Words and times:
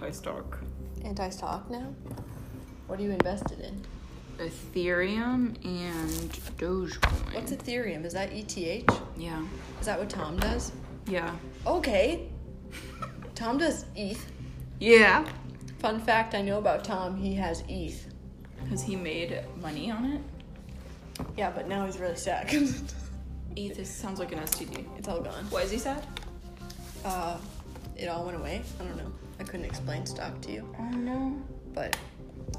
anti-stock. 0.00 0.58
Anti-stock 1.04 1.70
now. 1.70 1.94
What 2.86 2.98
are 2.98 3.02
you 3.02 3.10
invested 3.10 3.60
in? 3.60 3.84
Ethereum 4.38 5.54
and 5.64 6.30
Dogecoin. 6.56 7.34
What's 7.34 7.52
Ethereum? 7.52 8.06
Is 8.06 8.14
that 8.14 8.32
ETH? 8.32 8.56
Yeah. 9.18 9.44
Is 9.78 9.86
that 9.86 9.98
what 9.98 10.08
Tom 10.08 10.38
does? 10.38 10.72
Yeah. 11.06 11.34
Okay. 11.66 12.28
Tom 13.34 13.58
does 13.58 13.84
ETH. 13.94 14.24
Yeah. 14.78 15.26
Fun 15.80 16.00
fact 16.00 16.34
I 16.34 16.40
know 16.40 16.58
about 16.58 16.82
Tom, 16.82 17.16
he 17.16 17.34
has 17.34 17.62
ETH. 17.68 18.06
Has 18.70 18.82
he 18.82 18.96
made 18.96 19.44
money 19.60 19.90
on 19.90 20.04
it? 20.06 20.20
Yeah, 21.36 21.50
but 21.50 21.68
now 21.68 21.84
he's 21.84 21.98
really 21.98 22.16
sad. 22.16 22.48
ETH 23.56 23.78
is, 23.78 23.90
sounds 23.90 24.18
like 24.18 24.32
an 24.32 24.38
STD. 24.38 24.86
it's 24.96 25.08
all 25.08 25.20
gone. 25.20 25.44
Why 25.50 25.62
is 25.62 25.70
he 25.70 25.78
sad? 25.78 26.06
Uh, 27.04 27.36
it 27.96 28.06
all 28.06 28.24
went 28.24 28.38
away. 28.38 28.62
I 28.80 28.84
don't 28.84 28.96
know. 28.96 29.12
I 29.50 29.52
couldn't 29.52 29.66
explain 29.66 30.06
stock 30.06 30.40
to 30.42 30.52
you, 30.52 30.76
Oh 30.78 30.84
no. 30.90 31.36
but 31.74 31.96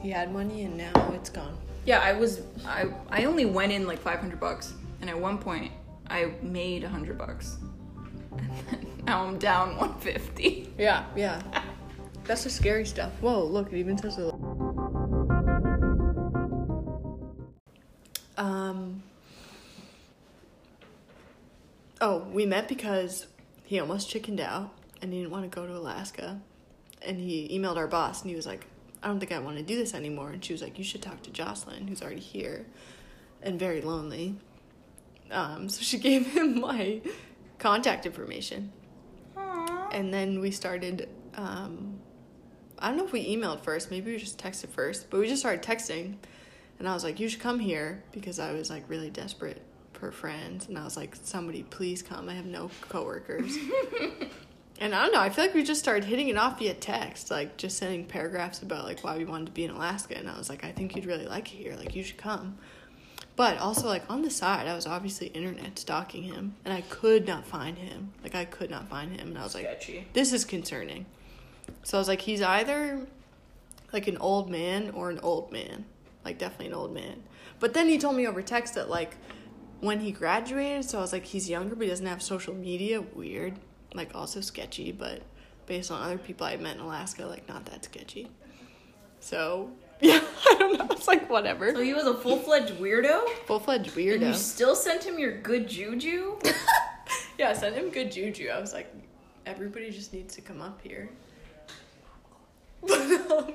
he 0.01 0.09
had 0.09 0.33
money 0.33 0.65
and 0.65 0.75
now 0.77 0.91
it's 1.13 1.29
gone. 1.29 1.57
Yeah, 1.85 1.99
I 1.99 2.11
was 2.11 2.41
I 2.65 2.87
I 3.09 3.23
only 3.23 3.45
went 3.45 3.71
in 3.71 3.87
like 3.87 3.99
500 3.99 4.37
bucks 4.41 4.73
and 4.99 5.09
at 5.09 5.17
one 5.17 5.37
point 5.37 5.71
I 6.09 6.33
made 6.41 6.83
100 6.83 7.17
bucks. 7.17 7.55
And 8.37 8.51
then 8.69 8.87
now 9.05 9.23
I'm 9.25 9.37
down 9.39 9.77
150. 9.77 10.73
Yeah, 10.77 11.05
yeah. 11.15 11.41
That's 12.25 12.43
the 12.43 12.49
scary 12.49 12.83
stuff. 12.85 13.13
Whoa, 13.21 13.41
look, 13.41 13.71
it 13.71 13.77
even 13.77 13.97
says 13.97 14.17
a 14.17 14.27
Um 18.37 19.01
Oh, 22.01 22.27
we 22.33 22.45
met 22.45 22.67
because 22.67 23.27
he 23.63 23.79
almost 23.79 24.09
chickened 24.09 24.41
out 24.41 24.73
and 25.01 25.13
he 25.13 25.19
didn't 25.19 25.31
want 25.31 25.49
to 25.49 25.55
go 25.55 25.65
to 25.65 25.73
Alaska. 25.77 26.41
And 27.01 27.19
he 27.19 27.49
emailed 27.57 27.77
our 27.77 27.87
boss 27.87 28.21
and 28.21 28.29
he 28.29 28.35
was 28.35 28.45
like, 28.45 28.65
I 29.03 29.07
don't 29.07 29.19
think 29.19 29.31
I 29.31 29.39
want 29.39 29.57
to 29.57 29.63
do 29.63 29.75
this 29.75 29.93
anymore. 29.93 30.29
And 30.29 30.43
she 30.43 30.53
was 30.53 30.61
like, 30.61 30.77
You 30.77 30.83
should 30.83 31.01
talk 31.01 31.23
to 31.23 31.31
Jocelyn, 31.31 31.87
who's 31.87 32.01
already 32.01 32.21
here 32.21 32.65
and 33.41 33.59
very 33.59 33.81
lonely. 33.81 34.35
Um, 35.31 35.69
so 35.69 35.81
she 35.81 35.97
gave 36.09 36.27
him 36.27 36.59
my 36.59 37.01
contact 37.59 38.05
information. 38.05 38.71
And 39.91 40.13
then 40.13 40.39
we 40.39 40.51
started, 40.51 41.09
um, 41.35 41.99
I 42.79 42.87
don't 42.87 42.97
know 42.97 43.05
if 43.05 43.11
we 43.11 43.35
emailed 43.35 43.61
first, 43.61 43.91
maybe 43.91 44.13
we 44.13 44.17
just 44.17 44.37
texted 44.37 44.69
first, 44.69 45.09
but 45.09 45.19
we 45.19 45.27
just 45.27 45.41
started 45.41 45.61
texting. 45.61 46.15
And 46.79 46.87
I 46.87 46.93
was 46.93 47.03
like, 47.03 47.19
you 47.19 47.27
should 47.27 47.41
come 47.41 47.59
here 47.59 48.03
because 48.11 48.39
I 48.39 48.53
was 48.53 48.69
like 48.69 48.89
really 48.89 49.09
desperate 49.09 49.61
for 49.93 50.11
friends. 50.11 50.67
And 50.67 50.77
I 50.77 50.83
was 50.83 50.95
like, 50.95 51.15
somebody 51.21 51.63
please 51.63 52.01
come. 52.01 52.29
I 52.29 52.33
have 52.33 52.45
no 52.45 52.71
coworkers. 52.89 53.57
and 54.81 54.95
I 54.95 55.03
don't 55.03 55.13
know, 55.13 55.19
I 55.19 55.29
feel 55.29 55.45
like 55.45 55.53
we 55.53 55.63
just 55.63 55.79
started 55.79 56.03
hitting 56.03 56.27
it 56.27 56.37
off 56.37 56.57
via 56.57 56.73
text, 56.73 57.29
like 57.29 57.55
just 57.55 57.77
sending 57.77 58.03
paragraphs 58.03 58.63
about 58.63 58.83
like 58.83 59.03
why 59.03 59.15
we 59.15 59.25
wanted 59.25 59.45
to 59.45 59.51
be 59.51 59.63
in 59.63 59.69
Alaska. 59.69 60.17
And 60.17 60.27
I 60.27 60.35
was 60.37 60.49
like, 60.49 60.63
I 60.63 60.71
think 60.71 60.95
you'd 60.95 61.05
really 61.05 61.27
like 61.27 61.53
it 61.53 61.57
here. 61.57 61.75
Like, 61.75 61.95
you 61.95 62.03
should 62.03 62.17
come. 62.17 62.57
But 63.35 63.59
also, 63.59 63.87
like 63.87 64.03
on 64.09 64.23
the 64.23 64.31
side, 64.31 64.67
I 64.67 64.73
was 64.73 64.87
obviously 64.87 65.27
internet 65.27 65.77
stalking 65.77 66.23
him, 66.23 66.55
and 66.65 66.73
I 66.73 66.81
could 66.81 67.27
not 67.27 67.45
find 67.45 67.77
him. 67.77 68.11
Like 68.23 68.35
I 68.35 68.43
could 68.43 68.69
not 68.69 68.89
find 68.89 69.15
him, 69.15 69.29
and 69.29 69.37
I 69.37 69.43
was 69.43 69.55
like, 69.55 69.65
Sketchy. 69.65 70.07
"This 70.13 70.33
is 70.33 70.43
concerning." 70.43 71.05
So 71.83 71.97
I 71.97 72.01
was 72.01 72.07
like, 72.07 72.21
"He's 72.21 72.41
either 72.41 73.07
like 73.93 74.07
an 74.07 74.17
old 74.17 74.49
man 74.49 74.91
or 74.91 75.09
an 75.09 75.19
old 75.23 75.51
man, 75.51 75.85
like 76.25 76.39
definitely 76.39 76.67
an 76.67 76.73
old 76.73 76.93
man." 76.93 77.23
But 77.59 77.73
then 77.73 77.87
he 77.87 77.97
told 77.97 78.15
me 78.15 78.27
over 78.27 78.41
text 78.41 78.75
that 78.75 78.89
like 78.89 79.15
when 79.79 80.01
he 80.01 80.11
graduated, 80.11 80.85
so 80.85 80.97
I 80.97 81.01
was 81.01 81.13
like, 81.13 81.25
"He's 81.25 81.49
younger, 81.49 81.75
but 81.75 81.83
he 81.83 81.89
doesn't 81.89 82.05
have 82.05 82.21
social 82.21 82.53
media." 82.53 83.01
Weird, 83.01 83.55
like 83.93 84.15
also 84.15 84.41
sketchy, 84.41 84.91
but 84.91 85.21
based 85.65 85.91
on 85.91 86.01
other 86.01 86.17
people 86.17 86.45
I 86.47 86.57
met 86.57 86.75
in 86.75 86.81
Alaska, 86.81 87.25
like 87.25 87.47
not 87.47 87.65
that 87.65 87.85
sketchy. 87.85 88.27
So 89.19 89.69
yeah, 90.01 90.19
I 90.49 90.55
don't 90.57 90.77
know. 90.77 90.87
It's 90.91 91.07
like 91.07 91.29
whatever. 91.29 91.71
So 91.73 91.81
he 91.81 91.93
was 91.93 92.05
a 92.05 92.13
full-fledged 92.15 92.73
weirdo? 92.79 93.27
Full 93.45 93.59
fledged 93.59 93.87
And 93.89 93.95
weirdo. 93.97 94.27
you 94.27 94.33
still 94.33 94.75
sent 94.75 95.03
him 95.03 95.19
your 95.19 95.39
good 95.41 95.67
juju? 95.69 96.39
Yeah, 97.37 97.53
send 97.53 97.75
him 97.75 97.89
good 97.89 98.11
juju. 98.11 98.49
I 98.49 98.59
was 98.61 98.71
like, 98.71 98.93
everybody 99.47 99.89
just 99.89 100.13
needs 100.13 100.35
to 100.35 100.41
come 100.41 100.61
up 100.61 100.79
here. 100.83 101.09
But, 102.81 102.99
um, 103.01 103.53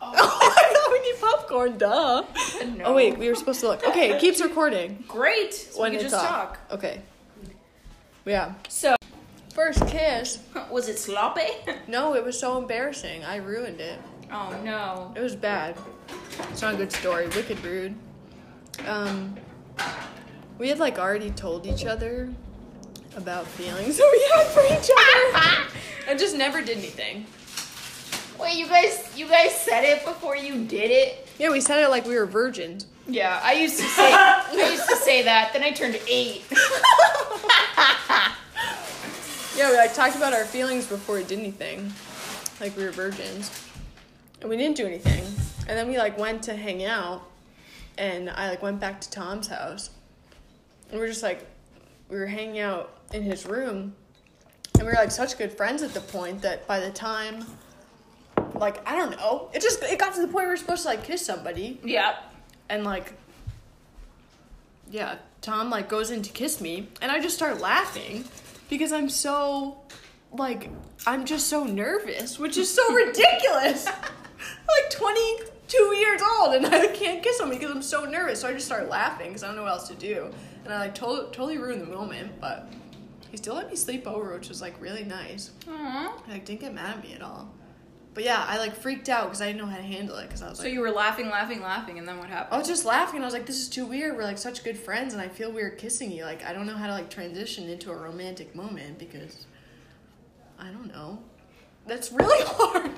oh, 0.00 0.37
need 1.12 1.20
popcorn, 1.20 1.78
duh. 1.78 2.24
No. 2.76 2.84
Oh 2.84 2.94
wait, 2.94 3.18
we 3.18 3.28
were 3.28 3.34
supposed 3.34 3.60
to 3.60 3.68
look. 3.68 3.86
Okay, 3.86 4.10
it 4.10 4.20
keeps 4.20 4.40
recording. 4.40 5.04
Great. 5.08 5.54
So 5.54 5.80
when 5.82 5.92
we 5.92 5.98
can 5.98 6.06
just 6.08 6.14
off. 6.14 6.28
talk. 6.28 6.58
Okay. 6.72 7.00
Yeah. 8.24 8.54
So, 8.68 8.94
First 9.54 9.86
kiss. 9.88 10.38
was 10.70 10.88
it 10.88 10.98
sloppy? 10.98 11.48
No, 11.88 12.14
it 12.14 12.22
was 12.24 12.38
so 12.38 12.58
embarrassing. 12.58 13.24
I 13.24 13.36
ruined 13.36 13.80
it. 13.80 13.98
Oh 14.30 14.54
no. 14.62 15.12
It 15.16 15.20
was 15.22 15.34
bad. 15.34 15.76
It's 16.50 16.60
not 16.60 16.74
a 16.74 16.76
good 16.76 16.92
story. 16.92 17.26
Wicked 17.28 17.64
rude. 17.64 17.94
Um, 18.86 19.34
we 20.58 20.68
had 20.68 20.78
like 20.78 20.98
already 20.98 21.30
told 21.30 21.66
each 21.66 21.86
other 21.86 22.28
about 23.16 23.46
feelings 23.46 23.96
that 23.98 24.08
we 24.12 24.36
had 24.36 24.46
for 24.48 24.62
each 24.66 24.90
other, 24.96 25.66
and 26.08 26.18
just 26.18 26.36
never 26.36 26.60
did 26.60 26.76
anything. 26.78 27.26
Wait, 28.40 28.56
you 28.56 28.66
guys 28.68 29.12
you 29.16 29.26
guys 29.28 29.52
said 29.60 29.84
it 29.84 30.04
before 30.04 30.36
you 30.36 30.64
did 30.64 30.90
it? 30.90 31.28
Yeah, 31.38 31.50
we 31.50 31.60
said 31.60 31.82
it 31.82 31.88
like 31.88 32.06
we 32.06 32.16
were 32.16 32.26
virgins. 32.26 32.86
Yeah, 33.06 33.40
I 33.42 33.54
used 33.54 33.78
to 33.78 33.84
say 33.86 34.12
I 34.12 34.70
used 34.70 34.88
to 34.88 34.96
say 34.96 35.22
that. 35.22 35.52
Then 35.52 35.62
I 35.62 35.72
turned 35.72 35.98
eight. 36.08 36.44
Yeah, 39.58 39.70
we 39.72 39.76
like 39.76 39.92
talked 39.92 40.14
about 40.14 40.32
our 40.34 40.44
feelings 40.44 40.86
before 40.86 41.16
we 41.16 41.24
did 41.24 41.40
anything, 41.40 41.92
like 42.60 42.76
we 42.76 42.84
were 42.84 42.92
virgins, 42.92 43.50
and 44.40 44.48
we 44.48 44.56
didn't 44.56 44.76
do 44.76 44.86
anything. 44.86 45.24
And 45.66 45.76
then 45.76 45.88
we 45.88 45.98
like 45.98 46.16
went 46.16 46.44
to 46.44 46.54
hang 46.54 46.84
out, 46.84 47.22
and 47.96 48.30
I 48.30 48.50
like 48.50 48.62
went 48.62 48.78
back 48.78 49.00
to 49.00 49.10
Tom's 49.10 49.48
house, 49.48 49.90
and 50.92 51.00
we 51.00 51.04
are 51.04 51.08
just 51.08 51.24
like, 51.24 51.44
we 52.08 52.16
were 52.18 52.28
hanging 52.28 52.60
out 52.60 53.00
in 53.12 53.24
his 53.24 53.46
room, 53.46 53.96
and 54.74 54.82
we 54.82 54.92
were 54.92 54.92
like 54.92 55.10
such 55.10 55.36
good 55.36 55.50
friends 55.50 55.82
at 55.82 55.92
the 55.92 56.02
point 56.02 56.40
that 56.42 56.64
by 56.68 56.78
the 56.78 56.90
time, 56.90 57.44
like 58.54 58.86
I 58.88 58.96
don't 58.96 59.10
know, 59.12 59.50
it 59.52 59.60
just 59.62 59.82
it 59.82 59.98
got 59.98 60.14
to 60.14 60.20
the 60.20 60.26
point 60.26 60.34
where 60.34 60.48
we're 60.48 60.56
supposed 60.56 60.82
to 60.82 60.88
like 60.88 61.04
kiss 61.04 61.24
somebody, 61.24 61.80
Yeah. 61.84 62.16
and 62.68 62.84
like 62.84 63.14
yeah 64.90 65.16
tom 65.42 65.68
like 65.70 65.88
goes 65.88 66.10
in 66.10 66.22
to 66.22 66.32
kiss 66.32 66.60
me. 66.60 66.88
And 67.02 67.12
i 67.12 67.20
just 67.20 67.36
start 67.36 67.60
laughing 67.60 68.24
because 68.70 68.90
i'm 68.92 69.08
so 69.08 69.78
like 70.32 70.70
i'm 71.06 71.24
just 71.26 71.48
so 71.48 71.64
nervous 71.64 72.38
which 72.38 72.56
is 72.56 72.72
so 72.72 72.92
ridiculous. 72.94 73.86
Like 73.86 74.90
22 74.90 75.76
years 75.96 76.22
old 76.38 76.54
and 76.54 76.66
i 76.66 76.86
can't 76.88 77.22
kiss 77.22 77.38
him 77.40 77.50
because 77.50 77.70
i'm 77.70 77.82
so 77.82 78.04
nervous. 78.04 78.40
So 78.40 78.48
i 78.48 78.52
just 78.52 78.66
start 78.66 78.88
laughing 78.88 79.28
because 79.28 79.42
i 79.42 79.46
don't 79.48 79.56
know 79.56 79.62
what 79.64 79.72
else 79.72 79.88
to 79.88 79.94
do. 79.94 80.30
And 80.64 80.72
i 80.72 80.78
like 80.80 80.94
to- 80.96 81.28
totally 81.32 81.58
ruined 81.58 81.82
the 81.82 81.86
moment 81.86 82.40
but 82.40 82.68
he 83.30 83.36
still 83.36 83.54
let 83.54 83.68
me 83.68 83.76
sleep 83.76 84.06
over 84.06 84.32
which 84.34 84.48
was 84.48 84.62
like 84.62 84.80
really 84.80 85.04
nice. 85.04 85.50
Aww. 85.66 86.12
he 86.26 86.32
like 86.32 86.44
didn't 86.46 86.60
get 86.60 86.74
mad 86.74 86.96
at 86.96 87.02
me 87.02 87.12
at 87.14 87.20
all 87.22 87.48
but 88.18 88.24
yeah 88.24 88.44
i 88.48 88.58
like 88.58 88.74
freaked 88.74 89.08
out 89.08 89.26
because 89.26 89.40
i 89.40 89.46
didn't 89.46 89.60
know 89.60 89.66
how 89.66 89.76
to 89.76 89.82
handle 89.82 90.16
it 90.16 90.26
because 90.26 90.42
i 90.42 90.48
was 90.48 90.58
So 90.58 90.64
like 90.64 90.70
So 90.70 90.74
you 90.74 90.80
were 90.80 90.90
laughing, 90.90 91.28
laughing, 91.30 91.60
laughing, 91.62 92.00
and 92.00 92.08
then 92.08 92.18
what 92.18 92.28
happened? 92.28 92.52
I 92.52 92.58
was 92.58 92.66
just 92.66 92.84
laughing. 92.84 93.16
And 93.18 93.24
I 93.24 93.28
was 93.28 93.32
like, 93.34 93.46
"This 93.46 93.60
is 93.60 93.68
too 93.68 93.86
weird. 93.86 94.16
We're 94.16 94.24
like 94.24 94.38
such 94.38 94.64
good 94.64 94.76
friends, 94.76 95.12
and 95.14 95.22
I 95.22 95.28
feel 95.28 95.52
weird 95.52 95.78
kissing 95.78 96.10
you. 96.10 96.24
Like, 96.24 96.44
I 96.44 96.52
don't 96.52 96.66
know 96.66 96.74
how 96.76 96.88
to 96.88 96.94
like 96.94 97.10
transition 97.10 97.68
into 97.68 97.92
a 97.92 97.96
romantic 97.96 98.56
moment 98.56 98.98
because 98.98 99.46
I 100.58 100.68
don't 100.74 100.88
know. 100.88 101.20
That's 101.86 102.10
really 102.10 102.44
hard. 102.58 102.90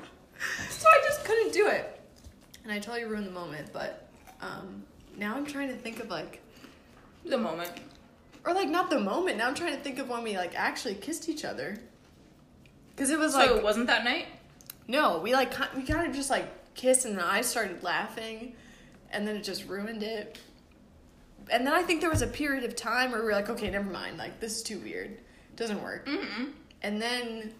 so 0.70 0.86
I 0.88 0.98
just 1.08 1.22
couldn't 1.26 1.52
do 1.52 1.66
it, 1.68 2.00
and 2.64 2.72
I 2.72 2.78
totally 2.78 3.04
ruined 3.04 3.26
the 3.26 3.30
moment. 3.42 3.66
But 3.74 4.08
um, 4.40 4.82
now 5.18 5.36
I'm 5.36 5.44
trying 5.44 5.68
to 5.68 5.76
think 5.76 6.00
of 6.00 6.08
like, 6.08 6.40
The 7.26 7.36
moment. 7.36 7.72
or 8.46 8.54
like 8.54 8.70
not 8.70 8.88
the 8.88 9.00
moment. 9.00 9.36
Now 9.36 9.48
I'm 9.48 9.54
trying 9.54 9.76
to 9.76 9.82
think 9.82 9.98
of 9.98 10.08
when 10.08 10.22
we 10.22 10.38
like 10.38 10.54
actually 10.56 10.94
kissed 10.94 11.28
each 11.28 11.44
other. 11.44 11.76
Because 12.92 13.10
it 13.10 13.18
was 13.18 13.32
So 13.32 13.38
like 13.38 13.50
it 13.50 13.62
wasn't 13.62 13.86
that 13.88 14.02
night? 14.04 14.26
No, 14.90 15.18
we 15.18 15.32
like 15.32 15.52
we 15.74 15.82
kind 15.82 16.08
of 16.08 16.14
just 16.14 16.30
like 16.30 16.74
kissed, 16.74 17.04
and 17.04 17.20
I 17.20 17.42
started 17.42 17.82
laughing, 17.82 18.54
and 19.12 19.26
then 19.26 19.36
it 19.36 19.44
just 19.44 19.66
ruined 19.68 20.02
it. 20.02 20.38
And 21.50 21.66
then 21.66 21.72
I 21.72 21.82
think 21.82 22.00
there 22.00 22.10
was 22.10 22.22
a 22.22 22.26
period 22.26 22.64
of 22.64 22.76
time 22.76 23.12
where 23.12 23.20
we 23.20 23.26
were 23.26 23.32
like, 23.32 23.48
okay, 23.50 23.70
never 23.70 23.90
mind, 23.90 24.18
like 24.18 24.40
this 24.40 24.56
is 24.56 24.62
too 24.62 24.78
weird, 24.80 25.10
It 25.10 25.56
doesn't 25.56 25.82
work. 25.82 26.06
Mm-mm. 26.06 26.50
And 26.82 27.00
then, 27.00 27.54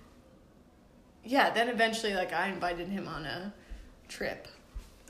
yeah, 1.24 1.50
then 1.50 1.68
eventually, 1.68 2.14
like 2.14 2.32
I 2.32 2.48
invited 2.48 2.88
him 2.88 3.06
on 3.08 3.24
a 3.26 3.52
trip. 4.08 4.48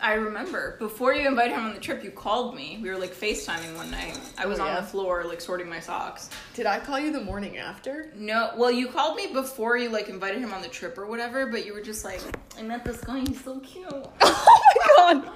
I 0.02 0.14
remember 0.14 0.76
before 0.78 1.12
you 1.14 1.28
invited 1.28 1.52
him 1.52 1.64
on 1.64 1.74
the 1.74 1.80
trip, 1.80 2.02
you 2.02 2.10
called 2.10 2.54
me. 2.54 2.78
We 2.82 2.88
were 2.88 2.96
like 2.96 3.14
FaceTiming 3.14 3.76
one 3.76 3.90
night. 3.90 4.18
I 4.38 4.46
was 4.46 4.58
Oh, 4.58 4.64
on 4.66 4.74
the 4.76 4.82
floor 4.82 5.24
like 5.24 5.40
sorting 5.40 5.68
my 5.68 5.80
socks. 5.80 6.30
Did 6.54 6.64
I 6.66 6.78
call 6.80 6.98
you 6.98 7.12
the 7.12 7.20
morning 7.20 7.58
after? 7.58 8.10
No, 8.16 8.52
well, 8.56 8.70
you 8.70 8.88
called 8.88 9.16
me 9.16 9.26
before 9.32 9.76
you 9.76 9.90
like 9.90 10.08
invited 10.08 10.40
him 10.40 10.54
on 10.54 10.62
the 10.62 10.68
trip 10.68 10.96
or 10.96 11.06
whatever, 11.06 11.46
but 11.46 11.66
you 11.66 11.74
were 11.74 11.82
just 11.82 12.04
like, 12.04 12.20
I 12.58 12.62
met 12.62 12.84
this 12.84 13.02
guy, 13.02 13.20
he's 13.20 13.42
so 13.44 13.60
cute. 13.60 13.86
oh 13.92 15.10
my 15.10 15.14
god! 15.20 15.32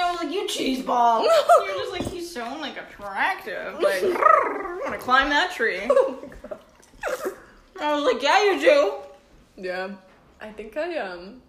I 0.00 0.10
was 0.12 0.22
like, 0.22 0.32
you 0.32 0.48
cheese 0.48 0.82
ball. 0.82 1.22
You're 1.66 1.76
just 1.76 1.92
like, 1.92 2.02
he's 2.02 2.32
so 2.32 2.44
like 2.60 2.76
attractive. 2.78 3.74
Like, 3.80 4.02
I 4.02 4.78
want 4.82 4.92
to 4.94 4.98
climb 4.98 5.28
that 5.30 5.52
tree. 5.52 5.82
Oh 5.88 6.18
my 6.22 6.48
god. 6.48 6.58
I 7.80 7.94
was 7.94 8.04
like, 8.04 8.22
yeah, 8.22 8.44
you 8.52 8.60
do. 8.60 8.92
Yeah. 9.56 9.90
I 10.40 10.50
think 10.50 10.76
I 10.76 10.98
um 10.98 11.41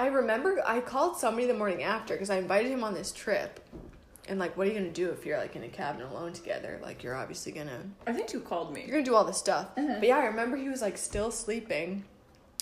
I 0.00 0.06
remember 0.06 0.62
I 0.66 0.80
called 0.80 1.18
somebody 1.18 1.46
the 1.46 1.52
morning 1.54 1.82
after 1.82 2.14
because 2.14 2.30
I 2.30 2.38
invited 2.38 2.70
him 2.72 2.82
on 2.82 2.94
this 2.94 3.12
trip. 3.12 3.60
And 4.28 4.38
like 4.38 4.56
what 4.56 4.66
are 4.66 4.70
you 4.70 4.78
gonna 4.78 4.90
do 4.90 5.10
if 5.10 5.26
you're 5.26 5.36
like 5.38 5.56
in 5.56 5.62
a 5.64 5.68
cabin 5.68 6.02
alone 6.02 6.32
together? 6.32 6.78
Like 6.82 7.02
you're 7.02 7.14
obviously 7.16 7.52
gonna 7.52 7.82
I 8.06 8.12
think 8.14 8.32
you 8.32 8.40
called 8.40 8.72
me. 8.72 8.80
you're 8.82 8.92
gonna 8.92 9.04
do 9.04 9.14
all 9.14 9.24
this 9.24 9.36
stuff. 9.36 9.74
Mm-hmm. 9.76 10.00
But 10.00 10.08
yeah, 10.08 10.18
I 10.18 10.26
remember 10.26 10.56
he 10.56 10.68
was 10.70 10.80
like 10.80 10.96
still 10.96 11.30
sleeping 11.30 12.04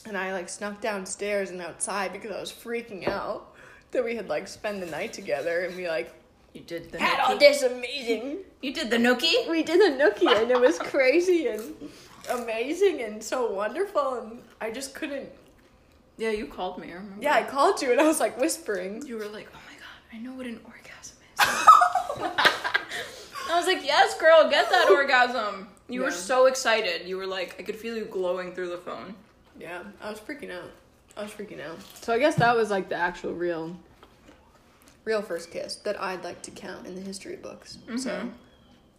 and 0.04 0.16
I 0.16 0.32
like 0.32 0.48
snuck 0.48 0.80
downstairs 0.80 1.50
and 1.50 1.60
outside 1.60 2.12
because 2.12 2.32
I 2.32 2.40
was 2.40 2.50
freaking 2.52 3.06
out 3.08 3.54
that 3.92 4.04
we 4.04 4.16
had 4.16 4.28
like 4.28 4.48
spent 4.48 4.80
the 4.80 4.86
night 4.86 5.12
together 5.12 5.60
and 5.66 5.76
we 5.76 5.86
like 5.88 6.12
You 6.54 6.62
did 6.62 6.90
the 6.90 6.98
had 7.00 7.20
all 7.20 7.36
nookie. 7.36 7.40
this 7.40 7.62
amazing 7.62 8.38
You 8.62 8.72
did 8.74 8.90
the 8.90 8.96
nookie. 8.96 9.48
we 9.48 9.62
did 9.62 9.78
the 9.80 10.02
nookie 10.02 10.34
and 10.42 10.50
it 10.50 10.60
was 10.60 10.78
crazy 10.78 11.46
and 11.48 11.62
amazing 12.30 13.02
and 13.02 13.22
so 13.22 13.50
wonderful 13.52 14.14
and 14.14 14.42
I 14.60 14.70
just 14.72 14.94
couldn't 14.94 15.28
Yeah, 16.18 16.30
you 16.30 16.46
called 16.46 16.78
me. 16.78 16.90
I 16.90 16.96
remember. 16.96 17.22
Yeah, 17.22 17.34
I 17.34 17.44
called 17.44 17.80
you 17.80 17.92
and 17.92 18.00
I 18.00 18.06
was 18.06 18.20
like 18.20 18.38
whispering. 18.40 19.06
You 19.06 19.16
were 19.16 19.26
like, 19.26 19.48
oh 19.54 19.58
my 19.66 19.74
god, 19.78 20.12
I 20.12 20.18
know 20.18 20.34
what 20.34 20.46
an 20.46 20.60
orgasm 20.66 21.16
is. 21.32 21.40
I 23.50 23.56
was 23.56 23.66
like, 23.66 23.84
yes, 23.84 24.18
girl, 24.18 24.50
get 24.50 24.68
that 24.70 24.90
orgasm. 24.90 25.68
You 25.88 26.02
were 26.02 26.10
so 26.10 26.46
excited. 26.46 27.06
You 27.08 27.16
were 27.16 27.26
like, 27.26 27.56
I 27.58 27.62
could 27.62 27.76
feel 27.76 27.96
you 27.96 28.04
glowing 28.04 28.52
through 28.54 28.68
the 28.70 28.76
phone. 28.78 29.14
Yeah, 29.58 29.84
I 30.02 30.10
was 30.10 30.18
freaking 30.20 30.50
out. 30.52 30.70
I 31.16 31.22
was 31.22 31.32
freaking 31.32 31.64
out. 31.64 31.78
So 32.02 32.12
I 32.12 32.18
guess 32.18 32.34
that 32.36 32.54
was 32.56 32.70
like 32.70 32.88
the 32.90 32.96
actual 32.96 33.32
real, 33.32 33.74
real 35.04 35.22
first 35.22 35.50
kiss 35.50 35.76
that 35.76 36.00
I'd 36.00 36.22
like 36.24 36.42
to 36.42 36.50
count 36.50 36.86
in 36.86 36.94
the 36.94 37.00
history 37.00 37.36
books. 37.36 37.78
So 37.96 38.10
Mhm. 38.10 38.32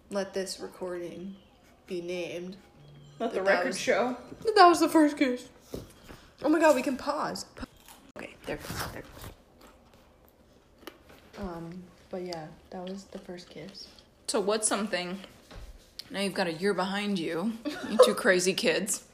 let 0.09 0.33
this 0.33 0.59
recording 0.59 1.35
be 1.85 2.01
named. 2.01 2.57
Let 3.19 3.31
the 3.33 3.41
That 3.41 3.45
record 3.47 3.67
was- 3.67 3.79
show. 3.79 4.17
That 4.55 4.65
was 4.67 4.79
the 4.79 4.89
first 4.89 5.17
kiss. 5.17 5.47
Oh 6.43 6.49
my 6.49 6.59
god, 6.59 6.75
we 6.75 6.81
can 6.81 6.97
pause. 6.97 7.45
Okay, 8.17 8.35
there. 8.45 8.59
There. 8.93 9.03
Um, 11.39 11.83
but 12.09 12.21
yeah, 12.21 12.47
that 12.69 12.83
was 12.83 13.05
the 13.05 13.19
first 13.19 13.49
kiss. 13.49 13.87
So 14.27 14.39
what's 14.39 14.67
something? 14.67 15.19
Now 16.11 16.21
you've 16.21 16.33
got 16.33 16.47
a 16.47 16.53
year 16.53 16.73
behind 16.73 17.19
you, 17.19 17.53
you 17.89 17.97
two 18.03 18.15
crazy 18.15 18.53
kids. 18.53 19.03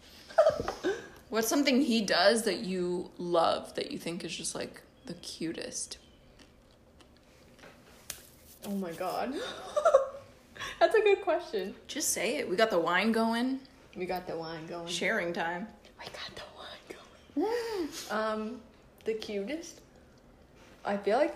What's 1.29 1.47
something 1.49 1.81
he 1.81 2.01
does 2.01 2.43
that 2.43 2.59
you 2.59 3.11
love 3.17 3.75
that 3.75 3.91
you 3.91 3.97
think 3.97 4.23
is 4.23 4.33
just 4.33 4.55
like 4.55 4.81
the 5.05 5.15
cutest? 5.15 5.97
Oh 8.65 8.71
my 8.71 8.91
god. 8.93 9.33
That's 10.79 10.95
a 10.95 11.01
good 11.01 11.21
question. 11.21 11.75
Just 11.87 12.09
say 12.09 12.37
it. 12.37 12.49
We 12.49 12.55
got 12.55 12.69
the 12.69 12.79
wine 12.79 13.11
going. 13.11 13.59
We 13.97 14.05
got 14.05 14.27
the 14.27 14.37
wine 14.37 14.65
going. 14.67 14.87
Sharing 14.87 15.33
time. 15.33 15.67
I 15.99 16.05
got 16.05 16.35
the 16.35 16.41
wine 16.41 16.54
going. 16.54 16.54
Um, 18.09 18.59
the 19.05 19.13
cutest. 19.13 19.81
I 20.83 20.97
feel 20.97 21.17
like 21.17 21.35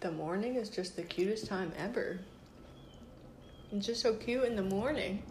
the 0.00 0.10
morning 0.10 0.56
is 0.56 0.68
just 0.68 0.96
the 0.96 1.02
cutest 1.02 1.46
time 1.46 1.72
ever. 1.78 2.20
It's 3.72 3.86
just 3.86 4.02
so 4.02 4.14
cute 4.14 4.44
in 4.44 4.56
the 4.56 4.62
morning. 4.62 5.22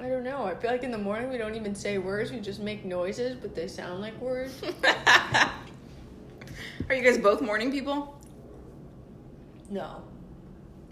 I 0.00 0.08
don't 0.08 0.22
know. 0.22 0.44
I 0.44 0.54
feel 0.54 0.70
like 0.70 0.84
in 0.84 0.92
the 0.92 0.98
morning 0.98 1.28
we 1.28 1.38
don't 1.38 1.56
even 1.56 1.74
say 1.74 1.98
words. 1.98 2.30
We 2.30 2.38
just 2.38 2.60
make 2.60 2.84
noises, 2.84 3.34
but 3.34 3.54
they 3.54 3.66
sound 3.66 4.00
like 4.00 4.18
words. 4.20 4.54
Are 6.88 6.94
you 6.94 7.02
guys 7.02 7.18
both 7.18 7.40
morning 7.40 7.70
people? 7.72 8.14
no. 9.70 10.02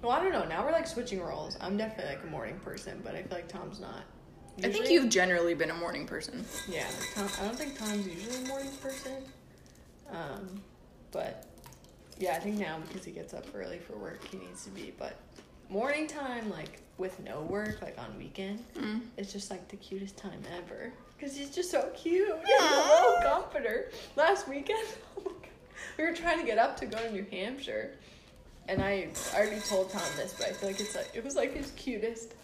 Well, 0.02 0.12
I 0.12 0.22
don't 0.22 0.32
know. 0.32 0.44
Now 0.44 0.64
we're 0.64 0.72
like 0.72 0.86
switching 0.86 1.20
roles. 1.20 1.56
I'm 1.60 1.76
definitely 1.76 2.14
like 2.14 2.22
a 2.22 2.28
morning 2.28 2.58
person, 2.60 3.00
but 3.02 3.14
I 3.14 3.22
feel 3.22 3.38
like 3.38 3.48
Tom's 3.48 3.80
not. 3.80 4.04
I 4.64 4.68
think 4.70 4.88
you've 4.90 5.08
generally 5.10 5.54
been 5.54 5.70
a 5.70 5.74
morning 5.74 6.06
person. 6.06 6.44
Yeah, 6.68 6.86
Tom, 7.14 7.28
I 7.40 7.44
don't 7.44 7.56
think 7.56 7.78
Tom's 7.78 8.06
usually 8.06 8.44
a 8.44 8.48
morning 8.48 8.70
person. 8.82 9.12
Um, 10.10 10.62
but 11.12 11.46
yeah, 12.18 12.32
I 12.32 12.38
think 12.38 12.58
now 12.58 12.78
because 12.88 13.04
he 13.04 13.12
gets 13.12 13.34
up 13.34 13.44
early 13.54 13.78
for 13.78 13.96
work, 13.96 14.26
he 14.28 14.38
needs 14.38 14.64
to 14.64 14.70
be. 14.70 14.92
But 14.98 15.16
morning 15.68 16.06
time, 16.06 16.50
like 16.50 16.80
with 16.98 17.20
no 17.20 17.42
work, 17.42 17.82
like 17.82 17.98
on 17.98 18.16
weekend, 18.16 18.64
Mm. 18.76 19.00
it's 19.18 19.32
just 19.32 19.50
like 19.50 19.68
the 19.68 19.76
cutest 19.76 20.16
time 20.16 20.40
ever. 20.56 20.92
Because 21.18 21.36
he's 21.36 21.50
just 21.54 21.70
so 21.70 21.90
cute. 21.94 22.28
He's 22.46 22.60
a 22.60 22.76
little 22.76 23.20
comforter. 23.22 23.90
Last 24.16 24.48
weekend, 24.48 24.86
oh 25.26 25.32
we 25.98 26.04
were 26.04 26.14
trying 26.14 26.40
to 26.40 26.46
get 26.46 26.58
up 26.58 26.76
to 26.78 26.86
go 26.86 26.98
to 26.98 27.10
New 27.12 27.26
Hampshire. 27.30 27.92
And 28.68 28.82
I 28.82 29.08
already 29.34 29.60
told 29.60 29.90
Tom 29.90 30.02
this, 30.16 30.34
but 30.38 30.48
I 30.48 30.52
feel 30.52 30.70
like 30.70 30.80
it's 30.80 30.96
like 30.96 31.10
it 31.14 31.22
was 31.24 31.36
like 31.36 31.54
his 31.54 31.70
cutest 31.72 32.34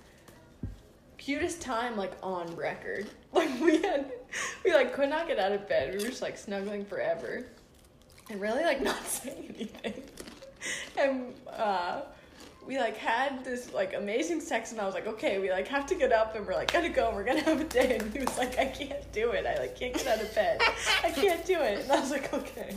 cutest 1.24 1.60
time 1.60 1.96
like 1.96 2.12
on 2.22 2.54
record. 2.56 3.08
Like 3.34 3.48
we 3.62 3.80
had 3.80 4.12
we 4.62 4.74
like 4.74 4.92
could 4.92 5.08
not 5.08 5.26
get 5.26 5.38
out 5.38 5.52
of 5.52 5.66
bed. 5.66 5.94
We 5.94 6.04
were 6.04 6.10
just 6.10 6.20
like 6.20 6.36
snuggling 6.36 6.84
forever. 6.84 7.46
And 8.28 8.38
really 8.42 8.62
like 8.62 8.82
not 8.90 9.06
saying 9.06 9.54
anything. 9.56 10.02
And 10.98 11.32
uh 11.48 12.02
we 12.66 12.78
like 12.78 12.98
had 12.98 13.42
this 13.42 13.72
like 13.72 13.94
amazing 13.94 14.42
sex 14.42 14.70
and 14.70 14.80
I 14.80 14.84
was 14.84 14.92
like, 14.92 15.06
okay, 15.06 15.38
we 15.38 15.50
like 15.50 15.66
have 15.68 15.86
to 15.86 15.94
get 15.94 16.12
up 16.12 16.36
and 16.36 16.46
we're 16.46 16.52
like 16.52 16.70
gotta 16.70 16.90
go 16.90 17.08
and 17.08 17.16
we're 17.16 17.24
gonna 17.24 17.40
have 17.40 17.62
a 17.62 17.64
day 17.64 17.96
and 17.98 18.12
he 18.12 18.18
was 18.18 18.36
like, 18.36 18.58
I 18.58 18.66
can't 18.66 19.10
do 19.12 19.30
it. 19.30 19.46
I 19.46 19.58
like 19.58 19.76
can't 19.76 19.94
get 19.94 20.06
out 20.06 20.20
of 20.20 20.32
bed. 20.34 20.60
I 21.02 21.10
can't 21.10 21.44
do 21.46 21.58
it. 21.58 21.80
And 21.80 21.90
I 21.90 22.00
was 22.00 22.10
like, 22.10 22.32
okay. 22.34 22.76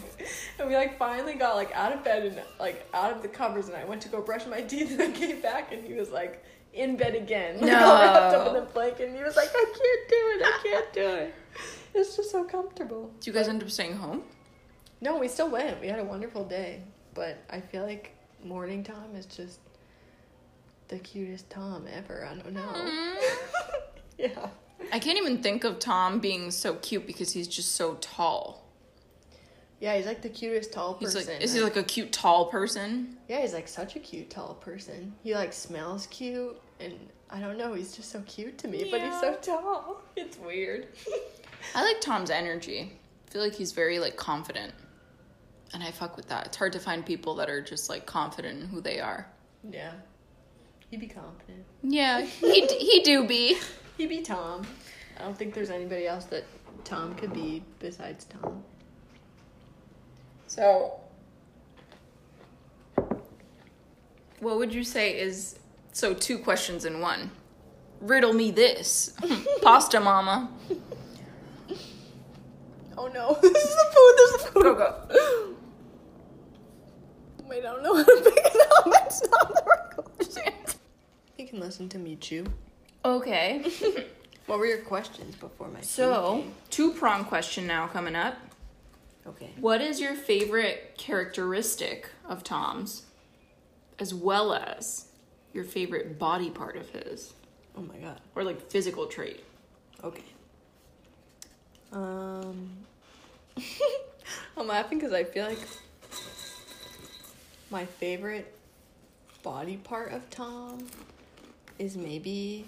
And 0.57 0.69
we 0.69 0.75
like 0.75 0.97
finally 0.97 1.33
got 1.33 1.57
like 1.57 1.71
out 1.73 1.91
of 1.91 2.01
bed 2.01 2.25
and 2.25 2.41
like 2.61 2.87
out 2.93 3.11
of 3.11 3.21
the 3.21 3.27
covers 3.27 3.67
and 3.67 3.75
I 3.75 3.83
went 3.83 4.01
to 4.03 4.09
go 4.09 4.21
brush 4.21 4.45
my 4.47 4.61
teeth 4.61 4.91
and 4.91 5.01
I 5.01 5.11
came 5.11 5.41
back 5.41 5.73
and 5.73 5.85
he 5.85 5.93
was 5.93 6.11
like 6.11 6.41
in 6.75 6.95
bed 6.97 7.15
again. 7.15 7.57
Like 7.61 7.71
all 7.81 8.01
wrapped 8.01 8.35
up 8.35 8.47
in 8.49 8.55
a 8.61 8.65
blanket 8.65 9.07
and 9.07 9.17
he 9.17 9.23
was 9.23 9.35
like, 9.35 9.49
I 9.49 9.65
can't 9.65 10.09
do 10.09 10.15
it, 10.15 10.41
I 10.45 10.59
can't 10.63 10.93
do 10.93 11.07
it. 11.07 11.33
It's 11.93 12.15
just 12.17 12.29
so 12.31 12.43
comfortable. 12.43 13.11
Do 13.21 13.31
you 13.31 13.33
guys 13.35 13.47
end 13.47 13.63
up 13.63 13.69
staying 13.71 13.95
home? 13.95 14.23
No, 15.01 15.17
we 15.17 15.27
still 15.27 15.49
went. 15.49 15.79
We 15.79 15.87
had 15.87 15.99
a 15.99 16.03
wonderful 16.03 16.43
day. 16.45 16.81
But 17.13 17.37
I 17.49 17.61
feel 17.61 17.83
like 17.83 18.13
morning 18.43 18.83
time 18.83 19.15
is 19.15 19.25
just 19.25 19.59
the 20.89 20.99
cutest 20.99 21.49
Tom 21.49 21.85
ever. 21.91 22.27
I 22.29 22.35
don't 22.35 22.53
know. 22.53 22.61
Mm-hmm. 22.61 23.17
yeah. 24.17 24.49
I 24.91 24.99
can't 24.99 25.17
even 25.17 25.41
think 25.41 25.63
of 25.63 25.79
Tom 25.79 26.19
being 26.19 26.51
so 26.51 26.75
cute 26.75 27.07
because 27.07 27.31
he's 27.31 27.47
just 27.47 27.71
so 27.73 27.95
tall. 28.01 28.65
Yeah, 29.79 29.95
he's 29.95 30.05
like 30.05 30.21
the 30.21 30.29
cutest 30.29 30.73
tall 30.73 30.97
He's 30.99 31.13
person. 31.13 31.33
like, 31.33 31.43
is 31.43 31.53
he 31.53 31.61
like 31.61 31.75
a 31.75 31.83
cute 31.83 32.11
tall 32.11 32.45
person? 32.45 33.17
yeah, 33.27 33.41
he's 33.41 33.53
like 33.53 33.67
such 33.67 33.95
a 33.95 33.99
cute 33.99 34.29
tall 34.29 34.55
person. 34.55 35.13
He 35.23 35.33
like 35.35 35.53
smells 35.53 36.07
cute 36.07 36.57
and 36.79 36.93
I 37.29 37.39
don't 37.39 37.57
know, 37.57 37.73
he's 37.73 37.95
just 37.95 38.11
so 38.11 38.21
cute 38.21 38.57
to 38.59 38.67
me, 38.67 38.87
but 38.91 39.01
he's 39.01 39.19
so 39.19 39.35
tall. 39.41 40.01
It's 40.15 40.37
weird. 40.37 40.87
I 41.73 41.83
like 41.83 41.99
Tom's 42.01 42.29
energy. 42.29 42.93
I 43.27 43.31
feel 43.31 43.41
like 43.41 43.53
he's 43.55 43.71
very 43.73 43.99
like 43.99 44.15
confident, 44.15 44.73
and 45.73 45.83
I 45.83 45.91
fuck 45.91 46.15
with 46.15 46.27
that. 46.29 46.47
It's 46.47 46.57
hard 46.57 46.71
to 46.73 46.79
find 46.79 47.05
people 47.05 47.35
that 47.35 47.49
are 47.49 47.61
just 47.61 47.89
like 47.89 48.05
confident 48.05 48.61
in 48.61 48.67
who 48.69 48.81
they 48.81 48.99
are. 48.99 49.27
yeah. 49.69 49.91
He'd 50.91 50.99
be 50.99 51.07
confident. 51.07 51.65
Yeah, 51.81 52.21
he 52.21 52.61
d- 52.67 52.77
he 52.77 53.01
do 53.01 53.27
be. 53.27 53.57
He'd 53.97 54.07
be 54.07 54.21
Tom. 54.21 54.65
I 55.19 55.23
don't 55.23 55.35
think 55.37 55.53
there's 55.55 55.71
anybody 55.71 56.05
else 56.07 56.25
that 56.25 56.43
Tom 56.83 57.15
could 57.15 57.33
be 57.33 57.63
besides 57.79 58.25
Tom. 58.25 58.63
So, 60.47 60.99
what 64.39 64.57
would 64.57 64.73
you 64.73 64.83
say 64.83 65.17
is 65.17 65.57
so 65.95 66.13
two 66.13 66.37
questions 66.37 66.83
in 66.83 66.99
one? 66.99 67.31
Riddle 68.01 68.33
me 68.33 68.51
this, 68.51 69.13
pasta 69.61 70.01
mama. 70.01 70.51
Oh 72.97 73.07
no, 73.07 73.37
this 73.41 73.63
is 73.63 73.75
the 73.75 73.85
food, 73.95 74.13
this 74.17 74.29
is 74.31 74.43
the 74.43 74.51
food. 74.51 74.63
Go 74.63 74.75
go. 74.75 75.55
Wait, 77.47 77.59
I 77.59 77.71
don't 77.71 77.81
know 77.81 77.95
how 77.95 78.03
to 78.03 78.21
pick 78.21 78.45
it 78.45 78.71
up. 78.77 78.87
It's 79.05 79.21
not 79.29 79.47
the 79.47 79.63
record. 79.65 80.75
You 81.37 81.47
can 81.47 81.59
listen 81.61 81.87
to 81.89 81.97
me 81.97 82.17
chew. 82.17 82.45
Okay. 83.05 83.63
What 84.47 84.59
were 84.59 84.65
your 84.65 84.79
questions 84.79 85.35
before 85.35 85.69
my 85.69 85.79
So, 85.79 86.43
two 86.69 86.91
prong 86.91 87.23
question 87.23 87.65
now 87.67 87.87
coming 87.87 88.15
up. 88.15 88.35
Okay. 89.25 89.51
What 89.59 89.79
is 89.79 90.01
your 90.01 90.15
favorite 90.15 90.95
characteristic 90.97 92.09
of 92.27 92.43
Tom's, 92.43 93.03
as 93.97 94.13
well 94.13 94.53
as 94.53 95.04
your 95.55 95.63
favorite 95.63 96.19
body 96.19 96.49
part 96.49 96.75
of 96.75 96.89
his, 96.89 97.33
Oh 97.77 97.81
my 97.81 97.95
god. 97.97 98.19
or 98.35 98.43
like 98.43 98.61
physical 98.69 99.07
trait? 99.07 99.43
Okay. 100.03 100.23
Um, 101.93 102.69
I'm 104.57 104.67
laughing 104.67 104.97
because 104.99 105.13
I 105.13 105.23
feel 105.23 105.45
like 105.47 105.59
my 107.71 107.85
favorite 107.85 108.53
body 109.43 109.77
part 109.77 110.11
of 110.11 110.29
Tom 110.29 110.85
is 111.79 111.95
maybe 111.95 112.65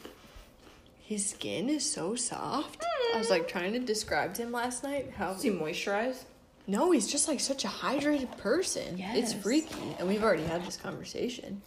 his 1.04 1.30
skin 1.30 1.70
is 1.70 1.90
so 1.90 2.16
soft. 2.16 2.84
I 3.14 3.18
was 3.18 3.30
like 3.30 3.48
trying 3.50 3.74
to 3.74 3.80
describe 3.80 4.34
to 4.36 4.44
him 4.44 4.52
last 4.54 4.84
night 4.84 5.12
how 5.18 5.34
Does 5.34 5.42
he 5.44 5.50
moisturize? 5.50 6.24
No, 6.68 6.92
he's 6.92 7.08
just 7.08 7.28
like 7.28 7.40
such 7.40 7.64
a 7.66 7.70
hydrated 7.70 8.38
person. 8.38 8.96
It's 9.00 9.34
Yes. 9.34 9.44
freaky. 9.44 9.76
And 10.00 10.08
we've 10.08 10.24
already 10.24 10.44
had 10.44 10.66
this 10.66 10.78
conversation. 10.78 11.62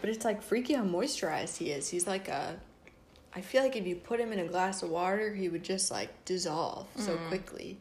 But 0.00 0.10
it's 0.10 0.24
like 0.24 0.42
freaky 0.42 0.74
how 0.74 0.84
moisturized 0.84 1.58
he 1.58 1.70
is. 1.70 1.88
He's 1.88 2.06
like 2.06 2.28
a 2.28 2.58
I 3.34 3.40
feel 3.42 3.62
like 3.62 3.76
if 3.76 3.86
you 3.86 3.94
put 3.96 4.18
him 4.18 4.32
in 4.32 4.40
a 4.40 4.46
glass 4.46 4.82
of 4.82 4.90
water, 4.90 5.32
he 5.34 5.48
would 5.48 5.62
just 5.62 5.90
like 5.90 6.24
dissolve 6.24 6.88
so 6.96 7.16
quickly. 7.28 7.78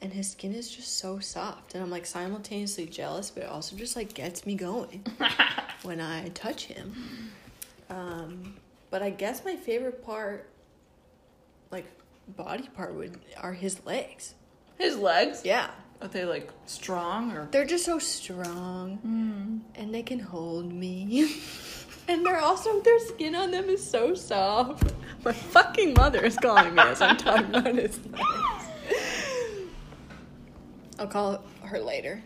And 0.00 0.12
his 0.12 0.30
skin 0.30 0.54
is 0.54 0.70
just 0.70 0.98
so 0.98 1.18
soft. 1.18 1.74
And 1.74 1.82
I'm 1.82 1.90
like 1.90 2.06
simultaneously 2.06 2.86
jealous, 2.86 3.30
but 3.30 3.44
it 3.44 3.48
also 3.48 3.76
just 3.76 3.96
like 3.96 4.14
gets 4.14 4.46
me 4.46 4.54
going 4.54 5.04
when 5.82 6.00
I 6.00 6.28
touch 6.28 6.66
him. 6.66 6.94
Um, 7.90 8.54
but 8.90 9.02
I 9.02 9.10
guess 9.10 9.44
my 9.44 9.56
favorite 9.56 10.04
part, 10.04 10.48
like 11.70 11.86
body 12.28 12.68
part, 12.74 12.94
would 12.94 13.18
are 13.40 13.52
his 13.52 13.84
legs. 13.84 14.34
His 14.78 14.96
legs? 14.96 15.42
Yeah. 15.44 15.70
Are 16.02 16.08
they 16.08 16.24
like 16.24 16.50
strong 16.66 17.30
or? 17.30 17.46
They're 17.52 17.64
just 17.64 17.84
so 17.84 18.00
strong 18.00 19.62
and 19.76 19.94
they 19.94 20.02
can 20.02 20.18
hold 20.18 20.72
me. 20.72 21.36
and 22.08 22.26
they're 22.26 22.40
also, 22.40 22.80
their 22.80 22.98
skin 22.98 23.36
on 23.36 23.52
them 23.52 23.66
is 23.66 23.88
so 23.88 24.12
soft. 24.14 24.92
My 25.24 25.32
fucking 25.32 25.94
mother 25.94 26.24
is 26.24 26.36
calling 26.36 26.74
me 26.74 26.82
as 26.82 27.00
I'm 27.00 27.16
talking 27.16 27.54
about 27.54 27.76
his 27.76 28.00
legs. 28.06 28.66
I'll 30.98 31.06
call 31.06 31.44
her 31.62 31.78
later 31.78 32.20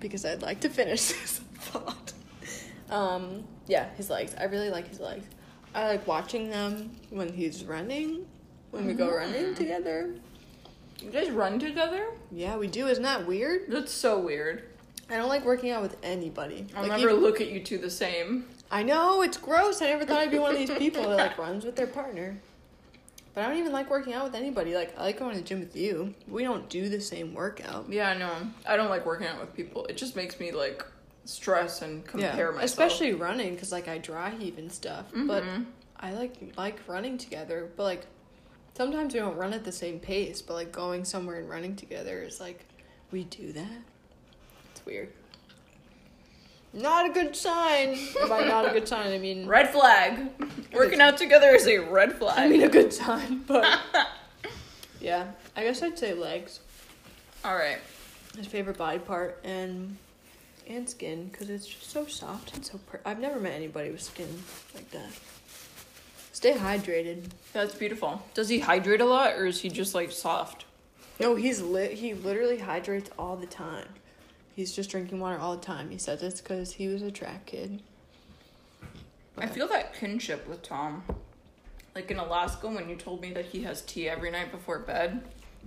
because 0.00 0.26
I'd 0.26 0.42
like 0.42 0.60
to 0.60 0.68
finish 0.68 1.08
this 1.08 1.40
thought. 1.54 2.12
Um, 2.90 3.44
yeah, 3.66 3.88
his 3.94 4.10
legs. 4.10 4.34
I 4.38 4.44
really 4.44 4.68
like 4.68 4.86
his 4.86 5.00
legs. 5.00 5.26
I 5.74 5.86
like 5.86 6.06
watching 6.06 6.50
them 6.50 6.90
when 7.08 7.32
he's 7.32 7.64
running, 7.64 8.26
when 8.70 8.86
we 8.86 8.92
go 8.92 9.10
running 9.10 9.54
together. 9.54 10.14
You 11.02 11.10
guys 11.10 11.30
run 11.30 11.58
together? 11.58 12.06
Yeah, 12.30 12.56
we 12.56 12.66
do. 12.66 12.86
Isn't 12.88 13.04
that 13.04 13.26
weird? 13.26 13.62
That's 13.70 13.92
so 13.92 14.18
weird. 14.18 14.64
I 15.10 15.16
don't 15.16 15.28
like 15.28 15.44
working 15.44 15.70
out 15.70 15.80
with 15.82 15.96
anybody. 16.02 16.66
I'll 16.74 16.82
Like, 16.82 16.92
never 16.98 17.10
even- 17.10 17.22
look 17.22 17.40
at 17.40 17.48
you 17.48 17.60
two 17.62 17.78
the 17.78 17.90
same. 17.90 18.48
I 18.70 18.82
know 18.82 19.22
it's 19.22 19.38
gross. 19.38 19.80
I 19.80 19.86
never 19.86 20.04
thought 20.04 20.18
I'd 20.18 20.30
be 20.30 20.38
one 20.38 20.52
of 20.52 20.58
these 20.58 20.70
people 20.70 21.02
that 21.08 21.16
like 21.16 21.38
runs 21.38 21.64
with 21.64 21.76
their 21.76 21.86
partner. 21.86 22.36
But 23.34 23.44
I 23.44 23.48
don't 23.48 23.58
even 23.58 23.72
like 23.72 23.88
working 23.88 24.12
out 24.12 24.24
with 24.24 24.34
anybody. 24.34 24.74
Like 24.74 24.98
I 24.98 25.02
like 25.04 25.18
going 25.18 25.32
to 25.34 25.40
the 25.40 25.46
gym 25.46 25.60
with 25.60 25.74
you. 25.76 26.14
We 26.26 26.42
don't 26.42 26.68
do 26.68 26.88
the 26.88 27.00
same 27.00 27.32
workout. 27.32 27.86
Yeah, 27.88 28.10
I 28.10 28.18
know. 28.18 28.32
I 28.66 28.76
don't 28.76 28.90
like 28.90 29.06
working 29.06 29.26
out 29.26 29.40
with 29.40 29.54
people. 29.54 29.86
It 29.86 29.96
just 29.96 30.16
makes 30.16 30.38
me 30.40 30.50
like 30.52 30.84
stress 31.24 31.80
and 31.82 32.04
compare 32.06 32.50
myself. 32.52 32.64
especially 32.64 33.14
running 33.14 33.54
because 33.54 33.70
like 33.72 33.86
I 33.88 33.98
dry 33.98 34.30
heave 34.30 34.58
and 34.58 34.70
stuff. 34.72 35.06
But 35.14 35.44
Mhm. 35.44 35.66
I 35.98 36.12
like 36.12 36.34
like 36.58 36.80
running 36.86 37.16
together. 37.16 37.70
But 37.76 37.84
like 37.84 38.06
sometimes 38.78 39.12
we 39.12 39.18
don't 39.18 39.36
run 39.36 39.52
at 39.52 39.64
the 39.64 39.72
same 39.72 39.98
pace. 39.98 40.40
But 40.40 40.54
like 40.54 40.72
going 40.72 41.04
somewhere 41.04 41.36
and 41.36 41.50
running 41.50 41.76
together 41.76 42.22
is 42.22 42.40
like 42.40 42.64
we 43.10 43.24
do 43.24 43.52
that. 43.52 43.82
It's 44.70 44.86
weird. 44.86 45.12
Not 46.72 47.10
a 47.10 47.12
good 47.12 47.34
sign. 47.34 47.98
By 48.28 48.44
not 48.44 48.66
a 48.66 48.70
good 48.70 48.86
sign, 48.88 49.12
I 49.12 49.18
mean 49.18 49.46
red 49.58 49.70
flag. 49.70 50.28
Working 50.72 51.00
out 51.00 51.18
together 51.18 51.48
is 51.50 51.66
a 51.66 51.78
red 51.78 52.14
flag. 52.14 52.38
I 52.38 52.48
mean 52.48 52.62
a 52.62 52.68
good 52.68 52.92
sign, 52.92 53.42
but 53.46 53.80
yeah, 55.00 55.32
I 55.56 55.64
guess 55.64 55.82
I'd 55.82 55.98
say 55.98 56.14
legs. 56.14 56.60
All 57.44 57.56
right. 57.56 57.78
His 58.36 58.46
favorite 58.46 58.78
body 58.78 58.98
part 59.00 59.40
and 59.44 59.96
and 60.68 60.88
skin 60.88 61.28
because 61.28 61.48
it's 61.50 61.66
just 61.66 61.90
so 61.90 62.06
soft 62.06 62.54
and 62.54 62.64
so. 62.64 62.78
Per- 62.86 63.00
I've 63.04 63.18
never 63.18 63.40
met 63.40 63.54
anybody 63.54 63.90
with 63.90 64.02
skin 64.02 64.28
like 64.74 64.88
that. 64.90 65.10
Stay 66.38 66.52
hydrated. 66.52 67.24
That's 67.52 67.74
beautiful. 67.74 68.22
Does 68.32 68.48
he 68.48 68.60
hydrate 68.60 69.00
a 69.00 69.04
lot 69.04 69.32
or 69.32 69.46
is 69.46 69.60
he 69.60 69.68
just 69.68 69.92
like 69.92 70.12
soft? 70.12 70.66
No, 71.18 71.34
he's 71.34 71.60
lit. 71.60 71.94
He 71.94 72.14
literally 72.14 72.58
hydrates 72.58 73.10
all 73.18 73.34
the 73.34 73.44
time. 73.44 73.88
He's 74.54 74.72
just 74.72 74.88
drinking 74.88 75.18
water 75.18 75.36
all 75.36 75.56
the 75.56 75.64
time. 75.64 75.90
He 75.90 75.98
says 75.98 76.22
it's 76.22 76.40
because 76.40 76.74
he 76.74 76.86
was 76.86 77.02
a 77.02 77.10
track 77.10 77.46
kid. 77.46 77.82
I 79.36 79.48
feel 79.48 79.66
that 79.66 79.94
kinship 79.94 80.48
with 80.48 80.62
Tom. 80.62 81.02
Like 81.96 82.08
in 82.12 82.18
Alaska, 82.18 82.68
when 82.68 82.88
you 82.88 82.94
told 82.94 83.20
me 83.20 83.32
that 83.32 83.46
he 83.46 83.64
has 83.64 83.82
tea 83.82 84.08
every 84.08 84.30
night 84.30 84.52
before 84.52 84.78
bed, 84.78 85.20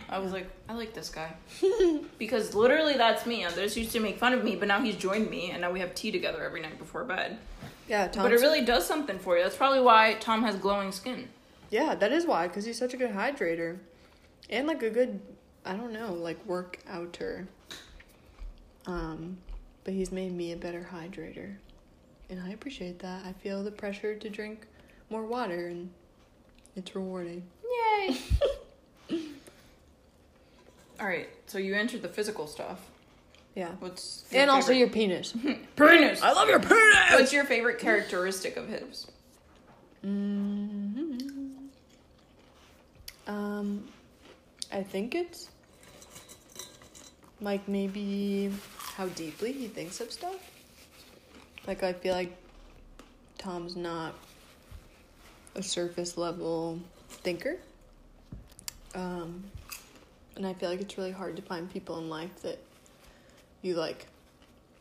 I 0.07 0.19
was 0.19 0.31
like, 0.31 0.49
I 0.69 0.73
like 0.75 0.93
this 0.93 1.09
guy. 1.09 1.33
because 2.17 2.55
literally 2.55 2.93
that's 2.93 3.25
me. 3.25 3.43
Others 3.43 3.75
used 3.75 3.91
to 3.91 3.99
make 3.99 4.19
fun 4.19 4.31
of 4.31 4.41
me, 4.41 4.55
but 4.55 4.69
now 4.69 4.79
he's 4.79 4.95
joined 4.95 5.29
me, 5.29 5.51
and 5.51 5.59
now 5.59 5.71
we 5.71 5.81
have 5.81 5.93
tea 5.95 6.13
together 6.13 6.45
every 6.45 6.61
night 6.61 6.79
before 6.79 7.03
bed. 7.03 7.39
Yeah, 7.91 8.07
Tom. 8.07 8.24
But 8.24 8.31
it 8.31 8.39
really 8.39 8.63
does 8.63 8.88
something 8.88 9.19
for 9.19 9.36
you. 9.36 9.43
That's 9.43 9.57
probably 9.57 9.81
why 9.81 10.13
Tom 10.21 10.43
has 10.43 10.55
glowing 10.55 10.93
skin. 10.93 11.27
Yeah, 11.69 11.93
that 11.95 12.13
is 12.13 12.25
why, 12.25 12.48
because 12.48 12.63
he's 12.63 12.77
such 12.77 12.93
a 12.93 12.98
good 12.98 13.12
hydrator. 13.12 13.79
And 14.50 14.65
like 14.65 14.81
a 14.81 14.89
good, 14.89 15.19
I 15.65 15.74
don't 15.74 15.91
know, 15.91 16.13
like 16.13 16.48
workouter. 16.48 17.48
Um, 18.86 19.39
but 19.83 19.93
he's 19.93 20.10
made 20.10 20.31
me 20.31 20.53
a 20.53 20.55
better 20.55 20.88
hydrator. 20.89 21.55
And 22.29 22.41
I 22.41 22.51
appreciate 22.51 23.00
that. 23.00 23.25
I 23.25 23.33
feel 23.33 23.62
the 23.62 23.71
pressure 23.71 24.15
to 24.15 24.29
drink 24.29 24.67
more 25.10 25.25
water 25.25 25.67
and 25.67 25.89
it's 26.77 26.95
rewarding. 26.95 27.43
Yay! 27.62 28.17
All 30.98 31.07
right, 31.07 31.27
so 31.45 31.57
you 31.57 31.75
entered 31.75 32.03
the 32.03 32.07
physical 32.07 32.48
stuff. 32.48 32.90
Yeah. 33.55 33.72
What's 33.79 34.24
And 34.31 34.50
also 34.50 34.72
your 34.72 34.88
penis. 34.89 35.34
penis? 35.75 36.22
I 36.22 36.31
love 36.31 36.48
your 36.48 36.60
penis! 36.60 37.12
What's 37.12 37.34
your 37.34 37.43
favorite 37.43 37.79
characteristic 37.79 38.55
of 38.58 38.67
his? 38.70 39.08
hmm 40.01 41.17
Um, 43.27 43.88
I 44.72 44.81
think 44.84 45.15
it's 45.15 45.50
like 47.41 47.67
maybe 47.67 48.51
how 48.77 49.08
deeply 49.08 49.51
he 49.51 49.67
thinks 49.67 50.00
of 50.00 50.12
stuff. 50.12 50.36
Like 51.67 51.84
I 51.84 51.93
feel 51.93 52.13
like 52.15 52.36
Tom's 53.38 53.75
not 53.75 54.13
a 55.55 55.62
surface 55.63 56.17
level 56.17 56.79
thinker. 57.10 57.58
Um, 58.96 59.43
and 60.36 60.46
I 60.48 60.53
feel 60.53 60.70
like 60.70 60.81
it's 60.81 60.98
really 60.98 61.12
hard 61.12 61.36
to 61.36 61.41
find 61.41 61.72
people 61.72 61.98
in 62.00 62.10
life 62.10 62.41
that 62.43 62.58
you 63.62 63.75
like 63.75 64.08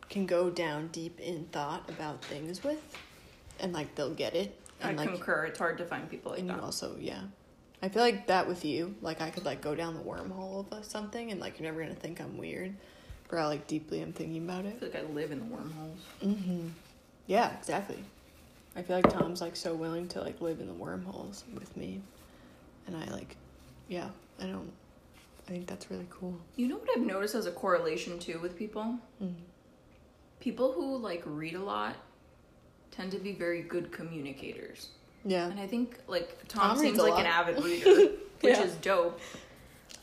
can 0.09 0.27
go 0.27 0.51
down 0.51 0.89
deep 0.89 1.21
in 1.21 1.45
thought 1.53 1.89
about 1.89 2.25
things 2.25 2.65
with 2.65 2.97
and 3.61 3.73
like 3.73 3.95
they'll 3.95 4.15
get 4.15 4.35
it 4.35 4.59
I 4.83 4.89
and 4.91 4.99
like 4.99 5.09
concur. 5.09 5.45
It's 5.45 5.59
hard 5.59 5.79
to 5.79 5.85
find 5.85 6.09
people 6.09 6.33
like 6.33 6.41
and 6.41 6.51
that. 6.51 6.57
you 6.57 6.63
also, 6.63 6.97
yeah. 6.99 7.21
I 7.83 7.89
feel 7.89 8.03
like 8.03 8.27
that 8.27 8.47
with 8.49 8.65
you. 8.65 8.95
Like 9.01 9.21
I 9.21 9.31
could 9.31 9.45
like 9.45 9.61
go 9.61 9.75
down 9.75 9.95
the 9.95 10.01
wormhole 10.01 10.71
of 10.73 10.85
something, 10.85 11.31
and 11.31 11.41
like 11.41 11.59
you're 11.59 11.69
never 11.71 11.83
gonna 11.83 11.95
think 11.95 12.21
I'm 12.21 12.37
weird, 12.37 12.75
but 13.29 13.39
how 13.39 13.47
like 13.47 13.67
deeply 13.67 14.03
I'm 14.03 14.13
thinking 14.13 14.43
about 14.49 14.65
I 14.65 14.69
it. 14.69 14.81
feel 14.81 14.89
like 14.89 14.99
I 14.99 15.07
live 15.13 15.33
in 15.33 15.39
the 15.39 15.55
wormholes. 15.55 15.99
Mm-hmm. 16.23 16.69
Yeah, 17.27 17.57
exactly. 17.57 17.99
I 18.77 18.83
feel 18.83 18.97
like 18.97 19.11
Tom's 19.13 19.41
like 19.41 19.57
so 19.57 19.75
willing 19.75 20.09
to 20.09 20.21
like 20.21 20.41
live 20.41 20.61
in 20.61 20.67
the 20.67 20.75
wormholes 20.75 21.45
with 21.55 21.77
me, 21.77 22.01
and 22.87 22.97
I 22.97 23.05
like, 23.13 23.37
yeah. 23.89 24.09
I 24.43 24.47
don't. 24.47 24.73
I 25.51 25.53
think 25.55 25.67
that's 25.67 25.91
really 25.91 26.07
cool. 26.11 26.39
You 26.55 26.69
know 26.69 26.77
what 26.77 26.89
I've 26.97 27.05
noticed 27.05 27.35
as 27.35 27.47
a 27.47 27.51
correlation 27.51 28.21
too 28.21 28.39
with 28.39 28.57
people? 28.57 28.99
Mm. 29.21 29.35
People 30.39 30.71
who 30.73 30.97
like 30.97 31.23
read 31.27 31.55
a 31.55 31.61
lot 31.63 31.97
tend 32.93 33.11
to 33.13 33.19
be 33.19 33.33
very 33.33 33.63
good 33.63 33.91
communicators. 33.91 34.91
Yeah. 35.25 35.49
And 35.51 35.59
I 35.59 35.67
think 35.67 35.99
like 36.07 36.47
Tom, 36.47 36.71
Tom 36.71 36.79
seems 36.79 36.99
like 36.99 37.19
an 37.19 37.27
avid 37.27 37.63
reader, 37.65 38.13
which 38.41 38.57
Yeah. 38.57 38.63
is 38.63 38.75
dope. 38.77 39.21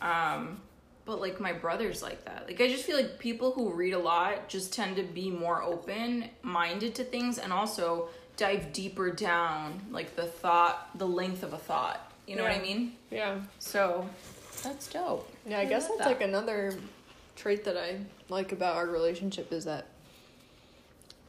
Um, 0.01 0.59
but 1.05 1.21
like 1.21 1.39
my 1.39 1.53
brother's 1.53 2.03
like 2.03 2.25
that. 2.25 2.45
Like 2.47 2.59
I 2.59 2.67
just 2.67 2.83
feel 2.83 2.97
like 2.97 3.17
people 3.17 3.51
who 3.53 3.71
read 3.71 3.93
a 3.93 3.99
lot 3.99 4.49
just 4.49 4.73
tend 4.73 4.97
to 4.97 5.03
be 5.03 5.31
more 5.31 5.63
open 5.63 6.25
minded 6.41 6.93
to 6.95 7.05
things 7.05 7.37
and 7.37 7.53
also 7.53 8.09
dive 8.35 8.73
deeper 8.73 9.11
down 9.11 9.81
like 9.91 10.17
the 10.17 10.25
thought, 10.25 10.89
the 10.97 11.07
length 11.07 11.41
of 11.43 11.53
a 11.53 11.57
thought. 11.57 12.11
You 12.27 12.35
know 12.35 12.43
what 12.43 12.51
I 12.51 12.59
mean? 12.59 12.97
Yeah. 13.09 13.39
So 13.59 14.07
that's 14.61 14.87
dope. 14.89 15.31
Yeah, 15.47 15.59
I 15.59 15.65
guess 15.65 15.87
that's 15.87 15.99
that. 15.99 16.07
like 16.07 16.21
another 16.21 16.77
trait 17.37 17.63
that 17.63 17.77
I 17.77 17.99
like 18.29 18.51
about 18.51 18.75
our 18.75 18.87
relationship 18.87 19.53
is 19.53 19.65
that 19.65 19.87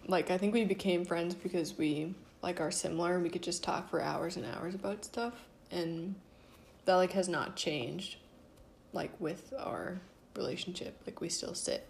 like 0.08 0.30
I 0.30 0.38
think 0.38 0.54
we 0.54 0.64
became 0.64 1.04
friends 1.04 1.34
because 1.34 1.78
we 1.78 2.14
like 2.42 2.60
are 2.60 2.70
similar 2.70 3.14
and 3.14 3.22
we 3.22 3.30
could 3.30 3.42
just 3.42 3.62
talk 3.62 3.88
for 3.88 4.00
hours 4.00 4.36
and 4.36 4.44
hours 4.46 4.74
about 4.74 5.04
stuff 5.04 5.34
and 5.70 6.14
that 6.84 6.94
like 6.94 7.12
has 7.12 7.28
not 7.28 7.56
changed 7.56 8.16
like 8.92 9.12
with 9.20 9.52
our 9.58 10.00
relationship. 10.34 10.98
Like 11.06 11.20
we 11.20 11.28
still 11.28 11.54
sit 11.54 11.86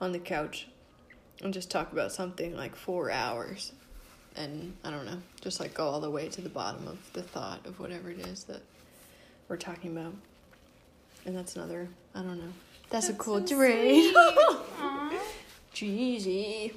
on 0.00 0.12
the 0.12 0.18
couch 0.18 0.68
and 1.42 1.52
just 1.52 1.70
talk 1.70 1.92
about 1.92 2.12
something 2.12 2.54
like 2.56 2.76
4 2.76 3.10
hours 3.10 3.72
and 4.36 4.76
I 4.84 4.90
don't 4.90 5.06
know, 5.06 5.18
just 5.40 5.58
like 5.58 5.74
go 5.74 5.86
all 5.86 6.00
the 6.00 6.10
way 6.10 6.28
to 6.28 6.40
the 6.42 6.48
bottom 6.48 6.86
of 6.86 6.98
the 7.14 7.22
thought 7.22 7.64
of 7.66 7.80
whatever 7.80 8.10
it 8.10 8.20
is 8.20 8.44
that 8.44 8.60
we're 9.48 9.56
talking 9.56 9.96
about. 9.96 10.14
And 11.26 11.36
that's 11.36 11.56
another, 11.56 11.88
I 12.14 12.22
don't 12.22 12.38
know. 12.38 12.52
That's, 12.88 13.08
a 13.08 13.14
cool 13.14 13.44
so 13.46 13.56
trait. 13.56 14.14
Aw. 14.16 15.12
Cheesy. 15.72 16.72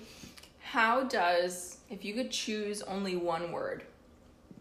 How 0.61 1.03
does, 1.03 1.77
if 1.89 2.03
you 2.03 2.15
could 2.15 2.31
choose 2.31 2.81
only 2.81 3.15
one 3.15 3.51
word 3.51 3.83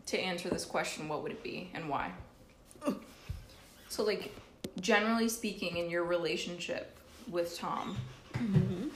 to 0.06 0.20
answer 0.20 0.50
this 0.50 0.66
question, 0.66 1.08
what 1.08 1.22
would 1.22 1.32
it 1.32 1.42
be 1.42 1.70
and 1.74 1.88
why? 1.88 2.12
So, 3.88 4.04
like, 4.04 4.34
generally 4.78 5.30
speaking, 5.30 5.78
in 5.78 5.88
your 5.88 6.04
relationship 6.04 6.96
with 7.26 7.56
Tom, 7.58 7.96
mm-hmm. 8.34 8.88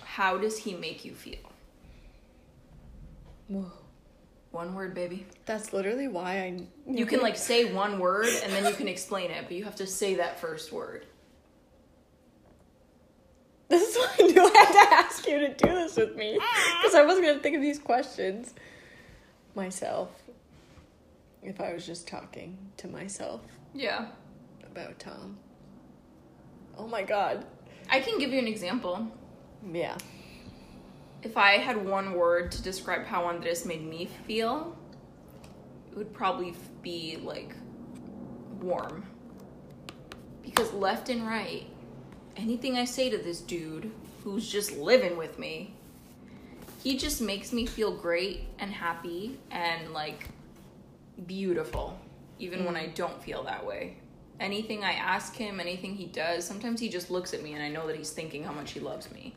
how 0.00 0.38
does 0.38 0.58
he 0.58 0.74
make 0.74 1.04
you 1.04 1.12
feel? 1.12 1.52
Whoa. 3.48 3.72
One 4.50 4.74
word, 4.74 4.94
baby. 4.94 5.26
That's 5.46 5.72
literally 5.72 6.08
why 6.08 6.38
I. 6.40 6.62
You 6.86 7.04
can 7.06 7.20
like 7.20 7.36
say 7.36 7.72
one 7.72 7.98
word 7.98 8.28
and 8.42 8.52
then 8.52 8.64
you 8.64 8.72
can 8.72 8.88
explain 8.88 9.30
it, 9.30 9.44
but 9.46 9.52
you 9.52 9.64
have 9.64 9.76
to 9.76 9.86
say 9.86 10.14
that 10.16 10.40
first 10.40 10.72
word. 10.72 11.06
This 13.68 13.86
is 13.90 13.96
why 13.98 14.08
I 14.18 14.22
knew 14.28 14.42
I 14.42 14.58
had 14.64 14.72
to 14.86 14.94
ask 14.94 15.26
you 15.26 15.38
to 15.40 15.48
do 15.52 15.68
this 15.74 15.94
with 15.96 16.16
me 16.16 16.32
because 16.80 16.94
I 16.94 17.04
wasn't 17.04 17.26
gonna 17.26 17.38
think 17.40 17.54
of 17.54 17.60
these 17.60 17.78
questions 17.78 18.54
myself. 19.54 20.08
If 21.42 21.60
I 21.60 21.74
was 21.74 21.84
just 21.84 22.08
talking 22.08 22.56
to 22.78 22.88
myself 22.88 23.42
Yeah. 23.74 24.06
about 24.72 24.98
Tom. 24.98 25.36
Oh 26.78 26.86
my 26.86 27.02
god. 27.02 27.44
I 27.90 28.00
can 28.00 28.18
give 28.18 28.32
you 28.32 28.38
an 28.38 28.48
example. 28.48 29.06
Yeah. 29.70 29.98
If 31.22 31.36
I 31.36 31.58
had 31.58 31.84
one 31.84 32.14
word 32.14 32.52
to 32.52 32.62
describe 32.62 33.04
how 33.04 33.24
Andres 33.24 33.64
made 33.64 33.84
me 33.84 34.08
feel, 34.26 34.76
it 35.90 35.96
would 35.96 36.12
probably 36.12 36.54
be 36.82 37.18
like 37.22 37.54
warm. 38.60 39.04
Because 40.42 40.72
left 40.72 41.08
and 41.08 41.26
right, 41.26 41.66
anything 42.36 42.76
I 42.76 42.84
say 42.84 43.10
to 43.10 43.18
this 43.18 43.40
dude 43.40 43.90
who's 44.22 44.48
just 44.48 44.76
living 44.76 45.16
with 45.16 45.38
me, 45.38 45.74
he 46.82 46.96
just 46.96 47.20
makes 47.20 47.52
me 47.52 47.66
feel 47.66 47.94
great 47.94 48.44
and 48.60 48.72
happy 48.72 49.38
and 49.50 49.92
like 49.92 50.24
beautiful, 51.26 51.98
even 52.38 52.64
when 52.64 52.74
mm. 52.74 52.82
I 52.82 52.86
don't 52.86 53.20
feel 53.22 53.42
that 53.42 53.66
way. 53.66 53.96
Anything 54.38 54.84
I 54.84 54.92
ask 54.92 55.34
him, 55.34 55.58
anything 55.58 55.96
he 55.96 56.06
does, 56.06 56.46
sometimes 56.46 56.78
he 56.78 56.88
just 56.88 57.10
looks 57.10 57.34
at 57.34 57.42
me 57.42 57.54
and 57.54 57.62
I 57.62 57.68
know 57.68 57.88
that 57.88 57.96
he's 57.96 58.10
thinking 58.10 58.44
how 58.44 58.52
much 58.52 58.70
he 58.70 58.78
loves 58.78 59.10
me. 59.10 59.34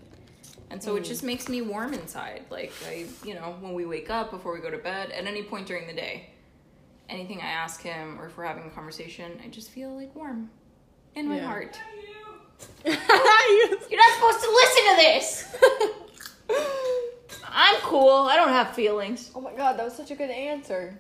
And 0.72 0.82
so 0.82 0.96
it 0.96 1.04
just 1.04 1.22
makes 1.22 1.50
me 1.50 1.62
warm 1.62 1.94
inside. 1.94 2.46
Like 2.50 2.72
I, 2.88 3.06
you 3.26 3.36
know, 3.36 3.56
when 3.60 3.74
we 3.74 3.86
wake 3.86 4.10
up 4.10 4.32
before 4.32 4.54
we 4.54 4.60
go 4.62 4.72
to 4.72 4.78
bed, 4.78 5.12
at 5.12 5.26
any 5.26 5.44
point 5.44 5.68
during 5.68 5.86
the 5.86 5.94
day, 5.94 6.30
anything 7.10 7.42
I 7.42 7.48
ask 7.48 7.82
him 7.82 8.20
or 8.20 8.28
if 8.28 8.38
we're 8.38 8.46
having 8.46 8.66
a 8.66 8.70
conversation, 8.70 9.38
I 9.44 9.50
just 9.50 9.70
feel 9.70 9.94
like 9.96 10.16
warm 10.16 10.50
in 11.16 11.28
my 11.28 11.38
Yeah. 11.38 11.46
heart. 11.46 11.80
You- 12.86 12.92
You're 13.90 14.00
not 14.00 14.14
supposed 14.16 14.40
to 14.44 14.50
listen 14.50 14.84
to 14.90 14.96
this. 14.98 15.56
I'm 17.54 17.76
cool. 17.82 18.28
I 18.30 18.36
don't 18.38 18.50
have 18.50 18.74
feelings. 18.74 19.30
oh 19.36 19.42
my 19.42 19.54
god, 19.54 19.78
that 19.78 19.84
was 19.84 19.94
such 19.96 20.12
a 20.12 20.16
good 20.16 20.30
answer. 20.30 20.98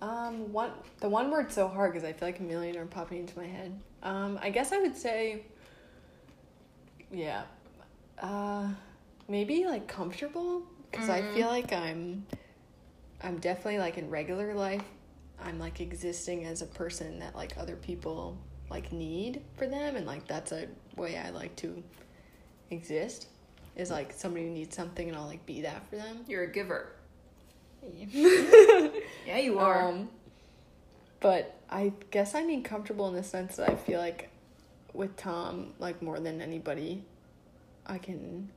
Um, 0.00 0.52
one 0.52 0.70
the 1.00 1.08
one 1.08 1.30
word's 1.30 1.54
so 1.54 1.66
hard 1.66 1.92
because 1.92 2.06
I 2.08 2.12
feel 2.12 2.28
like 2.28 2.38
a 2.38 2.42
million 2.44 2.76
are 2.76 2.86
popping 2.86 3.18
into 3.18 3.36
my 3.36 3.46
head. 3.46 3.76
Um, 4.04 4.38
I 4.40 4.50
guess 4.50 4.70
I 4.72 4.78
would 4.78 4.96
say, 4.96 5.42
yeah, 7.10 7.42
uh, 8.22 8.68
maybe 9.28 9.64
like 9.66 9.86
comfortable 9.86 10.62
because 10.90 11.08
I 11.10 11.22
feel 11.34 11.48
like 11.48 11.72
I'm, 11.72 12.26
I'm 13.22 13.38
definitely 13.38 13.78
like 13.78 13.98
in 13.98 14.08
regular 14.10 14.54
life, 14.54 14.82
I'm 15.44 15.58
like 15.58 15.80
existing 15.80 16.44
as 16.46 16.62
a 16.62 16.66
person 16.66 17.18
that 17.20 17.36
like 17.36 17.56
other 17.58 17.76
people 17.76 18.36
like 18.70 18.92
need 18.92 19.42
for 19.56 19.66
them, 19.66 19.96
and 19.96 20.06
like 20.06 20.26
that's 20.26 20.52
a 20.52 20.66
way 20.96 21.16
I 21.18 21.30
like 21.30 21.54
to 21.56 21.82
exist. 22.70 23.28
Is 23.76 23.90
like 23.90 24.12
somebody 24.12 24.46
who 24.46 24.50
needs 24.50 24.74
something 24.74 25.08
and 25.08 25.16
I'll 25.16 25.26
like 25.26 25.44
be 25.46 25.60
that 25.62 25.88
for 25.88 25.96
them. 25.96 26.24
You're 26.26 26.44
a 26.44 26.52
giver. 26.52 26.92
Yeah. 27.94 28.88
Yeah, 29.26 29.38
you 29.38 29.58
are. 29.58 29.88
Um, 29.88 30.08
but 31.20 31.54
I 31.70 31.92
guess 32.10 32.34
I 32.34 32.42
mean 32.44 32.62
comfortable 32.62 33.08
in 33.08 33.14
the 33.14 33.22
sense 33.22 33.56
that 33.56 33.70
I 33.70 33.74
feel 33.74 34.00
like 34.00 34.30
with 34.94 35.16
Tom, 35.16 35.74
like 35.78 36.00
more 36.02 36.18
than 36.18 36.40
anybody, 36.40 37.04
I 37.86 37.98
can, 37.98 38.50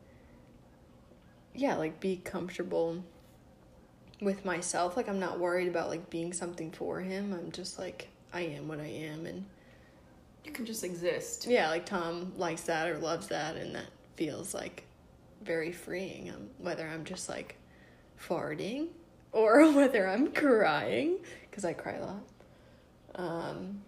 yeah, 1.62 1.75
like 1.75 2.00
be 2.00 2.18
comfortable 2.18 3.03
with 4.20 4.44
myself. 4.44 4.98
Like 4.98 5.08
I'm 5.08 5.19
not 5.19 5.39
worried 5.39 5.67
about 5.67 5.89
like 5.89 6.10
being 6.10 6.34
something 6.34 6.71
for 6.71 7.02
him. 7.02 7.34
I'm 7.34 7.52
just 7.52 7.78
like 7.78 8.08
I 8.34 8.41
am 8.41 8.67
what 8.67 8.80
I 8.80 8.88
am, 8.88 9.28
and 9.28 9.45
you 10.43 10.52
can 10.52 10.65
just 10.65 10.84
exist. 10.84 11.45
yeah, 11.45 11.69
like 11.69 11.86
Tom 11.86 12.34
likes 12.36 12.63
that 12.63 12.88
or 12.88 12.97
loves 12.97 13.28
that, 13.28 13.58
and 13.58 13.76
that 13.76 13.86
feels 14.15 14.56
like 14.56 14.86
very 15.43 15.71
freeing. 15.71 16.32
Um, 16.32 16.50
whether 16.58 16.88
I'm 16.88 17.04
just 17.04 17.30
like 17.30 17.56
farting 18.19 18.88
or 19.32 19.71
whether 19.76 20.08
I'm 20.08 20.32
crying 20.32 21.19
because 21.50 21.63
I 21.63 21.74
cry 21.74 21.93
a 21.93 22.06
lot. 22.06 22.24
Um, 23.13 23.82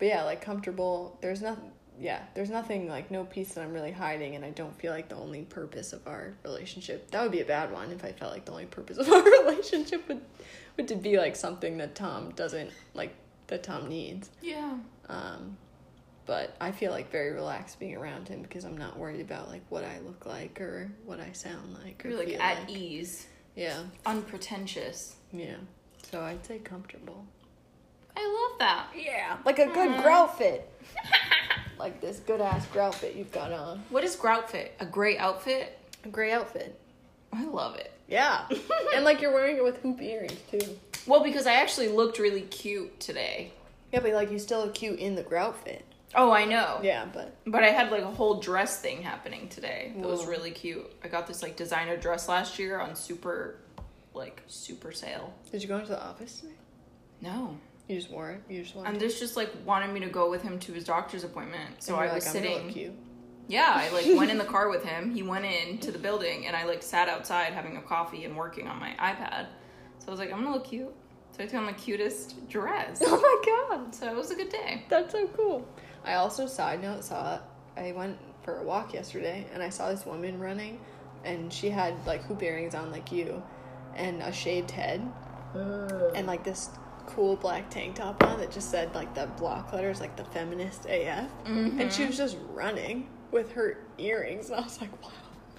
but 0.00 0.08
yeah, 0.08 0.24
like 0.24 0.40
comfortable. 0.40 1.18
There's 1.20 1.40
nothing. 1.40 1.70
Yeah, 2.00 2.20
there's 2.34 2.50
nothing 2.50 2.88
like 2.88 3.10
no 3.10 3.24
piece 3.24 3.54
that 3.54 3.62
I'm 3.62 3.72
really 3.72 3.92
hiding, 3.92 4.34
and 4.34 4.44
I 4.44 4.50
don't 4.50 4.76
feel 4.78 4.92
like 4.92 5.08
the 5.08 5.14
only 5.16 5.42
purpose 5.42 5.92
of 5.92 6.06
our 6.08 6.34
relationship. 6.44 7.10
That 7.12 7.22
would 7.22 7.30
be 7.32 7.40
a 7.40 7.44
bad 7.44 7.72
one 7.72 7.92
if 7.92 8.04
I 8.04 8.12
felt 8.12 8.32
like 8.32 8.44
the 8.46 8.52
only 8.52 8.66
purpose 8.66 8.98
of 8.98 9.08
our 9.12 9.22
relationship 9.22 10.06
would 10.08 10.20
would 10.76 10.88
to 10.88 10.96
be 10.96 11.18
like 11.18 11.36
something 11.36 11.78
that 11.78 11.94
Tom 11.94 12.32
doesn't 12.32 12.70
like 12.94 13.14
that 13.46 13.62
Tom 13.62 13.88
needs. 13.88 14.30
Yeah. 14.42 14.74
Um, 15.08 15.56
but 16.26 16.56
I 16.60 16.72
feel 16.72 16.90
like 16.90 17.12
very 17.12 17.32
relaxed 17.32 17.78
being 17.78 17.94
around 17.96 18.26
him 18.28 18.42
because 18.42 18.64
I'm 18.64 18.78
not 18.78 18.98
worried 18.98 19.20
about 19.20 19.48
like 19.50 19.62
what 19.68 19.84
I 19.84 20.00
look 20.00 20.24
like 20.26 20.60
or 20.60 20.90
what 21.04 21.20
I 21.20 21.32
sound 21.32 21.76
like 21.84 22.04
or 22.04 22.08
You're 22.08 22.18
like 22.18 22.40
at 22.40 22.60
like. 22.60 22.70
ease, 22.70 23.26
Yeah, 23.54 23.82
unpretentious. 24.06 25.16
yeah. 25.32 25.56
So 26.10 26.22
I'd 26.22 26.44
say 26.44 26.58
comfortable. 26.58 27.24
I 28.16 28.24
love 28.50 28.58
that. 28.60 28.86
Yeah, 28.96 29.36
like 29.44 29.58
a 29.58 29.66
good 29.66 30.02
grout 30.02 30.38
fit. 30.38 30.70
like 31.78 32.00
this 32.00 32.18
good 32.20 32.40
ass 32.40 32.66
grout 32.66 32.94
fit 32.94 33.14
you've 33.14 33.32
got 33.32 33.52
on. 33.52 33.82
What 33.90 34.04
is 34.04 34.16
grout 34.16 34.50
fit? 34.50 34.74
A 34.80 34.86
gray 34.86 35.18
outfit? 35.18 35.78
A 36.04 36.08
gray 36.08 36.32
outfit. 36.32 36.78
I 37.32 37.44
love 37.44 37.76
it. 37.76 37.92
Yeah, 38.08 38.46
and 38.94 39.04
like 39.04 39.20
you're 39.20 39.32
wearing 39.32 39.56
it 39.56 39.64
with 39.64 39.78
hoop 39.78 40.00
earrings 40.00 40.38
too. 40.50 40.76
Well, 41.06 41.22
because 41.22 41.46
I 41.46 41.54
actually 41.54 41.88
looked 41.88 42.18
really 42.18 42.42
cute 42.42 43.00
today. 43.00 43.52
Yeah, 43.92 44.00
but 44.00 44.12
like 44.12 44.30
you 44.30 44.38
still 44.38 44.60
look 44.64 44.74
cute 44.74 44.98
in 44.98 45.14
the 45.14 45.22
grout 45.22 45.56
fit. 45.64 45.84
Oh, 46.14 46.30
I 46.30 46.44
know. 46.44 46.80
Yeah, 46.82 47.06
but 47.12 47.34
But 47.46 47.64
I 47.64 47.70
had 47.70 47.90
like 47.90 48.02
a 48.02 48.10
whole 48.10 48.40
dress 48.40 48.80
thing 48.80 49.02
happening 49.02 49.48
today. 49.48 49.92
That 49.96 50.06
was 50.06 50.26
really 50.26 50.50
cute. 50.52 50.90
I 51.02 51.08
got 51.08 51.26
this 51.26 51.42
like 51.42 51.56
designer 51.56 51.96
dress 51.96 52.28
last 52.28 52.58
year 52.58 52.78
on 52.78 52.94
super, 52.94 53.56
like 54.14 54.42
super 54.46 54.92
sale. 54.92 55.32
did 55.50 55.62
you 55.62 55.68
go 55.68 55.76
into 55.78 55.90
the 55.90 56.02
office 56.02 56.40
today? 56.40 56.52
No, 57.20 57.56
You 57.88 57.96
just 57.96 58.10
wore 58.10 58.30
it. 58.30 58.42
You 58.48 58.62
just 58.62 58.76
and 58.76 58.98
this 58.98 59.18
just 59.20 59.36
like 59.36 59.50
wanted 59.64 59.92
me 59.92 60.00
to 60.00 60.08
go 60.08 60.30
with 60.30 60.42
him 60.42 60.58
to 60.60 60.72
his 60.72 60.84
doctor's 60.84 61.24
appointment. 61.24 61.82
So 61.82 61.96
I 61.96 62.04
was 62.04 62.12
like, 62.12 62.26
I'm 62.26 62.42
sitting. 62.42 62.96
Yeah, 63.46 63.72
I 63.76 63.90
like 63.90 64.06
went 64.16 64.30
in 64.30 64.38
the 64.38 64.44
car 64.44 64.68
with 64.70 64.84
him. 64.84 65.14
He 65.14 65.22
went 65.22 65.44
in 65.44 65.78
to 65.78 65.92
the 65.92 65.98
building, 65.98 66.46
and 66.46 66.56
I 66.56 66.64
like 66.64 66.82
sat 66.82 67.08
outside 67.08 67.52
having 67.52 67.76
a 67.76 67.82
coffee 67.82 68.24
and 68.24 68.36
working 68.36 68.68
on 68.68 68.78
my 68.78 68.94
iPad. 68.98 69.48
So 69.98 70.08
I 70.08 70.10
was 70.10 70.18
like, 70.20 70.32
I'm 70.32 70.42
gonna 70.42 70.54
look 70.54 70.64
cute. 70.66 70.92
So 71.36 71.42
I 71.42 71.46
took 71.46 71.56
on 71.56 71.66
the 71.66 71.72
cutest 71.72 72.48
dress. 72.48 73.02
Oh 73.06 73.20
my 73.20 73.76
god. 73.76 73.94
So 73.94 74.08
it 74.08 74.16
was 74.16 74.30
a 74.30 74.34
good 74.34 74.50
day. 74.50 74.84
That's 74.88 75.12
so 75.12 75.26
cool. 75.28 75.68
I 76.04 76.14
also 76.14 76.46
side 76.46 76.80
note 76.80 77.04
saw 77.04 77.40
I 77.76 77.92
went 77.92 78.16
for 78.42 78.58
a 78.60 78.62
walk 78.62 78.94
yesterday 78.94 79.46
and 79.52 79.62
I 79.62 79.68
saw 79.68 79.90
this 79.90 80.06
woman 80.06 80.38
running 80.38 80.78
and 81.24 81.52
she 81.52 81.70
had 81.70 81.94
like 82.06 82.22
hoop 82.24 82.42
earrings 82.42 82.74
on 82.74 82.92
like 82.92 83.10
you 83.10 83.42
and 83.96 84.22
a 84.22 84.32
shaved 84.32 84.70
head 84.70 85.00
and 85.54 86.26
like 86.26 86.44
this 86.44 86.68
cool 87.06 87.36
black 87.36 87.68
tank 87.70 87.96
top 87.96 88.22
on 88.24 88.38
that 88.38 88.50
just 88.50 88.70
said 88.70 88.94
like 88.94 89.14
the 89.14 89.26
block 89.38 89.72
letters 89.72 90.00
like 90.00 90.16
the 90.16 90.24
feminist 90.24 90.86
AF 90.86 91.30
and 91.46 91.92
she 91.92 92.02
mm-hmm. 92.02 92.06
was 92.08 92.16
just 92.16 92.36
running 92.52 93.08
with 93.30 93.52
her 93.52 93.78
earrings 93.98 94.50
and 94.50 94.56
I 94.60 94.62
was 94.62 94.80
like 94.80 95.02
wow. 95.02 95.10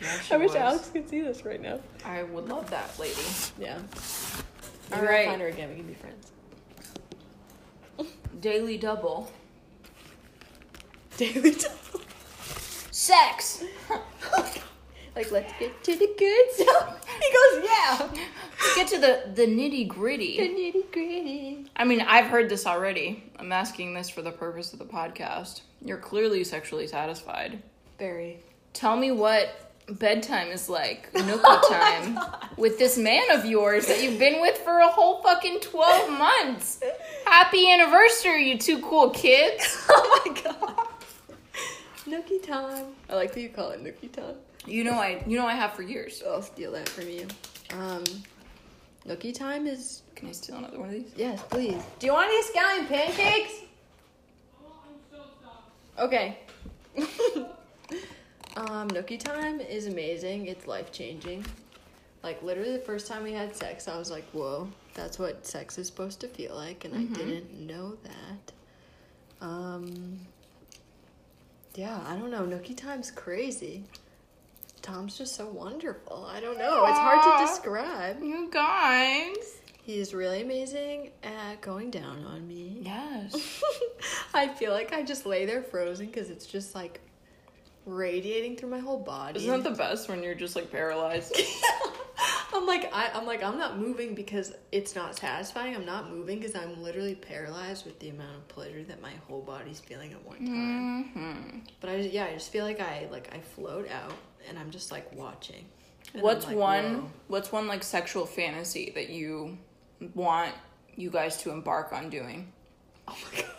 Yeah, 0.02 0.18
I 0.32 0.38
wish 0.38 0.50
was. 0.50 0.56
Alex 0.56 0.90
could 0.90 1.10
see 1.10 1.22
this 1.22 1.46
right 1.46 1.62
now. 1.62 1.80
I 2.04 2.24
would 2.24 2.50
love 2.50 2.70
that 2.70 2.98
lady. 3.00 3.22
Yeah. 3.58 3.80
All 4.92 5.02
Maybe 5.02 5.14
I'll 5.14 5.26
find 5.26 5.42
her 5.42 5.48
again. 5.48 5.70
We 5.70 5.76
can 5.76 5.88
be 5.88 5.94
friends. 5.94 6.32
Daily 8.42 8.78
double. 8.78 9.32
Daily 11.18 11.52
double. 11.52 12.02
Sex. 12.92 13.64
Like 15.16 15.32
let's 15.32 15.54
get 15.60 15.84
to 15.84 15.96
the 15.96 16.14
good 16.18 16.52
stuff. 16.52 17.02
He 17.16 17.32
goes 17.32 17.64
yeah. 17.64 18.10
Let's 18.62 18.76
get 18.76 18.88
to 18.90 18.98
the 19.00 19.32
the 19.34 19.48
nitty 19.48 19.88
gritty. 19.88 20.38
The 20.38 20.50
nitty 20.50 20.92
gritty. 20.92 21.66
I 21.78 21.86
mean, 21.86 22.02
I've 22.02 22.26
heard 22.26 22.50
this 22.50 22.68
already. 22.68 23.24
I'm 23.40 23.54
asking 23.54 23.94
this 23.94 24.10
for 24.10 24.22
the 24.22 24.32
purpose 24.32 24.74
of 24.74 24.80
the 24.80 24.86
podcast. 24.86 25.62
You're 25.82 25.98
clearly 25.98 26.44
sexually 26.44 26.88
satisfied. 26.88 27.62
Very. 27.98 28.40
Tell 28.74 28.98
me 28.98 29.12
what 29.12 29.66
bedtime 29.88 30.50
is 30.50 30.68
like, 30.70 31.12
nookie 31.14 31.40
oh 31.44 31.70
time, 31.70 32.20
with 32.58 32.78
this 32.80 32.98
man 32.98 33.32
of 33.32 33.46
yours 33.46 33.88
that 33.88 34.02
you've 34.04 34.20
been 34.20 34.42
with 34.42 34.58
for 34.58 34.80
a 34.80 34.88
whole 34.88 35.22
fucking 35.22 35.60
12 35.60 36.10
months. 36.10 36.82
Happy 37.26 37.72
anniversary, 37.72 38.50
you 38.50 38.58
two 38.58 38.82
cool 38.82 39.10
kids. 39.12 39.88
Oh 39.98 40.24
my 40.26 40.42
god. 40.42 40.88
Nookie 42.08 42.46
time. 42.46 42.88
I 43.10 43.16
like 43.16 43.34
that 43.34 43.42
you 43.42 43.50
call 43.50 43.72
it 43.72 43.84
nookie 43.84 44.12
time. 44.12 44.36
You 44.68 44.84
know 44.84 44.94
I 44.94 45.24
you 45.28 45.38
know 45.38 45.46
I 45.46 45.54
have 45.54 45.74
for 45.74 45.84
years. 45.84 46.24
I'll 46.26 46.42
steal 46.42 46.72
that 46.74 46.90
from 46.90 47.08
you. 47.10 47.28
Um, 47.72 48.04
nookie 49.08 49.34
time 49.34 49.68
is 49.68 50.02
Can 50.16 50.30
I 50.30 50.32
steal 50.32 50.56
another 50.58 50.80
one 50.80 50.90
of 50.90 50.94
these? 50.94 51.12
yes, 51.16 51.42
please. 51.50 51.82
Do 52.00 52.08
you 52.08 52.14
want 52.14 52.28
any 52.30 52.44
scallion 52.44 52.88
pancakes? 52.88 53.54
Okay. 55.98 56.40
um, 58.58 58.90
nookie 58.90 59.20
time 59.20 59.60
is 59.62 59.88
amazing. 59.88 60.48
It's 60.48 60.68
life 60.68 60.92
changing. 60.92 61.46
Like 62.24 62.42
literally 62.42 62.72
the 62.74 62.80
first 62.84 63.08
time 63.08 63.24
we 63.24 63.34
had 63.34 63.56
sex, 63.56 63.88
I 63.88 63.98
was 63.98 64.10
like, 64.12 64.26
"Whoa, 64.32 64.68
that's 64.96 65.20
what 65.20 65.46
sex 65.46 65.78
is 65.78 65.88
supposed 65.88 66.20
to 66.22 66.28
feel 66.28 66.56
like," 66.56 66.84
and 66.86 66.94
Mhm. 66.94 67.12
I 67.14 67.18
didn't 67.18 67.68
know 67.68 67.98
that. 68.04 68.52
Um. 69.46 70.20
Yeah, 71.76 72.00
I 72.08 72.16
don't 72.16 72.32
know. 72.32 72.44
Nookie 72.44 72.76
time's 72.76 73.12
crazy. 73.12 73.84
Tom's 74.86 75.18
just 75.18 75.36
so 75.36 75.48
wonderful. 75.48 76.28
I 76.32 76.40
don't 76.40 76.60
know. 76.60 76.86
It's 76.86 77.00
hard 77.00 77.40
to 77.40 77.48
describe. 77.48 78.22
You 78.22 78.48
guys. 78.52 79.58
He's 79.82 80.14
really 80.14 80.44
amazing 80.44 81.10
at 81.24 81.60
going 81.60 81.90
down 81.90 82.24
on 82.24 82.48
me. 82.48 82.82
Yes. 82.84 83.64
I 84.36 84.48
feel 84.48 84.74
like 84.74 84.94
I 84.94 85.02
just 85.02 85.26
lay 85.26 85.48
there 85.48 85.64
frozen 85.64 86.06
because 86.06 86.30
it's 86.30 86.46
just 86.46 86.76
like 86.76 87.02
radiating 87.88 88.58
through 88.58 88.70
my 88.70 88.78
whole 88.78 89.00
body. 89.00 89.40
Isn't 89.40 89.64
that 89.64 89.68
the 89.68 89.76
best 89.76 90.08
when 90.08 90.22
you're 90.22 90.36
just 90.36 90.56
like 90.56 90.72
paralyzed? 90.72 91.36
I'm 92.56 92.66
like 92.66 92.90
I, 92.94 93.10
I'm 93.14 93.26
like 93.26 93.44
I'm 93.44 93.58
not 93.58 93.78
moving 93.78 94.16
because 94.16 94.54
it's 94.72 94.96
not 94.96 95.18
satisfying. 95.18 95.76
I'm 95.76 95.86
not 95.86 96.10
moving 96.10 96.40
because 96.40 96.56
I'm 96.56 96.82
literally 96.82 97.16
paralyzed 97.16 97.86
with 97.86 98.00
the 98.00 98.10
amount 98.10 98.36
of 98.36 98.48
pleasure 98.48 98.84
that 98.84 99.02
my 99.02 99.12
whole 99.28 99.42
body's 99.42 99.80
feeling 99.80 100.14
at 100.14 100.26
one 100.26 100.38
time. 100.38 101.04
hmm 101.14 101.60
But 101.82 101.90
I 101.90 101.96
yeah 101.98 102.26
I 102.26 102.34
just 102.34 102.52
feel 102.52 102.66
like 102.66 102.80
I 102.80 103.08
like 103.12 103.30
I 103.34 103.40
float 103.40 103.90
out 103.90 104.14
and 104.48 104.58
I'm 104.58 104.72
just 104.72 104.92
like 104.92 105.14
watching. 105.14 105.66
And 106.14 106.22
What's 106.24 106.46
like, 106.46 106.56
one? 106.56 106.94
whoa. 106.96 107.12
What's 107.28 107.52
one 107.52 107.68
like 107.68 107.84
sexual 107.84 108.26
fantasy 108.26 108.92
that 108.96 109.10
you 109.10 109.58
want 110.14 110.54
you 110.96 111.10
guys 111.10 111.38
to 111.38 111.52
embark 111.52 111.92
on 111.92 112.10
doing? 112.10 112.52
Oh 113.08 113.18
my 113.32 113.42
god. 113.42 113.52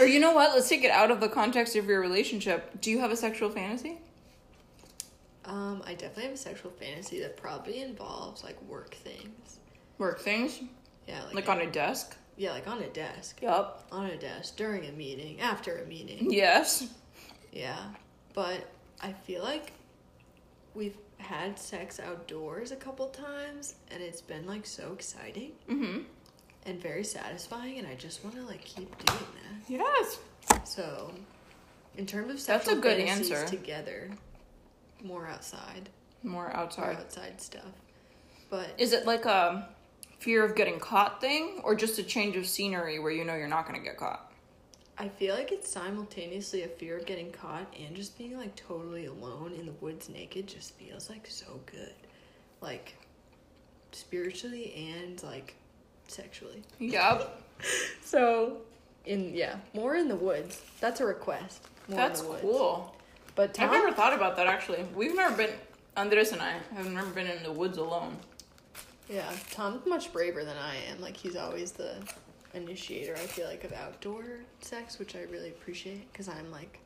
Or 0.00 0.06
you 0.06 0.20
know 0.20 0.32
what? 0.32 0.54
Let's 0.54 0.70
take 0.70 0.84
it 0.84 0.90
out 0.90 1.10
of 1.10 1.20
the 1.20 1.28
context 1.28 1.76
of 1.76 1.84
your 1.86 2.00
relationship. 2.00 2.80
Do 2.80 2.90
you 2.90 3.00
have 3.00 3.10
a 3.10 3.16
sexual 3.16 3.50
fantasy? 3.50 3.98
Um, 5.44 5.82
I 5.86 5.92
definitely 5.94 6.24
have 6.24 6.32
a 6.34 6.36
sexual 6.36 6.70
fantasy 6.70 7.20
that 7.20 7.36
probably 7.36 7.80
involves 7.82 8.44
like 8.44 8.60
work 8.62 8.94
things. 8.94 9.58
Work 9.98 10.20
things 10.20 10.60
Yeah, 11.08 11.24
like, 11.24 11.34
like 11.34 11.48
on 11.48 11.60
a 11.60 11.70
desk. 11.70 12.16
yeah, 12.36 12.52
like 12.52 12.66
on 12.68 12.78
a 12.82 12.88
desk, 12.88 13.40
Yup. 13.42 13.86
on 13.90 14.06
a 14.06 14.16
desk 14.16 14.56
during 14.56 14.86
a 14.86 14.92
meeting, 14.92 15.40
after 15.40 15.78
a 15.82 15.86
meeting. 15.86 16.30
Yes. 16.30 16.88
Yeah, 17.52 17.78
but 18.34 18.68
I 19.00 19.12
feel 19.12 19.42
like 19.42 19.72
we've 20.74 20.96
had 21.18 21.58
sex 21.58 22.00
outdoors 22.00 22.70
a 22.72 22.76
couple 22.76 23.08
times, 23.08 23.74
and 23.90 24.02
it's 24.02 24.20
been 24.22 24.46
like 24.46 24.64
so 24.66 24.92
exciting 24.92 25.52
Mm-hmm. 25.68 26.00
and 26.66 26.80
very 26.80 27.04
satisfying, 27.04 27.78
and 27.78 27.86
I 27.86 27.94
just 27.96 28.22
want 28.24 28.36
to 28.36 28.42
like 28.42 28.64
keep 28.64 28.88
doing 29.04 29.18
that. 29.34 29.68
Yes. 29.68 30.18
So, 30.64 31.12
in 31.96 32.06
terms 32.06 32.30
of 32.30 32.46
That's 32.46 32.64
a 32.64 32.70
sexual 32.70 32.80
good 32.82 32.96
fantasies 33.06 33.32
answer. 33.32 33.56
together, 33.56 34.10
more 35.02 35.26
outside, 35.26 35.88
More 36.22 36.44
more 36.44 36.56
outside. 36.56 36.96
outside 36.96 37.40
stuff. 37.40 37.72
But 38.50 38.68
Is 38.78 38.92
it 38.92 39.06
like 39.06 39.24
a 39.24 39.68
fear 40.18 40.44
of 40.44 40.54
getting 40.54 40.78
caught 40.78 41.20
thing, 41.20 41.60
or 41.64 41.74
just 41.74 41.98
a 41.98 42.02
change 42.02 42.36
of 42.36 42.46
scenery 42.46 42.98
where 42.98 43.10
you 43.12 43.24
know 43.24 43.34
you're 43.34 43.48
not 43.48 43.66
gonna 43.66 43.80
get 43.80 43.96
caught? 43.96 44.30
I 44.98 45.08
feel 45.08 45.34
like 45.34 45.50
it's 45.52 45.70
simultaneously 45.70 46.62
a 46.62 46.68
fear 46.68 46.98
of 46.98 47.06
getting 47.06 47.32
caught 47.32 47.66
and 47.80 47.96
just 47.96 48.16
being 48.18 48.36
like 48.36 48.54
totally 48.54 49.06
alone 49.06 49.54
in 49.58 49.66
the 49.66 49.72
woods 49.80 50.08
naked 50.08 50.46
just 50.46 50.74
feels 50.74 51.08
like 51.08 51.26
so 51.26 51.60
good. 51.66 51.94
Like 52.60 52.94
spiritually 53.92 54.90
and 54.94 55.20
like 55.22 55.54
sexually. 56.08 56.62
Yup. 56.78 57.38
So 58.04 58.56
in 59.06 59.34
yeah, 59.34 59.56
more 59.72 59.94
in 59.94 60.08
the 60.08 60.16
woods. 60.16 60.60
That's 60.80 61.00
a 61.00 61.06
request. 61.06 61.64
More 61.88 61.96
That's 61.96 62.20
in 62.20 62.26
the 62.26 62.32
woods. 62.32 62.42
cool. 62.42 62.96
But 63.34 63.54
Tom, 63.54 63.66
I've 63.66 63.72
never 63.72 63.92
thought 63.92 64.12
about 64.12 64.36
that 64.36 64.46
actually. 64.46 64.84
We've 64.94 65.14
never 65.14 65.34
been. 65.36 65.50
Andres 65.96 66.32
and 66.32 66.40
I 66.40 66.54
have 66.74 66.90
never 66.90 67.10
been 67.10 67.26
in 67.26 67.42
the 67.42 67.52
woods 67.52 67.76
alone. 67.76 68.16
yeah, 69.10 69.30
Tom's 69.50 69.84
much 69.86 70.10
braver 70.12 70.42
than 70.44 70.56
I 70.56 70.76
am. 70.90 71.00
Like 71.00 71.16
he's 71.16 71.36
always 71.36 71.72
the 71.72 71.96
initiator. 72.54 73.14
I 73.14 73.26
feel 73.26 73.46
like 73.46 73.64
of 73.64 73.72
outdoor 73.72 74.24
sex, 74.60 74.98
which 74.98 75.14
I 75.16 75.22
really 75.30 75.48
appreciate 75.48 76.10
because 76.12 76.28
I'm 76.28 76.50
like, 76.50 76.80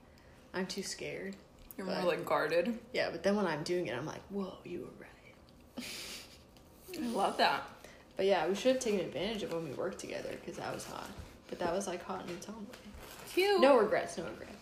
I'm 0.55 0.67
too 0.67 0.83
scared. 0.83 1.37
You're 1.77 1.87
more 1.87 2.03
like 2.05 2.25
guarded. 2.25 2.79
Yeah, 2.93 3.11
but 3.11 3.23
then 3.23 3.37
when 3.37 3.47
I'm 3.47 3.63
doing 3.63 3.87
it, 3.87 3.97
I'm 3.97 4.07
like, 4.07 4.23
whoa, 4.31 4.55
you 4.65 4.81
were 4.81 5.07
right. 5.07 5.85
I 6.99 7.07
love 7.09 7.37
that. 7.37 7.63
But 8.17 8.25
yeah, 8.27 8.47
we 8.49 8.55
should 8.55 8.77
have 8.77 8.83
taken 8.83 9.01
advantage 9.01 9.43
of 9.43 9.53
when 9.53 9.65
we 9.65 9.73
worked 9.73 9.99
together 9.99 10.31
because 10.31 10.57
that 10.57 10.73
was 10.73 10.85
hot. 10.85 11.11
But 11.49 11.59
that 11.59 11.73
was 11.73 11.87
like 11.87 12.03
hot 12.03 12.25
in 12.27 12.35
its 12.35 12.49
own 12.49 12.55
way. 12.55 12.79
Cute. 13.35 13.61
No 13.61 13.77
regrets, 13.79 14.17
no 14.17 14.25
regrets. 14.25 14.56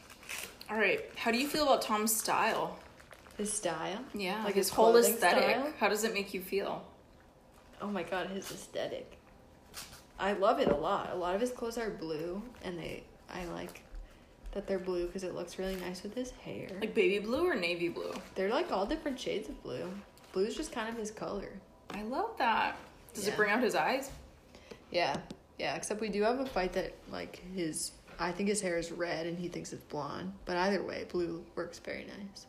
All 0.71 0.77
right. 0.77 1.01
How 1.17 1.31
do 1.31 1.39
you 1.39 1.47
feel 1.49 1.65
about 1.65 1.83
Tom's 1.83 2.15
style? 2.15 2.79
His 3.37 3.53
style. 3.53 3.99
Yeah, 4.15 4.43
Like 4.45 4.55
his 4.55 4.69
his 4.69 4.75
whole 4.75 4.97
aesthetic. 4.97 5.43
style? 5.43 5.73
How 5.79 5.89
does 5.89 6.05
it 6.05 6.15
make 6.15 6.33
you 6.35 6.41
feel? 6.41 6.85
Oh 7.83 7.89
my 7.89 8.03
god, 8.03 8.29
his 8.29 8.51
aesthetic. 8.51 9.19
I 10.19 10.33
love 10.33 10.61
it 10.61 10.69
a 10.69 10.77
lot. 10.77 11.11
A 11.13 11.17
lot 11.17 11.35
of 11.35 11.41
his 11.41 11.51
clothes 11.51 11.77
are 11.77 11.91
blue, 11.91 12.41
and 12.63 12.79
they 12.79 13.03
I 13.33 13.45
like 13.47 13.83
that 14.53 14.69
they're 14.69 14.79
blue 14.79 15.07
because 15.07 15.25
it 15.25 15.35
looks 15.35 15.59
really 15.59 15.75
nice 15.77 16.03
with 16.05 16.15
his 16.15 16.31
hair. 16.31 16.69
Like 16.81 16.95
baby 16.95 17.19
blue 17.19 17.45
or 17.47 17.57
navy 17.57 17.89
blue? 17.89 18.13
they're 18.37 18.51
like 18.51 18.71
all 18.71 18.87
different 18.87 19.19
shades 19.19 19.49
of 19.49 19.61
blue. 19.65 19.91
Blue's 20.33 20.57
just 20.57 20.71
kind 20.73 20.89
of 20.89 20.97
his 20.97 21.11
color. 21.11 21.49
I 21.91 22.03
love 22.03 22.31
that. 22.39 22.77
Does 23.15 23.27
Yeah. 23.27 23.33
it 23.33 23.37
bring 23.37 23.51
out 23.51 23.63
his 23.63 23.75
eyes? 23.75 24.11
Yeah, 24.93 25.17
yeah. 25.59 25.75
Except 25.75 26.01
we 26.01 26.09
do 26.09 26.23
have 26.23 26.39
a 26.39 26.47
fight 26.47 26.73
that 26.75 26.95
like 27.11 27.43
his. 27.55 27.91
I 28.19 28.33
think 28.33 28.49
his 28.49 28.61
hair 28.61 28.79
is 28.79 28.91
red 28.93 29.27
and 29.27 29.39
he 29.39 29.49
thinks 29.49 29.73
it's 29.73 29.85
blonde. 29.85 30.33
But 30.45 30.57
either 30.57 30.83
way, 30.83 31.07
blue 31.11 31.45
works 31.55 31.79
very 31.79 32.05
nice. 32.05 32.47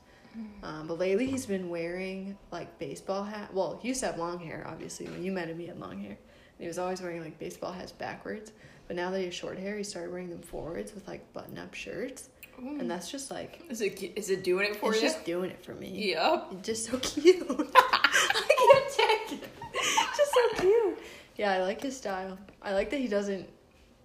Um, 0.64 0.86
but 0.88 1.00
lately 1.00 1.28
he's 1.28 1.46
been 1.46 1.70
wearing 1.70 2.38
like 2.52 2.78
baseball 2.78 3.24
hat. 3.24 3.54
Well, 3.54 3.80
he 3.82 3.88
used 3.88 4.02
to 4.02 4.08
have 4.08 4.18
long 4.18 4.38
hair, 4.40 4.66
obviously. 4.68 5.08
When 5.08 5.24
you 5.24 5.32
met 5.32 5.48
him, 5.48 5.58
he 5.58 5.68
had 5.68 5.80
long 5.80 5.98
hair. 5.98 6.10
And 6.12 6.60
he 6.60 6.68
was 6.68 6.78
always 6.78 7.02
wearing 7.02 7.24
like 7.24 7.40
baseball 7.40 7.72
hats 7.72 7.94
backwards. 7.94 8.52
But 8.88 8.98
now 8.98 9.12
that 9.12 9.20
he 9.20 9.26
has 9.26 9.34
short 9.34 9.58
hair, 9.58 9.78
he 9.78 9.84
started 9.84 10.12
wearing 10.12 10.30
them 10.30 10.42
forwards 10.42 10.94
with 10.94 11.08
like 11.08 11.32
button-up 11.34 11.74
shirts, 11.74 12.30
and 12.60 12.90
that's 12.92 13.10
just 13.10 13.32
like 13.32 13.62
Is 13.70 13.82
it 13.82 14.00
is 14.16 14.30
it 14.30 14.44
doing 14.44 14.68
it 14.70 14.76
for 14.76 14.92
it's 14.92 15.02
you? 15.02 15.08
just 15.08 15.26
doing 15.26 15.50
it 15.50 15.64
for 15.64 15.74
me. 15.74 16.12
Yep. 16.12 16.48
It's 16.52 16.68
just 16.68 16.86
so 16.86 16.98
cute. 17.02 17.42
I 17.76 18.42
can't 18.48 19.30
take 19.30 19.40
it. 19.42 19.50
Just 20.18 20.32
so 20.34 20.62
cute. 20.62 21.00
Yeah, 21.38 21.52
I 21.54 21.62
like 21.64 21.82
his 21.82 21.98
style. 21.98 22.38
I 22.62 22.74
like 22.74 22.90
that 22.92 23.00
he 23.00 23.08
doesn't. 23.08 23.50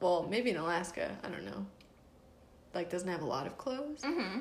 Well, 0.00 0.26
maybe 0.30 0.50
in 0.50 0.56
Alaska, 0.56 1.16
I 1.22 1.28
don't 1.28 1.44
know. 1.44 1.66
Like 2.74 2.90
doesn't 2.90 3.08
have 3.08 3.22
a 3.22 3.26
lot 3.26 3.46
of 3.46 3.58
clothes, 3.58 4.00
Mm-hmm. 4.02 4.40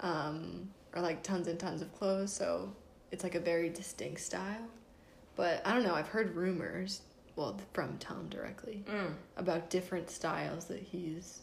um, 0.00 0.68
or 0.94 1.00
like 1.02 1.22
tons 1.22 1.48
and 1.48 1.58
tons 1.58 1.80
of 1.82 1.92
clothes. 1.94 2.32
So 2.32 2.72
it's 3.12 3.22
like 3.22 3.34
a 3.34 3.40
very 3.40 3.68
distinct 3.70 4.20
style. 4.20 4.66
But 5.36 5.62
I 5.64 5.72
don't 5.72 5.84
know. 5.84 5.94
I've 5.94 6.08
heard 6.08 6.34
rumors, 6.34 7.02
well, 7.36 7.56
from 7.72 7.96
Tom 7.98 8.28
directly, 8.28 8.84
Mm. 8.88 9.14
about 9.36 9.70
different 9.70 10.10
styles 10.10 10.64
that 10.66 10.80
he's 10.82 11.40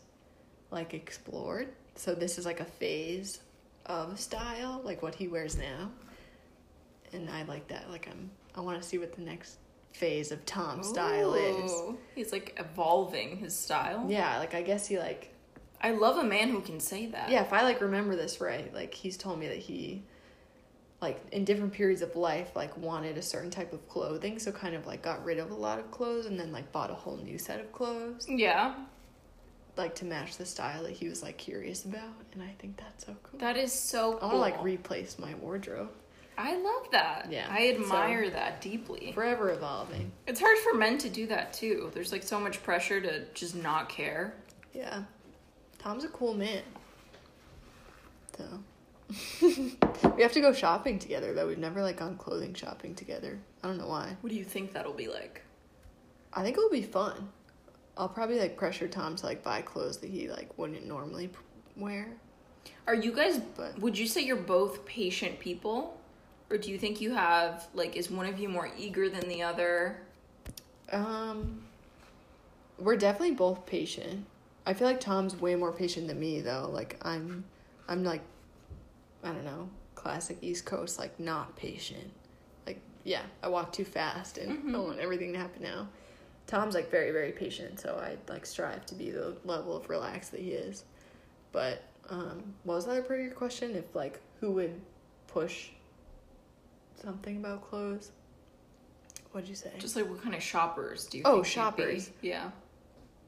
like 0.72 0.94
explored. 0.94 1.70
So 1.96 2.14
this 2.14 2.38
is 2.38 2.46
like 2.46 2.60
a 2.60 2.66
phase 2.66 3.40
of 3.86 4.20
style, 4.20 4.82
like 4.84 5.02
what 5.02 5.16
he 5.16 5.28
wears 5.30 5.58
now. 5.58 5.90
And 7.14 7.30
I 7.30 7.44
like 7.44 7.68
that. 7.70 7.90
Like 7.90 8.08
I'm 8.12 8.30
I 8.56 8.62
want 8.62 8.82
to 8.82 8.88
see 8.88 8.98
what 8.98 9.14
the 9.14 9.22
next 9.22 9.58
phase 9.96 10.32
of 10.32 10.46
Tom 10.46 10.84
style 10.84 11.34
is. 11.34 11.72
He's 12.16 12.32
like 12.32 12.56
evolving 12.60 13.38
his 13.38 13.56
style. 13.56 14.06
Yeah, 14.08 14.38
like 14.40 14.54
I 14.54 14.62
guess 14.62 14.88
he 14.88 14.98
like 15.00 15.34
I 15.82 15.92
love 15.92 16.18
a 16.18 16.24
man 16.24 16.50
who 16.50 16.62
can 16.62 16.80
say 16.80 17.06
that. 17.08 17.30
yeah, 17.30 17.42
if 17.42 17.54
I 17.54 17.64
like 17.64 17.82
remember 17.82 18.16
this 18.16 18.42
right, 18.42 18.74
like 18.74 18.94
he's 18.94 19.18
told 19.18 19.40
me 19.40 19.48
that 19.48 19.58
he 19.58 20.04
like 21.02 21.22
in 21.32 21.46
different 21.46 21.74
periods 21.74 22.02
of 22.02 22.16
life 22.16 22.56
like 22.56 22.76
wanted 22.78 23.18
a 23.18 23.22
certain 23.22 23.52
type 23.52 23.74
of 23.74 23.88
clothing, 23.90 24.40
so 24.40 24.52
kind 24.52 24.76
of 24.76 24.86
like 24.88 25.02
got 25.02 25.24
rid 25.24 25.38
of 25.40 25.52
a 25.52 25.56
lot 25.56 25.78
of 25.80 25.92
clothes 25.92 26.26
and 26.26 26.40
then 26.40 26.52
like 26.52 26.72
bought 26.72 26.90
a 26.92 26.96
whole 26.96 27.18
new 27.18 27.38
set 27.38 27.60
of 27.60 27.72
clothes. 27.72 28.26
Yeah. 28.30 28.76
like 29.78 29.94
to 29.96 30.06
match 30.06 30.38
the 30.38 30.46
style 30.46 30.84
that 30.84 30.94
he 30.94 31.10
was 31.10 31.22
like 31.22 31.38
curious 31.38 31.84
about 31.84 32.14
and 32.34 32.42
i 32.42 32.54
think 32.60 32.78
that's 32.78 33.06
so 33.06 33.14
cool 33.24 33.40
That 33.40 33.58
is 33.58 33.74
so 33.74 34.14
cool. 34.14 34.20
i 34.22 34.26
want 34.26 34.36
to 34.36 34.40
like 34.40 34.64
replace 34.64 35.20
my 35.20 35.34
wardrobe 35.36 35.92
I 36.38 36.58
love 36.58 36.92
that. 36.92 37.28
Yeah, 37.32 37.48
I 37.50 37.70
admire 37.70 38.30
that 38.30 38.60
deeply. 38.62 39.12
forever 39.14 39.52
evolving 39.52 40.12
It's 40.28 40.40
hard 40.40 40.58
for 40.60 40.74
men 40.74 40.98
to 41.00 41.10
do 41.10 41.28
that 41.28 41.54
too. 41.54 41.92
There's 41.94 42.12
like 42.12 42.24
so 42.24 42.40
much 42.40 42.62
pressure 42.64 43.00
to 43.02 43.26
just 43.34 43.56
not 43.56 43.90
care. 43.90 44.34
yeah 44.74 45.04
tom's 45.80 46.04
a 46.04 46.08
cool 46.10 46.34
man 46.34 46.64
so 48.36 48.44
we 50.16 50.22
have 50.24 50.32
to 50.32 50.42
go 50.42 50.52
shopping 50.52 50.98
together 50.98 51.32
though 51.34 51.46
we've 51.48 51.60
never 51.60 51.82
like 51.84 51.98
gone 51.98 52.18
clothing 52.18 52.54
shopping 52.56 52.96
together 52.96 53.38
i 53.64 53.68
don't 53.68 53.78
know 53.78 53.88
why 53.88 54.18
What 54.22 54.32
do 54.32 54.36
you 54.36 54.44
think 54.44 54.74
that'll 54.74 54.94
be 54.94 55.08
like? 55.08 55.44
i 56.34 56.42
think 56.42 56.58
it'll 56.58 56.72
be 56.72 56.82
fun 56.82 57.30
i'll 57.98 58.10
probably 58.10 58.40
like 58.40 58.58
pressure 58.58 58.88
tom 58.88 59.16
to 59.18 59.26
like 59.28 59.44
buy 59.44 59.62
clothes 59.62 59.98
that 59.98 60.10
he 60.10 60.28
like 60.28 60.58
wouldn't 60.58 60.88
normally 60.88 61.30
wear 61.78 62.08
Are 62.88 62.96
you 62.96 63.12
guys 63.12 63.38
But- 63.56 63.78
would 63.80 63.96
you 63.98 64.08
say 64.08 64.22
you're 64.22 64.36
both 64.38 64.86
patient 64.86 65.40
people? 65.40 66.02
Or 66.50 66.58
do 66.58 66.70
you 66.70 66.78
think 66.78 67.02
you 67.02 67.14
have 67.14 67.68
like 67.74 67.96
is 67.96 68.12
one 68.12 68.26
of 68.28 68.40
you 68.40 68.50
more 68.50 68.70
eager 68.78 69.10
than 69.10 69.28
the 69.28 69.42
other? 69.42 69.98
Um, 70.92 71.64
we're 72.78 72.98
definitely 72.98 73.36
both 73.36 73.66
patient. 73.66 74.26
I 74.66 74.74
feel 74.74 74.88
like 74.88 75.00
Tom's 75.00 75.36
way 75.36 75.56
more 75.56 75.72
patient 75.72 76.08
than 76.08 76.20
me 76.20 76.42
though. 76.42 76.70
Like 76.72 76.98
I'm, 77.02 77.44
I'm 77.88 78.04
like, 78.04 78.22
I 79.24 79.30
don't 79.30 79.46
know, 79.46 79.70
classic 79.96 80.38
East 80.42 80.66
Coast, 80.66 81.00
like 81.00 81.20
not 81.20 81.56
patient. 81.56 82.12
Like 82.68 82.80
yeah, 83.04 83.22
I 83.42 83.48
walk 83.48 83.72
too 83.72 83.86
fast 83.86 84.38
and 84.38 84.52
Mm-hmm. 84.58 84.76
I 84.76 84.80
want 84.80 85.00
everything 85.00 85.34
to 85.34 85.40
happen 85.40 85.64
now. 85.64 85.88
Tom's 86.48 86.76
like 86.76 86.92
very, 86.92 87.10
very 87.12 87.32
patient, 87.32 87.80
so 87.80 88.00
I 88.00 88.18
like 88.32 88.46
strive 88.46 88.86
to 88.88 88.96
be 88.96 89.10
the 89.10 89.36
level 89.46 89.76
of 89.76 89.90
relaxed 89.90 90.32
that 90.32 90.42
he 90.42 90.52
is. 90.52 90.84
But 91.52 91.84
um, 92.10 92.54
what 92.64 92.76
was 92.76 92.86
the 92.86 92.92
other 92.92 93.02
part 93.02 93.20
of 93.20 93.26
your 93.26 93.34
question? 93.34 93.76
If 93.76 93.96
like 93.96 94.20
who 94.40 94.52
would 94.52 94.80
push 95.28 95.70
something 97.02 97.38
about 97.38 97.64
clothes? 97.64 98.12
What'd 99.32 99.50
you 99.50 99.56
say? 99.56 99.72
Just 99.80 99.96
like 99.96 100.10
what 100.10 100.22
kind 100.22 100.34
of 100.36 100.42
shoppers 100.42 101.06
do 101.08 101.18
you? 101.18 101.24
Oh, 101.26 101.36
think 101.36 101.38
you'd 101.38 101.44
be? 101.44 101.50
shoppers. 101.50 102.10
Yeah. 102.22 102.52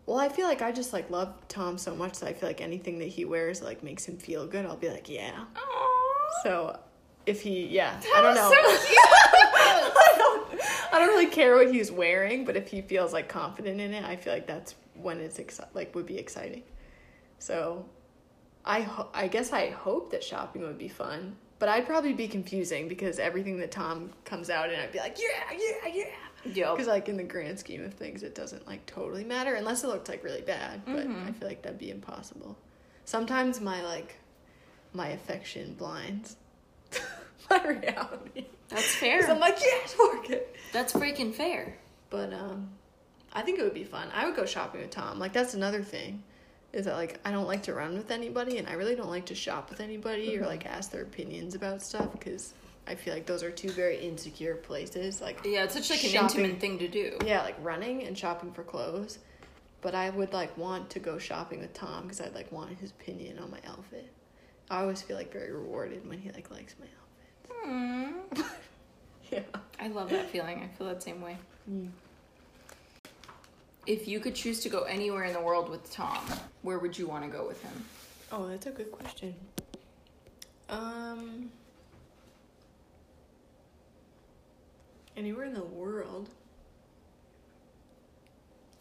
Well, 0.05 0.17
I 0.19 0.29
feel 0.29 0.47
like 0.47 0.61
I 0.61 0.71
just 0.71 0.93
like 0.93 1.09
love 1.09 1.33
Tom 1.49 1.77
so 1.77 1.93
much 1.95 2.19
that 2.19 2.29
I 2.29 2.33
feel 2.33 2.47
like 2.47 2.61
anything 2.61 2.99
that 2.99 3.09
he 3.09 3.25
wears 3.25 3.61
like 3.61 3.83
makes 3.83 4.05
him 4.05 4.17
feel 4.17 4.47
good. 4.47 4.65
I'll 4.65 4.77
be 4.77 4.89
like, 4.89 5.09
yeah. 5.09 5.43
Aww. 5.55 6.43
So 6.43 6.79
if 7.25 7.41
he, 7.41 7.65
yeah, 7.67 7.99
I 8.15 8.21
don't 8.21 8.35
know. 8.35 8.49
So 8.49 8.55
I 8.57 10.13
don't, 10.17 10.61
I 10.93 10.99
don't 10.99 11.09
really 11.09 11.25
care 11.27 11.55
what 11.57 11.73
he's 11.73 11.91
wearing, 11.91 12.45
but 12.45 12.55
if 12.55 12.69
he 12.69 12.81
feels 12.81 13.11
like 13.11 13.27
confident 13.27 13.81
in 13.81 13.93
it, 13.93 14.05
I 14.05 14.15
feel 14.15 14.31
like 14.31 14.47
that's 14.47 14.75
when 14.95 15.19
it's 15.19 15.37
exci- 15.39 15.67
like 15.73 15.93
would 15.93 16.05
be 16.05 16.17
exciting. 16.17 16.63
So, 17.39 17.85
I 18.65 18.81
ho- 18.81 19.09
I 19.13 19.27
guess 19.27 19.51
I 19.51 19.69
hope 19.71 20.11
that 20.11 20.23
shopping 20.23 20.61
would 20.61 20.77
be 20.77 20.87
fun, 20.87 21.35
but 21.59 21.69
I'd 21.69 21.85
probably 21.85 22.13
be 22.13 22.27
confusing 22.27 22.87
because 22.87 23.19
everything 23.19 23.57
that 23.59 23.71
Tom 23.71 24.11
comes 24.25 24.49
out 24.49 24.71
in, 24.71 24.79
I'd 24.79 24.91
be 24.91 24.99
like, 24.99 25.17
yeah, 25.19 25.57
yeah, 25.57 25.93
yeah. 25.93 26.03
Yep. 26.53 26.71
Because 26.75 26.87
like 26.87 27.09
in 27.09 27.17
the 27.17 27.23
grand 27.23 27.59
scheme 27.59 27.83
of 27.83 27.93
things, 27.93 28.23
it 28.23 28.35
doesn't 28.35 28.65
like 28.67 28.85
totally 28.85 29.23
matter 29.23 29.55
unless 29.55 29.83
it 29.83 29.87
looked 29.87 30.07
like 30.07 30.23
really 30.23 30.41
bad. 30.41 30.81
But 30.85 31.07
Mhm. 31.07 31.27
I 31.27 31.31
feel 31.31 31.47
like 31.47 31.61
that'd 31.63 31.79
be 31.79 31.89
impossible. 31.89 32.57
Sometimes 33.05 33.59
my 33.59 33.81
like 33.83 34.15
my 34.93 35.09
affection 35.09 35.73
blinds 35.73 36.35
my 37.49 37.61
reality. 37.63 38.45
That's 38.69 38.95
fair. 38.95 39.29
I'm 39.29 39.39
like, 39.39 39.57
yes, 39.61 39.95
work 39.97 40.29
it. 40.29 40.55
That's 40.73 40.93
freaking 40.93 41.33
fair. 41.33 41.77
But 42.09 42.33
um, 42.33 42.69
I 43.33 43.41
think 43.41 43.59
it 43.59 43.63
would 43.63 43.73
be 43.73 43.83
fun. 43.83 44.09
I 44.13 44.25
would 44.25 44.35
go 44.35 44.45
shopping 44.45 44.81
with 44.81 44.91
Tom. 44.91 45.19
Like 45.19 45.33
that's 45.33 45.53
another 45.53 45.81
thing, 45.83 46.23
is 46.73 46.85
that 46.85 46.95
like 46.95 47.19
I 47.25 47.31
don't 47.31 47.47
like 47.47 47.63
to 47.63 47.73
run 47.73 47.97
with 47.97 48.11
anybody, 48.11 48.57
and 48.57 48.67
I 48.67 48.73
really 48.73 48.95
don't 48.95 49.09
like 49.09 49.25
to 49.27 49.35
shop 49.35 49.69
with 49.69 49.79
anybody 49.79 50.37
or 50.37 50.45
like 50.45 50.65
ask 50.65 50.91
their 50.91 51.03
opinions 51.03 51.55
about 51.55 51.81
stuff 51.81 52.11
because 52.11 52.53
I 52.87 52.95
feel 52.95 53.13
like 53.13 53.25
those 53.25 53.43
are 53.43 53.51
two 53.51 53.69
very 53.69 53.97
insecure 53.99 54.55
places. 54.55 55.21
Like 55.21 55.39
Yeah, 55.43 55.63
it's 55.63 55.73
such 55.73 55.89
like 55.89 56.03
an 56.03 56.11
intimate 56.23 56.59
thing 56.59 56.79
to 56.79 56.87
do. 56.87 57.17
yeah, 57.25 57.43
like 57.43 57.55
running 57.61 58.03
and 58.03 58.17
shopping 58.17 58.51
for 58.51 58.63
clothes. 58.63 59.19
But 59.81 59.93
I 59.93 60.09
would 60.09 60.33
like 60.33 60.57
want 60.57 60.89
to 60.91 60.99
go 60.99 61.17
shopping 61.17 61.59
with 61.59 61.73
Tom 61.73 62.03
because 62.03 62.19
I'd 62.21 62.33
like 62.33 62.51
want 62.51 62.77
his 62.79 62.91
opinion 62.91 63.39
on 63.39 63.51
my 63.51 63.59
outfit. 63.67 64.11
I 64.69 64.81
always 64.81 65.01
feel 65.01 65.15
like 65.15 65.31
very 65.31 65.51
rewarded 65.51 66.07
when 66.09 66.17
he 66.19 66.31
like 66.31 66.49
likes 66.51 66.75
my 66.79 66.85
outfit. 66.85 67.69
Mm. 68.39 68.45
Yeah. 69.29 69.41
I 69.77 69.89
love 69.89 70.09
that 70.11 70.29
feeling. 70.29 70.61
I 70.63 70.69
feel 70.77 70.87
that 70.87 71.03
same 71.03 71.19
way. 71.21 71.35
Mm. 71.69 71.89
If 73.87 74.05
you 74.07 74.19
could 74.19 74.35
choose 74.35 74.59
to 74.61 74.69
go 74.69 74.81
anywhere 74.83 75.23
in 75.23 75.33
the 75.33 75.41
world 75.41 75.69
with 75.69 75.89
Tom, 75.91 76.19
where 76.61 76.77
would 76.77 76.97
you 76.97 77.07
want 77.07 77.23
to 77.23 77.29
go 77.29 77.47
with 77.47 77.63
him? 77.63 77.85
Oh, 78.31 78.47
that's 78.47 78.65
a 78.65 78.71
good 78.71 78.91
question. 78.91 79.33
Um, 80.69 81.49
anywhere 85.15 85.45
in 85.45 85.53
the 85.53 85.63
world. 85.63 86.29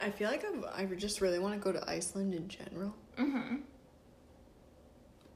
I 0.01 0.11
feel 0.11 0.29
like 0.29 0.45
I'm, 0.45 0.64
I 0.75 0.85
just 0.97 1.21
really 1.21 1.38
want 1.38 1.55
to 1.55 1.61
go 1.61 1.73
to 1.73 1.88
Iceland 1.88 2.35
in 2.35 2.49
general, 2.49 2.95
Mm-hmm. 3.16 3.57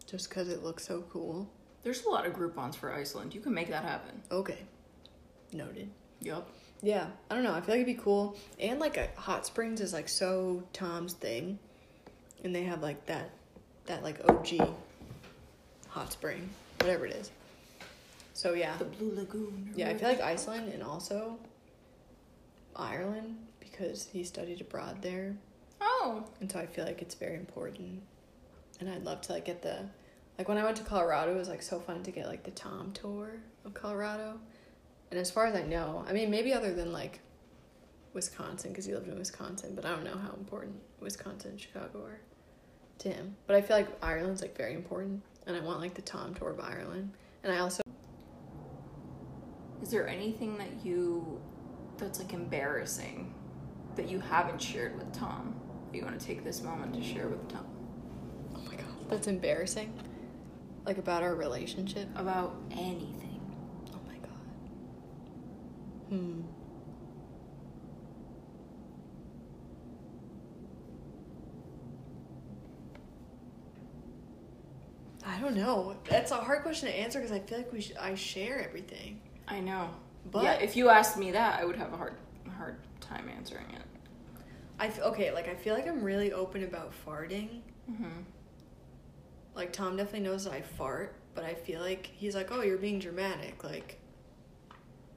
just 0.07 0.29
because 0.29 0.49
it 0.49 0.63
looks 0.63 0.87
so 0.87 1.03
cool. 1.11 1.49
There's 1.83 2.05
a 2.05 2.09
lot 2.11 2.27
of 2.27 2.35
Groupons 2.35 2.75
for 2.75 2.93
Iceland. 2.93 3.35
You 3.35 3.41
can 3.41 3.55
make 3.55 3.69
that 3.71 3.85
happen. 3.85 4.21
Okay, 4.31 4.59
noted. 5.53 5.89
Yep. 6.21 6.47
Yeah, 6.83 7.07
I 7.31 7.35
don't 7.35 7.45
know. 7.45 7.53
I 7.53 7.61
feel 7.61 7.75
like 7.75 7.83
it'd 7.83 7.97
be 7.97 8.03
cool, 8.03 8.37
and 8.59 8.79
like 8.81 8.97
a 8.97 9.09
hot 9.17 9.45
springs 9.47 9.81
is 9.81 9.93
like 9.93 10.09
so 10.09 10.63
Tom's 10.73 11.13
thing, 11.13 11.59
and 12.43 12.55
they 12.55 12.63
have 12.65 12.83
like 12.83 13.05
that, 13.07 13.31
that 13.87 14.03
like 14.03 14.21
OG 14.29 14.67
hot 15.89 16.13
spring, 16.13 16.49
whatever 16.81 17.07
it 17.07 17.17
is. 17.17 17.31
So 18.33 18.55
yeah, 18.55 18.77
The 18.79 18.87
Blue 18.87 19.15
Lagoon. 19.15 19.73
Yeah, 19.77 19.91
I 19.91 19.95
feel 19.99 20.09
like 20.09 20.21
Iceland 20.23 20.73
and 20.73 20.83
also 20.83 21.37
Ireland 22.75 23.37
because 23.59 24.07
he 24.13 24.25
studied 24.25 24.61
abroad 24.61 25.03
there, 25.03 25.35
Oh. 25.83 26.25
and 26.41 26.51
so 26.51 26.59
I 26.59 26.67
feel 26.67 26.85
like 26.87 27.03
it's 27.03 27.15
very 27.15 27.37
important. 27.37 28.03
And 28.81 28.89
I'd 28.89 29.05
love 29.05 29.21
to 29.23 29.33
like 29.35 29.45
get 29.45 29.61
the 29.61 29.81
like 30.39 30.49
when 30.49 30.57
I 30.57 30.65
went 30.65 30.79
to 30.79 30.83
Colorado, 30.85 31.35
it 31.35 31.39
was 31.39 31.51
like 31.51 31.61
so 31.61 31.79
fun 31.79 32.03
to 32.05 32.11
get 32.11 32.27
like 32.27 32.45
the 32.45 32.51
Tom 32.53 32.93
tour 32.93 33.33
of 33.67 33.75
Colorado. 33.75 34.41
And 35.11 35.19
as 35.19 35.31
far 35.31 35.47
as 35.47 35.55
I 35.55 35.63
know, 35.63 36.05
I 36.09 36.13
mean 36.13 36.31
maybe 36.31 36.53
other 36.53 36.73
than 36.73 36.93
like 36.93 37.21
Wisconsin 38.13 38.71
because 38.71 38.85
he 38.85 38.95
lived 38.95 39.09
in 39.09 39.19
Wisconsin, 39.19 39.75
but 39.75 39.85
I 39.85 39.91
don't 39.91 40.05
know 40.05 40.17
how 40.17 40.33
important 40.35 40.77
Wisconsin 41.01 41.53
and 41.53 41.61
Chicago 41.61 42.05
are 42.05 42.21
to 42.99 43.09
him. 43.11 43.37
But 43.47 43.57
I 43.57 43.63
feel 43.63 43.77
like 43.77 43.89
Ireland's 44.03 44.43
like 44.43 44.57
very 44.57 44.75
important, 44.75 45.23
and 45.47 45.57
I 45.57 45.61
want 45.61 45.81
like 45.81 45.95
the 45.95 46.03
Tom 46.03 46.35
tour 46.35 46.51
of 46.51 46.61
Ireland. 46.61 47.13
And 47.43 47.53
I 47.53 47.59
also 47.59 47.83
Is 49.83 49.91
there 49.91 50.07
anything 50.07 50.59
that 50.59 50.85
you 50.85 51.41
that's 51.97 52.19
like 52.19 52.33
embarrassing 52.33 53.35
that 53.97 54.09
you 54.09 54.21
haven't 54.21 54.61
shared 54.61 54.97
with 54.97 55.13
Tom? 55.13 55.55
You 55.93 56.05
want 56.05 56.19
to 56.21 56.25
take 56.25 56.45
this 56.45 56.63
moment 56.63 56.95
to 56.95 57.03
share 57.03 57.27
with 57.27 57.49
Tom 57.49 57.67
Oh 58.55 58.61
my 58.61 58.75
god, 58.75 58.87
that's 59.09 59.27
embarrassing. 59.27 59.93
Like 60.85 60.99
about 60.99 61.23
our 61.23 61.35
relationship. 61.35 62.09
about 62.17 62.55
anything? 62.71 63.30
Hmm. 66.11 66.43
I 75.27 75.39
don't 75.41 75.55
know. 75.57 75.97
That's 76.09 76.31
a 76.31 76.37
hard 76.37 76.63
question 76.63 76.89
to 76.89 76.95
answer 76.99 77.19
because 77.21 77.33
I 77.33 77.41
feel 77.41 77.59
like 77.59 77.73
we 77.73 77.81
sh- 77.83 77.93
I 78.01 78.15
share 78.15 78.63
everything. 78.63 79.21
I 79.47 79.61
know. 79.61 79.91
But- 80.31 80.45
yeah, 80.45 80.55
if 80.55 80.77
you 80.77 80.89
asked 80.89 81.17
me 81.19 81.31
that, 81.33 81.61
I 81.61 81.65
would 81.65 81.77
have 81.77 81.93
a 81.93 81.97
hard 81.97 82.15
hard 82.57 82.77
time 83.01 83.29
answering 83.35 83.67
it. 83.71 83.83
I 84.79 84.87
f- 84.87 85.01
okay, 85.01 85.31
like 85.33 85.49
I 85.49 85.55
feel 85.55 85.75
like 85.75 85.87
I'm 85.87 86.03
really 86.03 86.33
open 86.33 86.65
about 86.65 86.93
farting. 87.07 87.61
Mm-hmm. 87.91 88.21
Like 89.55 89.73
Tom 89.73 89.97
definitely 89.97 90.21
knows 90.29 90.45
that 90.45 90.53
I 90.55 90.63
fart, 90.63 91.17
but 91.35 91.45
I 91.45 91.55
feel 91.55 91.81
like 91.81 92.07
he's 92.07 92.35
like, 92.35 92.51
"Oh, 92.51 92.63
you're 92.63 92.79
being 92.79 92.99
dramatic. 92.99 93.63
Like 93.63 94.00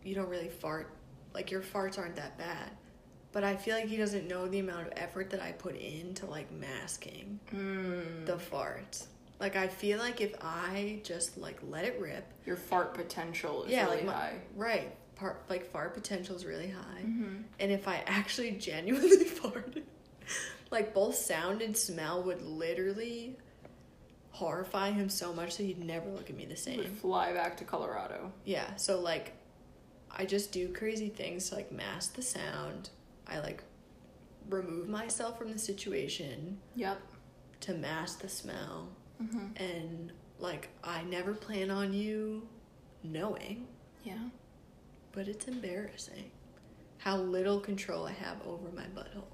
you 0.06 0.16
don't 0.16 0.30
really 0.30 0.50
fart. 0.50 0.90
Like 1.34 1.52
your 1.52 1.62
farts 1.62 1.98
aren't 1.98 2.16
that 2.18 2.38
bad." 2.38 2.70
But 3.32 3.44
I 3.44 3.56
feel 3.56 3.76
like 3.76 3.88
he 3.88 3.98
doesn't 3.98 4.28
know 4.28 4.48
the 4.48 4.60
amount 4.60 4.86
of 4.88 4.94
effort 4.96 5.32
that 5.32 5.42
I 5.42 5.54
put 5.54 5.76
into 5.76 6.26
like 6.28 6.52
masking 6.52 7.40
Mm. 7.52 8.26
the 8.28 8.36
farts. 8.38 9.08
Like 9.40 9.56
I 9.56 9.68
feel 9.68 9.98
like 9.98 10.22
if 10.22 10.36
I 10.42 11.00
just 11.04 11.38
like 11.38 11.58
let 11.68 11.84
it 11.86 12.00
rip, 12.00 12.26
Your 12.46 12.56
fart 12.56 12.94
potential 12.94 13.64
is 13.64 13.72
yeah, 13.72 13.86
really 13.86 13.98
like 13.98 14.06
my, 14.06 14.12
high. 14.14 14.34
right, 14.56 15.16
part 15.16 15.42
like 15.50 15.66
fart 15.72 15.96
potential 15.96 16.36
is 16.36 16.46
really 16.46 16.70
high. 16.70 17.02
Mm-hmm. 17.02 17.38
And 17.60 17.72
if 17.72 17.88
I 17.88 18.04
actually 18.06 18.52
genuinely 18.60 19.26
farted, 19.26 19.82
like 20.70 20.94
both 20.94 21.16
sound 21.16 21.64
and 21.64 21.76
smell 21.76 22.22
would 22.24 22.42
literally 22.44 23.36
horrify 24.32 24.92
him 24.92 25.10
so 25.10 25.34
much 25.34 25.58
that 25.58 25.64
he'd 25.64 25.84
never 25.84 26.10
look 26.10 26.30
at 26.30 26.36
me 26.36 26.44
the 26.46 26.50
Would 26.52 26.60
same. 26.60 26.84
fly 26.96 27.34
back 27.34 27.58
to 27.58 27.64
Colorado. 27.66 28.32
Yeah, 28.46 28.76
so 28.78 29.00
like 29.00 29.34
I 30.16 30.26
just 30.26 30.52
do 30.52 30.70
crazy 30.70 31.10
things 31.10 31.50
to 31.50 31.56
like 31.56 31.72
mask 31.72 32.16
the 32.16 32.22
sound. 32.22 32.90
I 33.28 33.40
like 33.40 33.64
remove 34.50 34.88
myself 34.90 35.38
from 35.38 35.52
the 35.52 35.58
situation 35.60 36.60
Yep. 36.76 37.00
to 37.62 37.74
mask 37.74 38.22
the 38.22 38.30
smell. 38.30 38.90
Mm-hmm. 39.22 39.56
And 39.64 40.12
like 40.40 40.70
I 40.84 41.04
never 41.04 41.34
plan 41.34 41.72
on 41.72 41.94
you 41.94 42.48
knowing, 43.04 43.68
Yeah. 44.04 44.30
but 45.14 45.28
it's 45.28 45.48
embarrassing 45.48 46.32
how 47.00 47.18
little 47.18 47.60
control 47.60 48.06
I 48.06 48.12
have 48.14 48.38
over 48.48 48.70
my 48.76 48.84
butthole. 48.96 49.26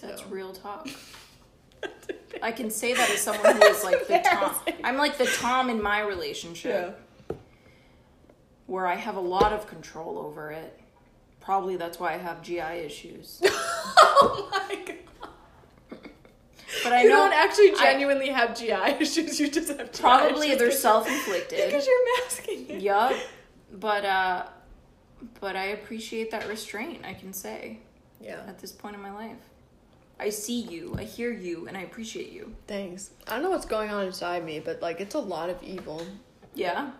That's 0.00 0.20
So- 0.22 0.28
real 0.28 0.52
talk. 0.52 0.88
I 2.42 2.50
can 2.50 2.70
say 2.70 2.92
that 2.94 3.08
as 3.10 3.20
someone 3.20 3.54
who 3.56 3.62
is 3.62 3.84
like 3.84 4.06
the 4.08 4.18
Tom. 4.18 4.54
I'm 4.82 4.96
like 4.96 5.16
the 5.16 5.26
Tom 5.26 5.70
in 5.70 5.80
my 5.80 6.00
relationship, 6.00 7.00
where 8.66 8.86
I 8.86 8.94
have 8.96 9.16
a 9.16 9.20
lot 9.20 9.52
of 9.52 9.66
control 9.66 10.18
over 10.18 10.50
it. 10.50 10.78
Probably 11.40 11.76
that's 11.76 11.98
why 11.98 12.14
I 12.14 12.18
have 12.18 12.42
GI 12.42 12.60
issues. 12.60 13.40
oh 13.44 14.48
my 14.50 14.76
god. 14.84 14.96
But 16.84 16.92
I 16.92 17.02
you 17.02 17.08
know 17.10 17.16
don't 17.16 17.32
actually 17.34 17.72
I- 17.72 17.82
genuinely 17.92 18.28
have 18.30 18.56
GI 18.56 18.72
issues. 19.00 19.38
You 19.40 19.50
just 19.50 19.68
have 19.68 19.92
GI 19.92 20.00
probably 20.00 20.54
they're 20.54 20.70
self-inflicted. 20.70 21.60
because 21.66 21.86
you're 21.86 22.20
masking 22.20 22.70
it. 22.70 22.82
yup. 22.82 23.12
But 23.72 24.04
uh, 24.04 24.46
but 25.40 25.56
I 25.56 25.66
appreciate 25.66 26.30
that 26.30 26.46
restraint. 26.48 27.00
I 27.04 27.14
can 27.14 27.32
say 27.32 27.78
Yeah. 28.20 28.40
at 28.46 28.58
this 28.58 28.72
point 28.72 28.94
in 28.96 29.02
my 29.02 29.12
life, 29.12 29.36
I 30.18 30.30
see 30.30 30.60
you, 30.60 30.94
I 30.98 31.04
hear 31.04 31.32
you, 31.32 31.66
and 31.68 31.76
I 31.76 31.82
appreciate 31.82 32.30
you. 32.32 32.54
Thanks. 32.66 33.10
I 33.26 33.34
don't 33.34 33.42
know 33.42 33.50
what's 33.50 33.66
going 33.66 33.90
on 33.90 34.04
inside 34.06 34.44
me, 34.44 34.60
but 34.60 34.80
like 34.82 35.00
it's 35.00 35.14
a 35.14 35.18
lot 35.20 35.50
of 35.50 35.62
evil. 35.62 36.04
Yeah. 36.54 36.90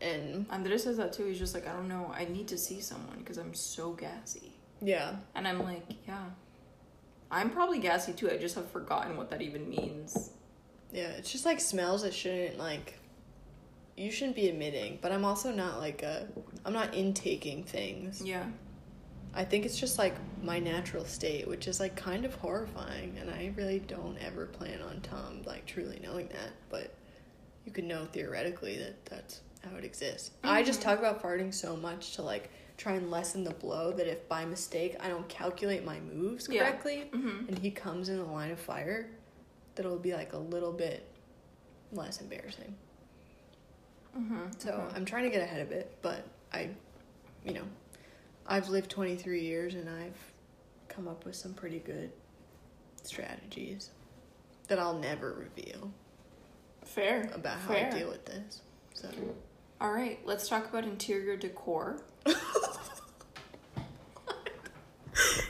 And 0.00 0.46
Andres 0.50 0.84
says 0.84 0.96
that 0.96 1.12
too. 1.12 1.26
He's 1.26 1.38
just 1.38 1.54
like, 1.54 1.66
I 1.68 1.72
don't 1.72 1.88
know. 1.88 2.10
I 2.16 2.24
need 2.24 2.48
to 2.48 2.58
see 2.58 2.80
someone 2.80 3.18
because 3.18 3.36
I'm 3.38 3.52
so 3.54 3.92
gassy. 3.92 4.52
yeah, 4.80 5.16
And 5.34 5.46
I'm 5.46 5.62
like, 5.62 5.84
yeah. 6.08 6.24
I'm 7.30 7.50
probably 7.50 7.78
gassy 7.78 8.12
too. 8.12 8.30
I 8.30 8.38
just 8.38 8.54
have 8.56 8.70
forgotten 8.70 9.16
what 9.16 9.30
that 9.30 9.40
even 9.42 9.68
means. 9.68 10.30
yeah, 10.92 11.08
it's 11.10 11.30
just 11.30 11.44
like 11.44 11.60
smells 11.60 12.02
that 12.02 12.12
shouldn't 12.14 12.58
like 12.58 12.98
you 13.96 14.10
shouldn't 14.10 14.34
be 14.36 14.48
emitting, 14.48 14.98
but 15.02 15.12
I'm 15.12 15.24
also 15.24 15.52
not 15.52 15.78
like 15.78 16.02
a 16.02 16.26
I'm 16.64 16.72
not 16.72 16.94
intaking 16.94 17.62
things. 17.64 18.22
Yeah. 18.24 18.46
I 19.32 19.44
think 19.44 19.64
it's 19.64 19.78
just 19.78 19.96
like 19.98 20.16
my 20.42 20.58
natural 20.58 21.04
state, 21.04 21.46
which 21.46 21.68
is 21.68 21.78
like 21.78 21.94
kind 21.94 22.24
of 22.24 22.34
horrifying, 22.34 23.16
and 23.20 23.30
I 23.30 23.52
really 23.56 23.78
don't 23.78 24.16
ever 24.18 24.46
plan 24.46 24.80
on 24.82 25.00
Tom 25.02 25.42
like 25.46 25.66
truly 25.66 26.00
knowing 26.02 26.26
that, 26.28 26.50
but 26.70 26.94
you 27.70 27.74
could 27.74 27.84
know 27.84 28.04
theoretically 28.06 28.76
that 28.78 29.06
that's 29.06 29.42
how 29.62 29.76
it 29.76 29.84
exists. 29.84 30.32
I 30.42 30.64
just 30.64 30.82
talk 30.82 30.98
about 30.98 31.22
farting 31.22 31.54
so 31.54 31.76
much 31.76 32.16
to 32.16 32.22
like 32.22 32.50
try 32.76 32.94
and 32.94 33.12
lessen 33.12 33.44
the 33.44 33.52
blow 33.52 33.92
that 33.92 34.08
if 34.08 34.28
by 34.28 34.44
mistake 34.44 34.96
I 34.98 35.06
don't 35.08 35.28
calculate 35.28 35.84
my 35.84 36.00
moves 36.00 36.48
Yeah. 36.50 36.62
correctly 36.62 37.10
Mhm. 37.12 37.46
and 37.48 37.56
he 37.58 37.70
comes 37.70 38.08
in 38.08 38.16
the 38.16 38.24
line 38.24 38.50
of 38.50 38.58
fire, 38.58 39.08
that 39.76 39.86
it'll 39.86 39.98
be 40.00 40.14
like 40.14 40.32
a 40.32 40.38
little 40.38 40.72
bit 40.72 41.06
less 41.92 42.20
embarrassing. 42.20 42.74
Mm-hmm. 44.18 44.46
So 44.58 44.88
I'm 44.96 45.04
trying 45.04 45.24
to 45.24 45.30
get 45.30 45.42
ahead 45.42 45.60
of 45.60 45.70
it, 45.70 45.96
but 46.02 46.24
I, 46.52 46.70
you 47.44 47.52
know, 47.52 47.68
I've 48.48 48.68
lived 48.68 48.90
23 48.90 49.42
years 49.44 49.74
and 49.74 49.88
I've 49.88 50.18
come 50.88 51.06
up 51.06 51.24
with 51.24 51.36
some 51.36 51.54
pretty 51.54 51.78
good 51.78 52.10
strategies 53.04 53.90
that 54.66 54.80
I'll 54.80 54.98
never 54.98 55.32
reveal 55.34 55.92
fair. 56.90 57.30
about 57.34 57.58
how 57.58 57.74
fair. 57.74 57.86
I 57.92 57.98
deal 57.98 58.08
with 58.08 58.24
this. 58.26 58.62
So 58.94 59.08
All 59.80 59.92
right, 59.92 60.18
let's 60.24 60.48
talk 60.48 60.68
about 60.68 60.84
interior 60.84 61.36
decor. 61.36 62.02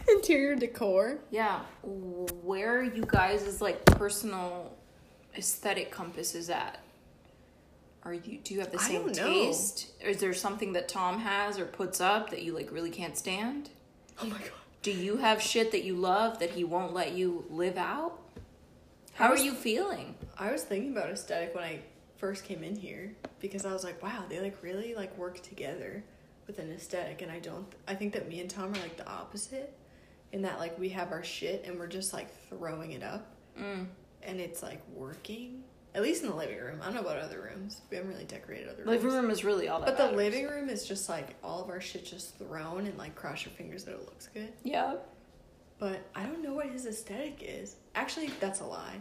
interior 0.09 0.55
decor. 0.57 1.19
Yeah, 1.31 1.61
where 1.83 2.83
you 2.83 3.05
guys' 3.07 3.43
is 3.43 3.61
like 3.61 3.85
personal 3.87 4.77
aesthetic 5.37 5.91
compass 5.91 6.35
is 6.35 6.51
at. 6.51 6.81
Are 8.03 8.15
you 8.15 8.39
do 8.43 8.55
you 8.55 8.61
have 8.61 8.73
the 8.73 8.79
same 8.79 9.13
taste? 9.13 9.91
Is 10.01 10.19
there 10.19 10.33
something 10.33 10.73
that 10.73 10.89
Tom 10.89 11.19
has 11.19 11.59
or 11.59 11.67
puts 11.67 12.01
up 12.01 12.31
that 12.31 12.43
you 12.43 12.55
like 12.55 12.73
really 12.73 12.91
can't 12.91 13.17
stand? 13.17 13.71
Oh 14.23 14.27
my 14.27 14.39
god. 14.39 14.51
Do 14.83 14.91
you 14.91 15.19
have 15.19 15.43
shit 15.43 15.73
that 15.73 15.85
you 15.85 15.95
love 15.97 16.39
that 16.39 16.51
he 16.51 16.65
won't 16.65 16.95
let 16.95 17.13
you 17.13 17.45
live 17.51 17.77
out? 17.77 18.19
How 19.13 19.29
are 19.29 19.37
you 19.37 19.53
feeling? 19.53 20.15
I 20.41 20.51
was 20.51 20.65
thinking 20.65 20.93
about 20.93 21.11
aesthetic 21.11 21.55
when 21.55 21.63
I 21.65 21.81
first 22.17 22.45
came 22.45 22.65
in 22.65 22.75
here 22.75 23.15
because 23.41 23.67
I 23.67 23.73
was 23.73 23.85
like, 23.85 24.03
wow, 24.03 24.25
they 24.29 24.41
like 24.41 24.57
really 24.63 24.95
like 24.95 25.17
work 25.19 25.43
together 25.43 26.03
with 26.47 26.59
an 26.59 26.73
aesthetic, 26.73 27.21
and 27.23 27.31
I 27.31 27.39
don't. 27.39 27.67
I 27.87 27.95
think 27.95 28.15
that 28.15 28.27
me 28.29 28.41
and 28.41 28.49
Tom 28.51 28.71
are 28.73 28.79
like 28.81 28.97
the 28.97 29.07
opposite, 29.09 29.73
in 30.33 30.43
that 30.43 30.59
like 30.59 30.79
we 30.79 30.89
have 30.89 31.13
our 31.13 31.23
shit 31.23 31.65
and 31.67 31.79
we're 31.79 31.87
just 31.87 32.13
like 32.13 32.29
throwing 32.49 32.93
it 32.93 33.03
up, 33.03 33.37
Mm. 33.59 33.87
and 34.23 34.41
it's 34.41 34.63
like 34.63 34.81
working. 34.95 35.63
At 35.95 36.03
least 36.03 36.23
in 36.23 36.31
the 36.31 36.37
living 36.37 36.59
room. 36.59 36.79
I 36.81 36.85
don't 36.87 36.95
know 36.95 37.01
about 37.01 37.19
other 37.19 37.41
rooms. 37.53 37.81
We 37.91 37.97
haven't 37.97 38.13
really 38.13 38.25
decorated 38.25 38.69
other 38.69 38.85
rooms. 38.85 38.87
Living 39.03 39.11
room 39.11 39.29
is 39.31 39.45
really 39.45 39.67
all 39.69 39.81
that. 39.81 39.97
But 39.97 40.11
the 40.11 40.17
living 40.17 40.47
room 40.47 40.69
is 40.69 40.87
just 40.87 41.09
like 41.09 41.35
all 41.43 41.63
of 41.65 41.69
our 41.69 41.81
shit 41.81 42.07
just 42.07 42.39
thrown 42.39 42.87
and 42.87 42.97
like 42.97 43.17
cross 43.17 43.45
your 43.45 43.53
fingers 43.55 43.83
that 43.85 43.95
it 43.95 44.01
looks 44.03 44.29
good. 44.29 44.53
Yeah. 44.63 44.95
But 45.81 45.99
I 46.15 46.23
don't 46.27 46.43
know 46.45 46.55
what 46.55 46.67
his 46.67 46.87
aesthetic 46.87 47.43
is. 47.43 47.75
Actually, 47.97 48.29
that's 48.39 48.61
a 48.61 48.65
lie. 48.67 49.01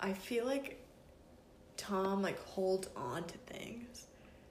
I 0.00 0.12
feel 0.12 0.44
like 0.46 0.82
Tom 1.76 2.22
like 2.22 2.38
holds 2.44 2.88
on 2.96 3.24
to 3.24 3.38
things 3.46 4.06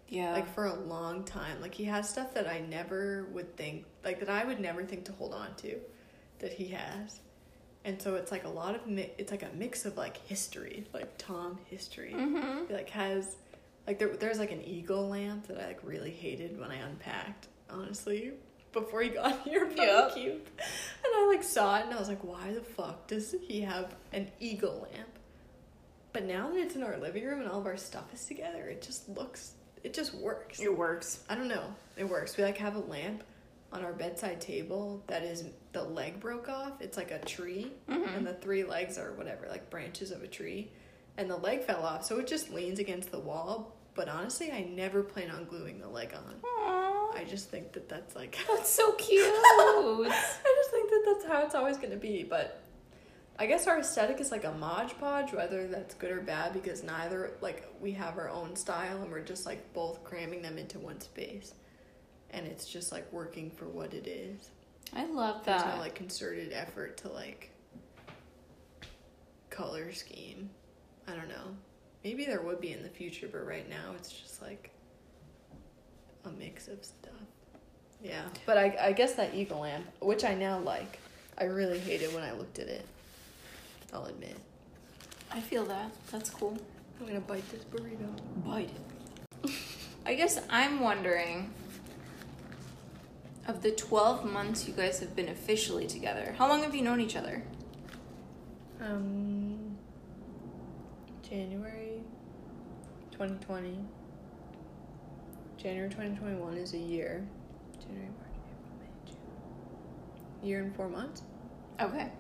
Yeah. 0.08 0.32
like 0.34 0.52
for 0.54 0.66
a 0.66 0.74
long 0.76 1.24
time. 1.24 1.62
Like 1.62 1.74
he 1.74 1.86
has 1.86 2.10
stuff 2.10 2.34
that 2.34 2.48
I 2.48 2.60
never 2.60 3.28
would 3.34 3.56
think 3.56 3.86
like 4.04 4.20
that 4.20 4.30
I 4.30 4.44
would 4.46 4.60
never 4.60 4.84
think 4.84 5.06
to 5.06 5.12
hold 5.14 5.34
on 5.34 5.54
to 5.58 5.76
that 6.40 6.54
he 6.54 6.68
has. 6.70 7.20
And 7.86 8.02
so 8.02 8.16
it's 8.16 8.32
like 8.32 8.44
a 8.44 8.50
lot 8.50 8.76
of 8.76 8.88
mi- 8.88 9.12
it's 9.18 9.32
like 9.32 9.44
a 9.44 9.50
mix 9.56 9.86
of 9.86 9.96
like 9.98 10.18
history, 10.28 10.86
like 10.94 11.18
Tom 11.18 11.58
history. 11.66 12.14
mm-hmm. 12.16 12.68
He 12.68 12.74
like 12.74 12.90
has 12.90 13.36
like 13.88 14.00
there 14.00 14.16
there's 14.16 14.40
like 14.40 14.52
an 14.52 14.64
eagle 14.64 15.08
lamp 15.10 15.48
that 15.48 15.60
I 15.60 15.68
like 15.68 15.80
really 15.84 16.12
hated 16.12 16.60
when 16.60 16.72
I 16.72 16.76
unpacked, 16.78 17.48
honestly. 17.70 18.34
Before 18.72 19.02
he 19.02 19.10
got 19.10 19.42
here 19.48 19.66
from 19.68 19.78
Yeah. 19.78 20.10
the 20.14 20.20
cube. 20.20 20.42
And 20.58 21.14
I 21.16 21.26
like 21.28 21.42
saw 21.44 21.78
it 21.80 21.86
and 21.86 21.94
I 21.94 22.00
was 22.00 22.08
like, 22.10 22.24
why 22.24 22.54
the 22.54 22.62
fuck 22.62 23.08
does 23.08 23.34
he 23.48 23.62
have 23.62 23.96
an 24.14 24.30
eagle 24.40 24.88
lamp? 24.92 25.10
But 26.14 26.26
now 26.26 26.50
that 26.50 26.58
it's 26.58 26.76
in 26.76 26.84
our 26.84 26.98
living 26.98 27.24
room 27.26 27.40
and 27.42 27.50
all 27.50 27.60
of 27.60 27.66
our 27.66 27.78
stuff 27.78 28.14
is 28.14 28.26
together, 28.26 28.68
it 28.68 28.82
just 28.82 29.08
looks 29.10 29.54
it 29.84 29.94
just 29.94 30.14
works. 30.16 30.60
It 30.60 30.76
works. 30.78 31.24
I 31.30 31.36
don't 31.36 31.48
know. 31.48 31.74
It 31.96 32.04
works. 32.04 32.36
We 32.36 32.44
like 32.44 32.58
have 32.58 32.76
a 32.76 32.80
lamp 32.80 33.24
on 33.72 33.84
our 33.86 33.94
bedside 33.94 34.42
table 34.42 35.02
that 35.08 35.24
is 35.24 35.46
the 35.72 35.84
leg 35.84 36.20
broke 36.20 36.50
off. 36.50 36.82
It's 36.82 36.98
like 36.98 37.12
a 37.12 37.20
tree, 37.20 37.72
Mhm. 37.88 38.18
and 38.18 38.28
the 38.28 38.34
three 38.34 38.64
legs 38.66 38.98
are 38.98 39.14
whatever, 39.14 39.48
like 39.48 39.70
branches 39.70 40.12
of 40.12 40.22
a 40.24 40.28
tree, 40.28 40.72
and 41.18 41.30
the 41.30 41.38
leg 41.38 41.64
fell 41.64 41.86
off, 41.86 42.04
so 42.04 42.20
it 42.20 42.28
just 42.28 42.50
leans 42.52 42.80
against 42.80 43.12
the 43.12 43.20
wall. 43.20 43.74
But 43.96 44.10
honestly, 44.10 44.52
I 44.52 44.64
never 44.64 45.02
plan 45.04 45.30
on 45.32 45.46
gluing 45.46 45.80
the 45.80 45.88
leg 45.88 46.14
on. 46.14 46.42
Aww. 46.44 47.16
I 47.16 47.24
just 47.30 47.50
think 47.50 47.72
that 47.74 47.88
that's 47.88 48.16
like 48.16 48.38
That's 48.48 48.70
so 48.70 48.92
cute. 48.98 49.24
I 49.26 50.56
just 50.58 50.72
think 50.72 50.90
that 50.90 51.04
that's 51.06 51.26
how 51.26 51.46
it's 51.46 51.56
always 51.56 51.78
going 51.78 51.92
to 51.92 51.98
be. 51.98 52.24
But 52.24 52.60
I 53.42 53.46
guess 53.46 53.68
our 53.68 53.80
aesthetic 53.80 54.20
is 54.20 54.32
like 54.32 54.44
a 54.44 54.52
modge 54.52 55.00
podge, 55.00 55.32
whether 55.32 55.66
that's 55.66 55.96
good 55.96 56.12
or 56.12 56.20
bad, 56.20 56.52
because 56.52 56.84
neither, 56.84 57.32
like, 57.40 57.74
we 57.80 57.94
have 57.94 58.18
our 58.18 58.30
own 58.30 58.54
style 58.58 59.02
and 59.02 59.10
we're 59.10 59.22
just 59.22 59.46
like 59.46 59.74
both 59.74 60.04
cramming 60.04 60.42
them 60.42 60.58
into 60.58 60.78
one 60.78 61.00
space. 61.00 61.54
And 62.32 62.46
it's 62.46 62.66
just 62.66 62.92
like 62.92 63.12
working 63.14 63.50
for 63.50 63.66
what 63.66 63.94
it 63.94 64.08
is. 64.08 64.50
I 64.94 65.06
love 65.06 65.46
There's 65.46 65.64
that. 65.64 65.76
no 65.76 65.82
like 65.82 65.96
concerted 65.96 66.52
effort 66.52 66.98
to 66.98 67.10
like 67.10 67.52
color 69.50 69.94
scheme. 69.94 70.50
I 71.08 71.16
don't 71.16 71.30
know. 71.30 71.56
Maybe 72.04 72.26
there 72.26 72.42
would 72.42 72.60
be 72.60 72.74
in 72.74 72.84
the 72.84 72.90
future, 72.90 73.30
but 73.32 73.48
right 73.48 73.68
now 73.70 73.94
it's 73.96 74.12
just 74.12 74.42
like 74.42 74.70
a 76.26 76.30
mix 76.30 76.68
of 76.68 76.84
stuff. 76.84 77.14
Yeah. 78.04 78.24
But 78.46 78.58
I, 78.58 78.78
I 78.82 78.92
guess 78.92 79.14
that 79.16 79.34
eagle 79.34 79.62
lamp, 79.62 79.86
which 80.02 80.26
I 80.26 80.34
now 80.36 80.60
like, 80.60 81.00
I 81.38 81.46
really 81.46 81.80
hated 81.80 82.14
when 82.14 82.24
I 82.24 82.34
looked 82.34 82.60
at 82.60 82.68
it. 82.68 82.86
I'll 83.94 84.06
admit. 84.06 84.38
I 85.32 85.40
feel 85.40 85.66
that. 85.66 85.92
That's 86.12 86.30
cool. 86.30 86.58
I'm 87.00 87.08
gonna 87.08 87.22
bite 87.22 87.50
this 87.52 87.64
burrito. 87.64 88.10
Bite 88.46 88.70
it. 89.44 89.52
I 90.06 90.16
guess 90.16 90.40
I'm 90.50 90.80
wondering 90.80 91.52
of 93.50 93.64
the 93.64 93.72
12 93.72 94.32
months 94.32 94.68
you 94.68 94.74
guys 94.74 95.00
have 95.00 95.16
been 95.16 95.28
officially 95.30 95.88
together, 95.88 96.36
how 96.38 96.48
long 96.48 96.62
have 96.62 96.76
you 96.76 96.84
known 96.84 97.02
each 97.02 97.16
other? 97.16 97.42
Um, 98.80 99.76
January 101.28 102.02
2020. 103.12 103.80
January 105.58 105.90
2021 105.90 106.58
is 106.58 106.74
a 106.74 106.78
year. 106.78 107.28
January, 107.80 108.10
March, 108.20 108.38
April, 108.48 108.78
May, 108.80 109.12
June. 109.12 110.48
Year 110.48 110.62
and 110.62 110.76
four 110.76 110.88
months? 110.88 111.24
Okay. 111.82 112.12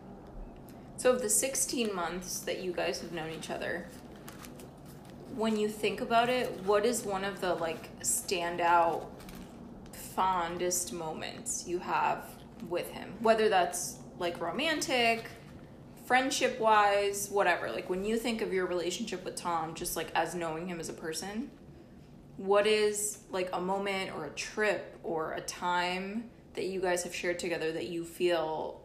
So, 1.00 1.14
of 1.14 1.22
the 1.22 1.30
16 1.30 1.96
months 1.96 2.42
that 2.42 2.60
you 2.60 2.74
guys 2.74 3.00
have 3.00 3.14
known 3.14 3.30
each 3.32 3.50
other, 3.50 3.88
when 5.34 5.56
you 5.56 5.70
think 5.70 6.02
about 6.02 6.28
it, 6.28 6.50
what 6.66 6.86
is 6.86 7.06
one 7.06 7.24
of 7.24 7.40
the 7.40 7.56
like 7.56 7.98
standout, 8.02 9.06
fondest 9.94 10.92
moments 10.92 11.66
you 11.66 11.80
have 11.80 12.26
with 12.68 12.92
him? 12.92 13.14
Whether 13.22 13.48
that's 13.48 14.00
like 14.18 14.42
romantic, 14.42 15.30
friendship 16.04 16.60
wise, 16.60 17.30
whatever. 17.30 17.72
Like 17.72 17.90
when 17.90 18.04
you 18.04 18.18
think 18.18 18.42
of 18.42 18.52
your 18.52 18.66
relationship 18.66 19.24
with 19.24 19.38
Tom, 19.38 19.76
just 19.76 19.96
like 19.96 20.12
as 20.16 20.36
knowing 20.36 20.68
him 20.68 20.82
as 20.82 20.90
a 20.90 20.94
person, 20.94 21.50
what 22.36 22.68
is 22.68 23.20
like 23.30 23.50
a 23.54 23.62
moment 23.62 24.12
or 24.14 24.26
a 24.26 24.32
trip 24.32 25.00
or 25.04 25.32
a 25.32 25.42
time 25.42 26.26
that 26.56 26.66
you 26.66 26.82
guys 26.82 27.04
have 27.04 27.16
shared 27.16 27.40
together 27.40 27.72
that 27.72 27.88
you 27.88 28.04
feel 28.04 28.82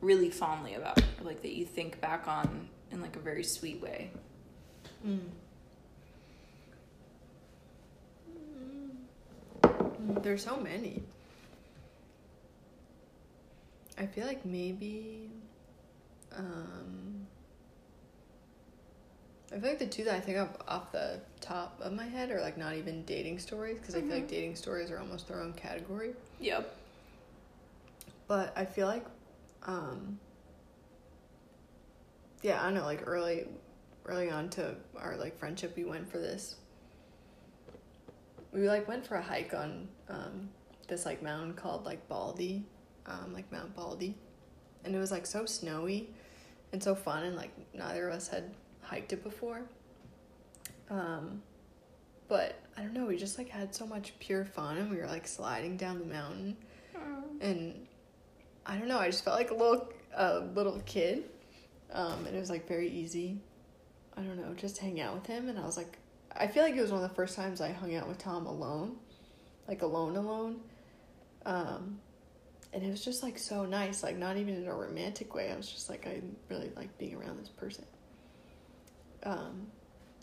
really 0.00 0.30
fondly 0.30 0.74
about 0.74 0.98
or 0.98 1.24
like 1.24 1.42
that 1.42 1.52
you 1.54 1.64
think 1.64 2.00
back 2.00 2.26
on 2.28 2.68
in 2.92 3.00
like 3.02 3.16
a 3.16 3.20
very 3.20 3.44
sweet 3.44 3.80
way 3.82 4.10
Mm. 5.06 5.20
There's 10.22 10.42
so 10.44 10.56
many. 10.58 11.02
I 13.98 14.06
feel 14.06 14.26
like 14.26 14.44
maybe. 14.44 15.30
Um, 16.36 17.26
I 19.54 19.58
feel 19.58 19.68
like 19.70 19.78
the 19.78 19.86
two 19.86 20.04
that 20.04 20.14
I 20.14 20.20
think 20.20 20.38
of 20.38 20.48
off 20.66 20.92
the 20.92 21.20
top 21.40 21.80
of 21.80 21.92
my 21.92 22.04
head 22.06 22.30
are 22.30 22.40
like 22.40 22.58
not 22.58 22.74
even 22.74 23.02
dating 23.04 23.38
stories 23.38 23.78
because 23.78 23.94
I 23.94 24.00
feel 24.00 24.10
like 24.10 24.24
Mhm. 24.26 24.30
dating 24.30 24.56
stories 24.56 24.90
are 24.90 24.98
almost 24.98 25.26
their 25.28 25.40
own 25.40 25.52
category. 25.54 26.14
yep 26.40 26.74
But 28.26 28.52
I 28.56 28.64
feel 28.66 28.86
like, 28.86 29.04
um, 29.64 30.18
yeah, 32.42 32.60
I 32.60 32.64
don't 32.64 32.74
know, 32.74 32.84
like 32.84 33.02
early, 33.06 33.46
early 34.06 34.30
on 34.30 34.48
to 34.50 34.74
our 34.96 35.16
like 35.16 35.38
friendship, 35.38 35.76
we 35.76 35.84
went 35.84 36.10
for 36.10 36.18
this. 36.18 36.56
We 38.52 38.68
like 38.68 38.88
went 38.88 39.06
for 39.06 39.16
a 39.16 39.22
hike 39.22 39.52
on 39.54 39.88
um, 40.08 40.48
this 40.86 41.04
like 41.04 41.22
mountain 41.22 41.54
called 41.54 41.84
like 41.84 42.08
Baldy, 42.08 42.64
um, 43.06 43.32
like 43.34 43.50
Mount 43.52 43.74
Baldy, 43.74 44.16
and 44.84 44.94
it 44.94 44.98
was 44.98 45.10
like 45.10 45.26
so 45.26 45.44
snowy 45.44 46.10
and 46.72 46.82
so 46.82 46.94
fun, 46.94 47.24
and 47.24 47.36
like 47.36 47.50
neither 47.74 48.08
of 48.08 48.14
us 48.14 48.28
had 48.28 48.54
hiked 48.80 49.12
it 49.12 49.22
before. 49.22 49.62
Um, 50.90 51.42
but 52.28 52.60
I 52.76 52.82
don't 52.82 52.94
know, 52.94 53.06
we 53.06 53.16
just 53.16 53.36
like 53.36 53.48
had 53.48 53.74
so 53.74 53.86
much 53.86 54.14
pure 54.18 54.44
fun, 54.44 54.78
and 54.78 54.90
we 54.90 54.96
were 54.96 55.06
like 55.06 55.26
sliding 55.26 55.76
down 55.76 55.98
the 55.98 56.06
mountain, 56.06 56.56
and 57.40 57.86
I 58.68 58.76
don't 58.76 58.86
know, 58.86 58.98
I 58.98 59.06
just 59.06 59.24
felt 59.24 59.36
like 59.36 59.50
a 59.50 59.54
little 59.54 59.88
a 60.14 60.40
little 60.40 60.80
kid, 60.84 61.24
um, 61.92 62.26
and 62.26 62.36
it 62.36 62.38
was 62.38 62.50
like 62.50 62.68
very 62.68 62.88
easy. 62.88 63.40
I 64.16 64.20
don't 64.20 64.36
know, 64.36 64.52
just 64.54 64.78
hang 64.78 65.00
out 65.00 65.14
with 65.14 65.26
him, 65.26 65.48
and 65.48 65.58
I 65.58 65.64
was 65.64 65.76
like, 65.76 65.98
I 66.36 66.46
feel 66.46 66.62
like 66.62 66.76
it 66.76 66.82
was 66.82 66.92
one 66.92 67.02
of 67.02 67.08
the 67.08 67.14
first 67.14 67.34
times 67.34 67.60
I 67.60 67.72
hung 67.72 67.94
out 67.94 68.06
with 68.06 68.18
Tom 68.18 68.46
alone, 68.46 68.96
like 69.66 69.82
alone, 69.82 70.16
alone. 70.16 70.60
Um, 71.46 71.98
and 72.72 72.82
it 72.82 72.90
was 72.90 73.02
just 73.02 73.22
like 73.22 73.38
so 73.38 73.64
nice, 73.64 74.02
like 74.02 74.16
not 74.16 74.36
even 74.36 74.54
in 74.54 74.66
a 74.66 74.74
romantic 74.74 75.34
way. 75.34 75.50
I 75.50 75.56
was 75.56 75.70
just 75.70 75.88
like, 75.88 76.06
I 76.06 76.20
really 76.50 76.70
like 76.76 76.96
being 76.98 77.14
around 77.14 77.38
this 77.38 77.48
person. 77.48 77.84
Um, 79.22 79.66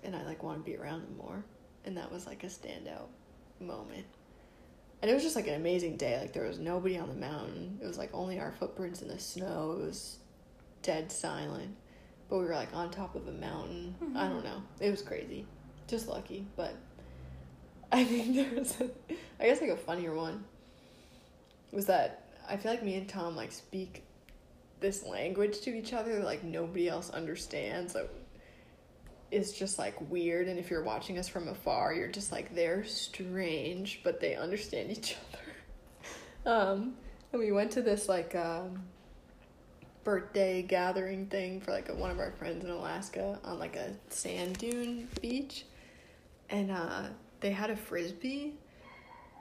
and 0.04 0.16
I 0.16 0.24
like 0.24 0.44
want 0.44 0.64
to 0.64 0.72
be 0.72 0.78
around 0.78 1.02
him 1.02 1.18
more, 1.18 1.44
and 1.84 1.98
that 1.98 2.12
was 2.12 2.28
like 2.28 2.44
a 2.44 2.48
standout 2.48 3.08
moment. 3.60 4.06
And 5.06 5.12
it 5.12 5.14
was 5.14 5.22
just 5.22 5.36
like 5.36 5.46
an 5.46 5.54
amazing 5.54 5.98
day. 5.98 6.18
Like 6.20 6.34
there 6.34 6.48
was 6.48 6.58
nobody 6.58 6.98
on 6.98 7.08
the 7.08 7.14
mountain. 7.14 7.78
It 7.80 7.86
was 7.86 7.96
like 7.96 8.10
only 8.12 8.40
our 8.40 8.52
footprints 8.54 9.04
in 9.04 9.08
the 9.08 9.20
snow. 9.20 9.78
It 9.80 9.86
was 9.86 10.18
dead 10.82 11.12
silent, 11.12 11.76
but 12.28 12.40
we 12.40 12.46
were 12.46 12.56
like 12.56 12.74
on 12.74 12.90
top 12.90 13.14
of 13.14 13.28
a 13.28 13.32
mountain. 13.32 13.94
I 14.02 14.04
mm-hmm. 14.04 14.34
don't 14.34 14.44
know. 14.44 14.64
It 14.80 14.90
was 14.90 15.04
crazy. 15.04 15.46
Just 15.88 16.08
lucky, 16.08 16.48
but 16.56 16.74
I 17.92 18.04
think 18.04 18.36
there 18.36 18.60
was, 18.60 18.82
a, 18.82 18.90
I 19.40 19.46
guess 19.46 19.62
like 19.62 19.70
a 19.70 19.78
funnier 19.78 20.16
one. 20.16 20.44
Was 21.72 21.86
that 21.86 22.40
I 22.50 22.58
feel 22.58 22.72
like 22.72 22.82
me 22.82 22.96
and 22.96 23.08
Tom 23.08 23.36
like 23.36 23.52
speak 23.52 24.02
this 24.80 25.06
language 25.06 25.62
to 25.62 25.78
each 25.78 25.94
other 25.94 26.24
like 26.24 26.44
nobody 26.44 26.90
else 26.90 27.12
understands. 27.12 27.94
Like 27.94 28.10
it's 29.32 29.52
just 29.52 29.80
like 29.80 29.96
weird, 30.10 30.48
and 30.48 30.60
if 30.60 30.70
you're 30.70 30.84
watching 30.84 31.18
us 31.18 31.28
from 31.28 31.48
afar, 31.48 31.94
you're 31.94 32.08
just 32.08 32.32
like 32.32 32.54
they're 32.56 32.84
strange, 32.84 34.02
but 34.04 34.20
they 34.20 34.36
understand 34.36 34.92
each 34.92 35.16
other. 35.16 35.42
Um, 36.48 36.94
and 37.32 37.42
we 37.42 37.52
went 37.52 37.72
to 37.72 37.82
this 37.82 38.08
like 38.08 38.36
um, 38.36 38.84
birthday 40.04 40.62
gathering 40.62 41.26
thing 41.26 41.60
for 41.60 41.72
like 41.72 41.90
a, 41.90 41.96
one 41.96 42.12
of 42.12 42.20
our 42.20 42.32
friends 42.34 42.64
in 42.64 42.70
Alaska 42.70 43.40
on 43.44 43.58
like 43.58 43.76
a 43.76 43.96
sand 44.10 44.60
dune 44.60 45.08
beach, 45.22 45.66
and 46.52 46.70
uh, 46.70 47.08
they 47.40 47.50
had 47.50 47.72
a 47.72 47.76
frisbee, 47.76 48.54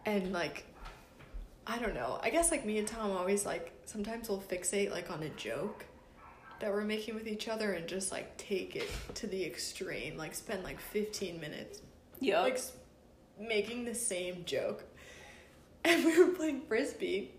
and 0.07 0.33
like 0.33 0.65
I 1.67 1.79
don't 1.79 1.95
know. 1.95 2.19
I 2.23 2.31
guess 2.31 2.51
like 2.51 2.65
me 2.65 2.79
and 2.79 2.89
Tom 2.89 3.11
always 3.11 3.47
like 3.47 3.73
sometimes 3.85 4.29
we'll 4.29 4.41
fixate 4.41 4.91
like 4.91 5.11
on 5.11 5.23
a 5.23 5.29
joke 5.31 5.85
that 6.65 6.73
we're 6.73 6.83
making 6.83 7.15
with 7.15 7.29
each 7.29 7.47
other 7.47 7.73
and 7.75 7.87
just 7.87 8.11
like 8.11 8.35
take 8.39 8.75
it 8.75 8.89
to 9.13 9.27
the 9.27 9.45
extreme. 9.45 10.17
Like 10.17 10.35
spend 10.35 10.65
like 10.65 10.81
15 10.81 11.39
minutes 11.39 11.83
Yeah. 12.21 12.41
like 12.41 12.55
s- 12.55 12.73
making 13.39 13.85
the 13.85 13.95
same 13.95 14.45
joke. 14.47 14.83
And 15.87 16.07
we 16.07 16.19
were 16.19 16.33
playing 16.33 16.63
frisbee 16.67 17.33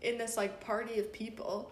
in 0.00 0.16
this 0.16 0.38
like 0.38 0.58
party 0.64 0.98
of 0.98 1.12
people. 1.12 1.70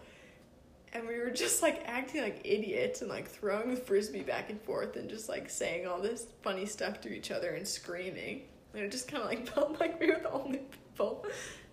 And 0.93 1.07
we 1.07 1.17
were 1.17 1.31
just 1.31 1.63
like 1.63 1.81
acting 1.87 2.21
like 2.21 2.41
idiots 2.43 3.01
and 3.01 3.09
like 3.09 3.27
throwing 3.27 3.71
the 3.71 3.81
frisbee 3.81 4.21
back 4.21 4.51
and 4.51 4.61
forth 4.61 4.95
and 4.97 5.09
just 5.09 5.27
like 5.27 5.49
saying 5.49 5.87
all 5.87 5.99
this 5.99 6.27
funny 6.43 6.67
stuff 6.67 7.01
to 7.01 7.09
each 7.09 7.31
other 7.31 7.55
and 7.55 7.67
screaming. 7.67 8.43
And 8.75 8.83
it 8.83 8.91
just 8.91 9.07
kind 9.07 9.23
of 9.23 9.29
like 9.29 9.47
felt 9.55 9.79
like 9.79 9.99
we 9.99 10.11
were 10.11 10.19
the 10.21 10.29
only 10.31 10.59
people 10.93 11.25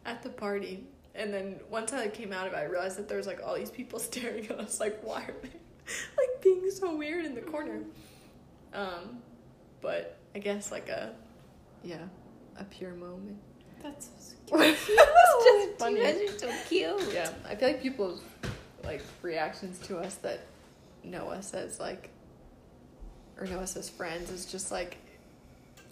at 0.06 0.22
the 0.22 0.30
party. 0.30 0.86
And 1.14 1.32
then 1.32 1.60
once 1.70 1.92
I 1.92 2.02
like, 2.02 2.14
came 2.14 2.32
out 2.32 2.46
of 2.46 2.52
it, 2.52 2.56
I 2.56 2.64
realized 2.64 2.98
that 2.98 3.08
there 3.08 3.16
was 3.16 3.26
like 3.26 3.40
all 3.44 3.56
these 3.56 3.70
people 3.70 3.98
staring 3.98 4.46
at 4.46 4.58
us 4.58 4.80
like, 4.80 5.00
why 5.02 5.22
are 5.22 5.34
they 5.42 5.48
like 6.16 6.42
being 6.42 6.70
so 6.70 6.94
weird 6.94 7.24
in 7.24 7.34
the 7.34 7.40
corner? 7.40 7.80
Um, 8.72 9.18
but 9.80 10.18
I 10.34 10.38
guess 10.38 10.70
like 10.70 10.88
a, 10.88 11.12
yeah, 11.82 12.04
a 12.58 12.64
pure 12.64 12.94
moment. 12.94 13.38
That's 13.82 14.08
so 14.46 14.60
it's 14.60 14.86
just 14.86 15.78
funny. 15.78 16.00
You 16.00 16.02
guys 16.02 16.34
are 16.34 16.38
so 16.38 16.52
cute. 16.68 17.14
Yeah, 17.14 17.30
I 17.48 17.54
feel 17.54 17.68
like 17.68 17.82
people's 17.82 18.22
like 18.84 19.02
reactions 19.22 19.78
to 19.86 19.98
us 19.98 20.16
that 20.16 20.40
know 21.04 21.28
us 21.28 21.54
as 21.54 21.78
like 21.78 22.10
or 23.38 23.46
know 23.46 23.58
us 23.58 23.76
as 23.76 23.88
friends 23.88 24.30
is 24.30 24.46
just 24.46 24.72
like 24.72 24.98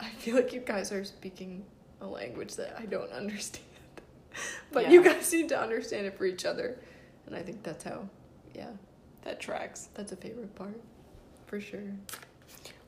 I 0.01 0.09
feel 0.11 0.35
like 0.37 0.53
you 0.53 0.61
guys 0.61 0.93
are 0.93 1.05
speaking 1.05 1.65
a 2.01 2.07
language 2.07 2.57
that 2.57 2.77
I 2.79 2.87
don't 2.87 3.11
understand. 3.13 3.65
but 4.73 4.91
you 4.91 5.03
guys 5.03 5.33
need 5.33 5.49
to 5.51 5.59
understand 5.61 6.07
it 6.07 6.17
for 6.17 6.25
each 6.27 6.45
other. 6.45 6.79
And 7.27 7.35
I 7.35 7.43
think 7.43 7.63
that's 7.63 7.85
how 7.85 8.09
yeah, 8.55 8.71
That 9.25 9.41
tracks. 9.41 9.89
that's 9.95 10.13
a 10.13 10.17
favorite 10.17 10.55
part. 10.55 10.81
For 11.47 11.61
sure. 11.61 11.81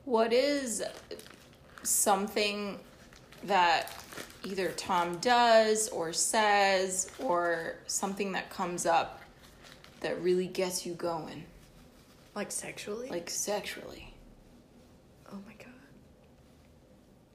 What 0.05 0.33
is 0.33 0.83
something 1.83 2.79
that 3.43 3.93
either 4.43 4.69
Tom 4.71 5.17
does 5.19 5.87
or 5.89 6.11
says 6.13 7.09
or 7.19 7.75
something 7.87 8.31
that 8.33 8.49
comes 8.49 8.85
up 8.85 9.21
that 10.01 10.21
really 10.21 10.47
gets 10.47 10.85
you 10.85 10.93
going, 10.93 11.43
Like 12.35 12.51
sexually? 12.51 13.09
like 13.09 13.29
sexually? 13.29 14.13
oh 15.31 15.37
my 15.45 15.53
god. 15.53 15.67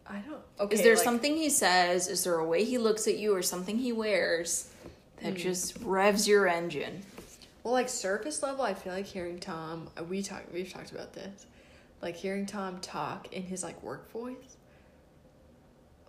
I 0.07 0.19
don't 0.19 0.41
Okay. 0.61 0.75
is 0.75 0.83
there 0.83 0.95
like- 0.95 1.05
something 1.05 1.37
he 1.37 1.49
says? 1.51 2.09
Is 2.09 2.25
there 2.25 2.35
a 2.39 2.47
way 2.47 2.65
he 2.65 2.79
looks 2.79 3.07
at 3.09 3.17
you 3.19 3.35
or 3.35 3.43
something 3.43 3.79
he 3.79 3.93
wears 3.93 4.69
that 5.23 5.35
just 5.35 5.77
revs 5.83 6.29
your 6.29 6.47
engine? 6.47 7.03
Well, 7.63 7.73
like 7.73 7.89
surface 7.89 8.43
level, 8.43 8.63
I 8.65 8.75
feel 8.75 8.93
like 8.93 9.07
hearing 9.07 9.41
Tom. 9.41 9.89
uh, 9.99 10.05
We 10.05 10.23
talk. 10.23 10.43
We've 10.53 10.71
talked 10.71 10.93
about 10.93 11.15
this. 11.15 11.47
Like 12.03 12.17
hearing 12.17 12.45
Tom 12.45 12.81
talk 12.81 13.33
in 13.33 13.43
his 13.45 13.63
like 13.63 13.83
work 13.83 14.11
voice. 14.11 14.57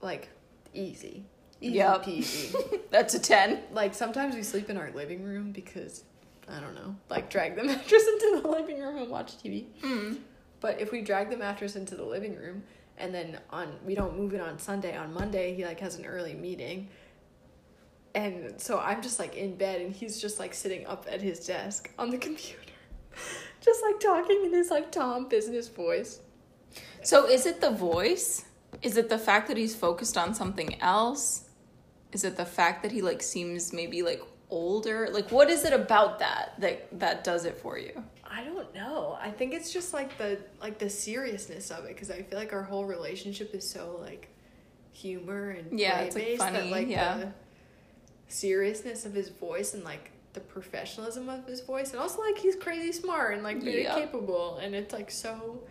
Like 0.02 0.30
easy, 0.74 1.26
easy 1.62 1.76
Yep. 1.78 2.04
peasy. 2.04 2.82
That's 2.92 3.14
a 3.14 3.20
10. 3.20 3.60
like 3.72 3.94
sometimes 3.96 4.36
we 4.36 4.44
sleep 4.44 4.70
in 4.70 4.78
our 4.78 4.92
living 4.92 5.24
room 5.24 5.52
because 5.52 6.04
I 6.50 6.60
don't 6.60 6.76
know. 6.76 6.96
Like 7.10 7.30
drag 7.30 7.56
the 7.56 7.64
mattress 7.72 8.06
into 8.06 8.42
the 8.42 8.48
living 8.50 8.80
room 8.80 8.98
and 8.98 9.10
watch 9.10 9.38
TV. 9.38 9.66
Mm. 9.82 10.18
But 10.60 10.80
if 10.82 10.92
we 10.92 11.02
drag 11.02 11.30
the 11.30 11.38
mattress 11.38 11.76
into 11.76 11.96
the 11.96 12.04
living 12.04 12.36
room 12.36 12.64
and 12.98 13.14
then 13.14 13.40
on 13.50 13.74
we 13.86 13.96
don't 13.96 14.18
move 14.18 14.34
it 14.34 14.42
on 14.42 14.60
Sunday, 14.60 14.96
on 14.96 15.14
Monday 15.14 15.56
he 15.56 15.66
like 15.66 15.80
has 15.80 15.96
an 15.98 16.06
early 16.06 16.34
meeting. 16.34 16.90
And 18.14 18.60
so 18.62 18.80
I'm 18.80 19.02
just 19.02 19.20
like 19.20 19.36
in 19.36 19.56
bed 19.56 19.82
and 19.82 19.94
he's 19.94 20.22
just 20.22 20.40
like 20.40 20.54
sitting 20.54 20.88
up 20.88 21.06
at 21.12 21.22
his 21.22 21.46
desk 21.46 21.92
on 22.00 22.10
the 22.10 22.18
computer. 22.28 22.62
just 23.62 23.84
like 23.84 24.00
talking 24.00 24.46
in 24.46 24.54
his 24.54 24.72
like 24.72 24.92
Tom 24.92 25.28
business 25.28 25.68
voice. 25.68 26.22
So 27.04 27.28
is 27.28 27.46
it 27.46 27.62
the 27.62 27.72
voice? 27.72 28.46
Is 28.82 28.98
it 28.98 29.10
the 29.10 29.18
fact 29.18 29.48
that 29.48 29.58
he's 29.58 29.76
focused 29.76 30.18
on 30.18 30.34
something 30.34 30.82
else? 30.82 31.50
Is 32.12 32.24
it 32.24 32.38
the 32.38 32.46
fact 32.46 32.84
that 32.84 32.92
he 32.92 33.02
like 33.02 33.22
seems 33.22 33.74
maybe 33.74 34.02
like 34.02 34.22
older? 34.50 35.10
Like 35.12 35.32
what 35.32 35.50
is 35.50 35.66
it 35.66 35.74
about 35.74 36.20
that 36.20 36.54
that 36.60 37.00
that 37.00 37.24
does 37.24 37.46
it 37.46 37.58
for 37.58 37.78
you? 37.78 38.04
I 38.36 38.44
don't 38.44 38.74
know. 38.76 39.18
I 39.22 39.32
think 39.32 39.54
it's 39.54 39.72
just 39.72 39.94
like 39.94 40.18
the 40.18 40.40
like 40.62 40.78
the 40.78 40.90
seriousness 40.90 41.72
of 41.72 41.86
it 41.86 41.90
because 41.90 42.12
I 42.12 42.22
feel 42.22 42.38
like 42.38 42.52
our 42.52 42.64
whole 42.64 42.86
relationship 42.86 43.54
is 43.56 43.68
so 43.70 43.98
like 44.02 44.28
humor 44.92 45.52
and 45.52 45.80
Yeah, 45.80 46.00
it's, 46.02 46.16
like, 46.16 46.24
play-based 46.26 46.40
that 46.42 46.54
funny, 46.56 46.72
like 46.72 46.88
yeah. 46.90 47.18
the 47.18 47.28
seriousness 48.28 49.06
of 49.06 49.14
his 49.14 49.30
voice 49.30 49.74
and 49.74 49.84
like 49.84 50.12
the 50.34 50.40
professionalism 50.42 51.30
of 51.30 51.46
his 51.48 51.62
voice 51.62 51.92
and 51.92 52.00
also 52.00 52.22
like 52.22 52.38
he's 52.38 52.56
crazy 52.58 52.92
smart 52.92 53.34
and 53.36 53.44
like 53.44 53.62
very 53.62 53.84
Yeah. 53.84 53.96
capable 53.96 54.58
and 54.58 54.76
it's 54.76 54.94
like 54.94 55.10
so 55.10 55.62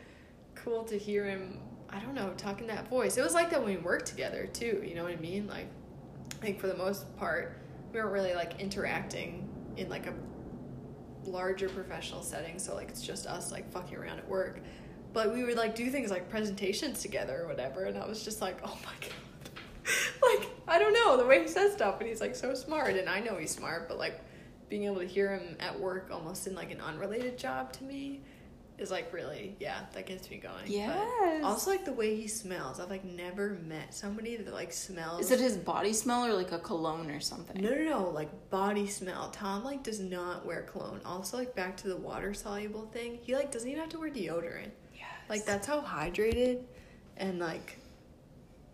cool 0.54 0.84
to 0.84 0.96
hear 0.98 1.26
him 1.26 1.58
I 1.90 1.98
don't 2.00 2.14
know 2.14 2.32
talking 2.36 2.66
that 2.68 2.88
voice. 2.88 3.18
It 3.18 3.22
was 3.22 3.34
like 3.34 3.50
that 3.50 3.62
when 3.62 3.76
we 3.76 3.80
worked 3.80 4.06
together 4.06 4.48
too. 4.52 4.82
You 4.84 4.94
know 4.96 5.04
what 5.04 5.12
I 5.12 5.16
mean? 5.16 5.46
Like 5.46 5.66
I 6.32 6.46
think 6.46 6.58
for 6.60 6.66
the 6.66 6.76
most 6.76 7.14
part 7.18 7.58
we 7.92 8.00
weren't 8.00 8.10
really 8.12 8.34
like 8.34 8.58
interacting 8.60 9.48
in 9.76 9.88
like 9.88 10.06
a 10.06 10.14
larger 11.26 11.68
professional 11.68 12.22
setting 12.22 12.58
so 12.58 12.74
like 12.74 12.88
it's 12.88 13.02
just 13.02 13.26
us 13.26 13.52
like 13.52 13.70
fucking 13.70 13.96
around 13.96 14.18
at 14.18 14.28
work. 14.28 14.60
But 15.12 15.32
we 15.32 15.44
would 15.44 15.56
like 15.56 15.76
do 15.76 15.90
things 15.90 16.10
like 16.10 16.28
presentations 16.28 17.00
together 17.00 17.42
or 17.42 17.46
whatever 17.46 17.84
and 17.84 17.96
i 17.96 18.06
was 18.06 18.24
just 18.24 18.40
like 18.40 18.58
oh 18.64 18.78
my 18.84 18.92
god. 19.00 19.10
Like 20.22 20.48
i 20.66 20.78
don't 20.78 20.94
know 20.94 21.16
the 21.16 21.26
way 21.26 21.42
he 21.42 21.48
says 21.48 21.72
stuff 21.74 22.00
and 22.00 22.08
he's 22.08 22.20
like 22.20 22.34
so 22.34 22.54
smart 22.54 22.96
and 22.96 23.08
i 23.08 23.20
know 23.20 23.36
he's 23.36 23.50
smart 23.50 23.86
but 23.88 23.98
like 23.98 24.20
being 24.68 24.84
able 24.84 24.96
to 24.96 25.06
hear 25.06 25.36
him 25.36 25.56
at 25.60 25.78
work 25.78 26.08
almost 26.10 26.46
in 26.46 26.54
like 26.54 26.70
an 26.70 26.80
unrelated 26.80 27.38
job 27.38 27.72
to 27.74 27.84
me 27.84 28.22
is 28.76 28.90
like 28.90 29.12
really 29.12 29.54
yeah 29.60 29.80
that 29.92 30.04
gets 30.04 30.28
me 30.30 30.36
going 30.36 30.64
yeah 30.66 31.40
also 31.44 31.70
like 31.70 31.84
the 31.84 31.92
way 31.92 32.16
he 32.16 32.26
smells 32.26 32.80
i've 32.80 32.90
like 32.90 33.04
never 33.04 33.50
met 33.66 33.94
somebody 33.94 34.36
that 34.36 34.52
like 34.52 34.72
smells 34.72 35.20
Is 35.20 35.30
it 35.30 35.38
his 35.38 35.56
body 35.56 35.92
smell 35.92 36.24
or 36.26 36.32
like 36.34 36.50
a 36.52 36.58
cologne 36.58 37.08
or 37.10 37.20
something? 37.20 37.62
no, 37.62 37.70
no, 37.70 37.82
no, 37.84 38.10
like 38.10 38.30
body 38.50 38.86
smell. 38.88 39.30
Tom 39.30 39.62
like 39.64 39.82
does 39.84 40.00
not 40.00 40.44
wear 40.44 40.62
cologne. 40.62 41.00
Also, 41.06 41.36
like 41.36 41.54
back 41.54 41.76
to 41.78 41.88
the 41.88 41.96
water 41.96 42.34
soluble 42.34 42.86
thing, 42.86 43.18
he 43.22 43.34
like 43.36 43.52
doesn't 43.52 43.68
even 43.68 43.80
have 43.80 43.90
to 43.90 43.98
wear 44.00 44.10
deodorant. 44.10 44.70
yeah 44.94 45.04
Like 45.28 45.44
that's 45.44 45.66
how 45.68 45.80
hydrated 45.80 46.62
and 47.16 47.38
like 47.38 47.78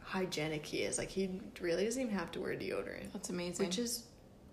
hygienic 0.02 0.64
he 0.64 0.78
is. 0.78 0.98
Like 0.98 1.08
he 1.10 1.40
really 1.60 1.84
doesn't 1.84 2.00
even 2.02 2.14
have 2.14 2.30
to 2.32 2.40
wear 2.40 2.54
deodorant, 2.54 3.12
That's 3.12 3.30
amazing. 3.30 3.66
which 3.66 3.78
is 3.78 4.04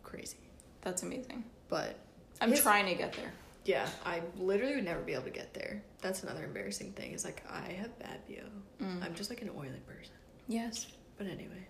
crazy. 0.04 0.38
That's 0.82 1.04
amazing. 1.04 1.44
But 1.70 1.96
I'm 2.42 2.52
His- 2.52 2.62
trying 2.62 2.86
to 2.88 2.96
get 2.96 3.14
there. 3.14 3.32
Yeah, 3.68 3.88
I 4.06 4.22
literally 4.38 4.76
would 4.76 4.86
never 4.86 5.02
be 5.02 5.14
able 5.14 5.24
to 5.26 5.30
get 5.30 5.54
there. 5.54 5.84
That's 6.02 6.24
another 6.24 6.44
embarrassing 6.46 6.94
thing. 6.94 7.12
Is 7.12 7.24
like 7.26 7.44
I 7.50 7.72
have 7.74 7.98
bad 8.00 8.20
BO. 8.28 8.86
Mm. 8.86 9.04
I'm 9.04 9.14
just 9.14 9.30
like 9.30 9.42
an 9.42 9.50
oily 9.56 9.82
person. 9.86 10.14
Yes. 10.48 10.88
But 11.18 11.28
anyway, 11.28 11.68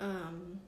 um, 0.00 0.60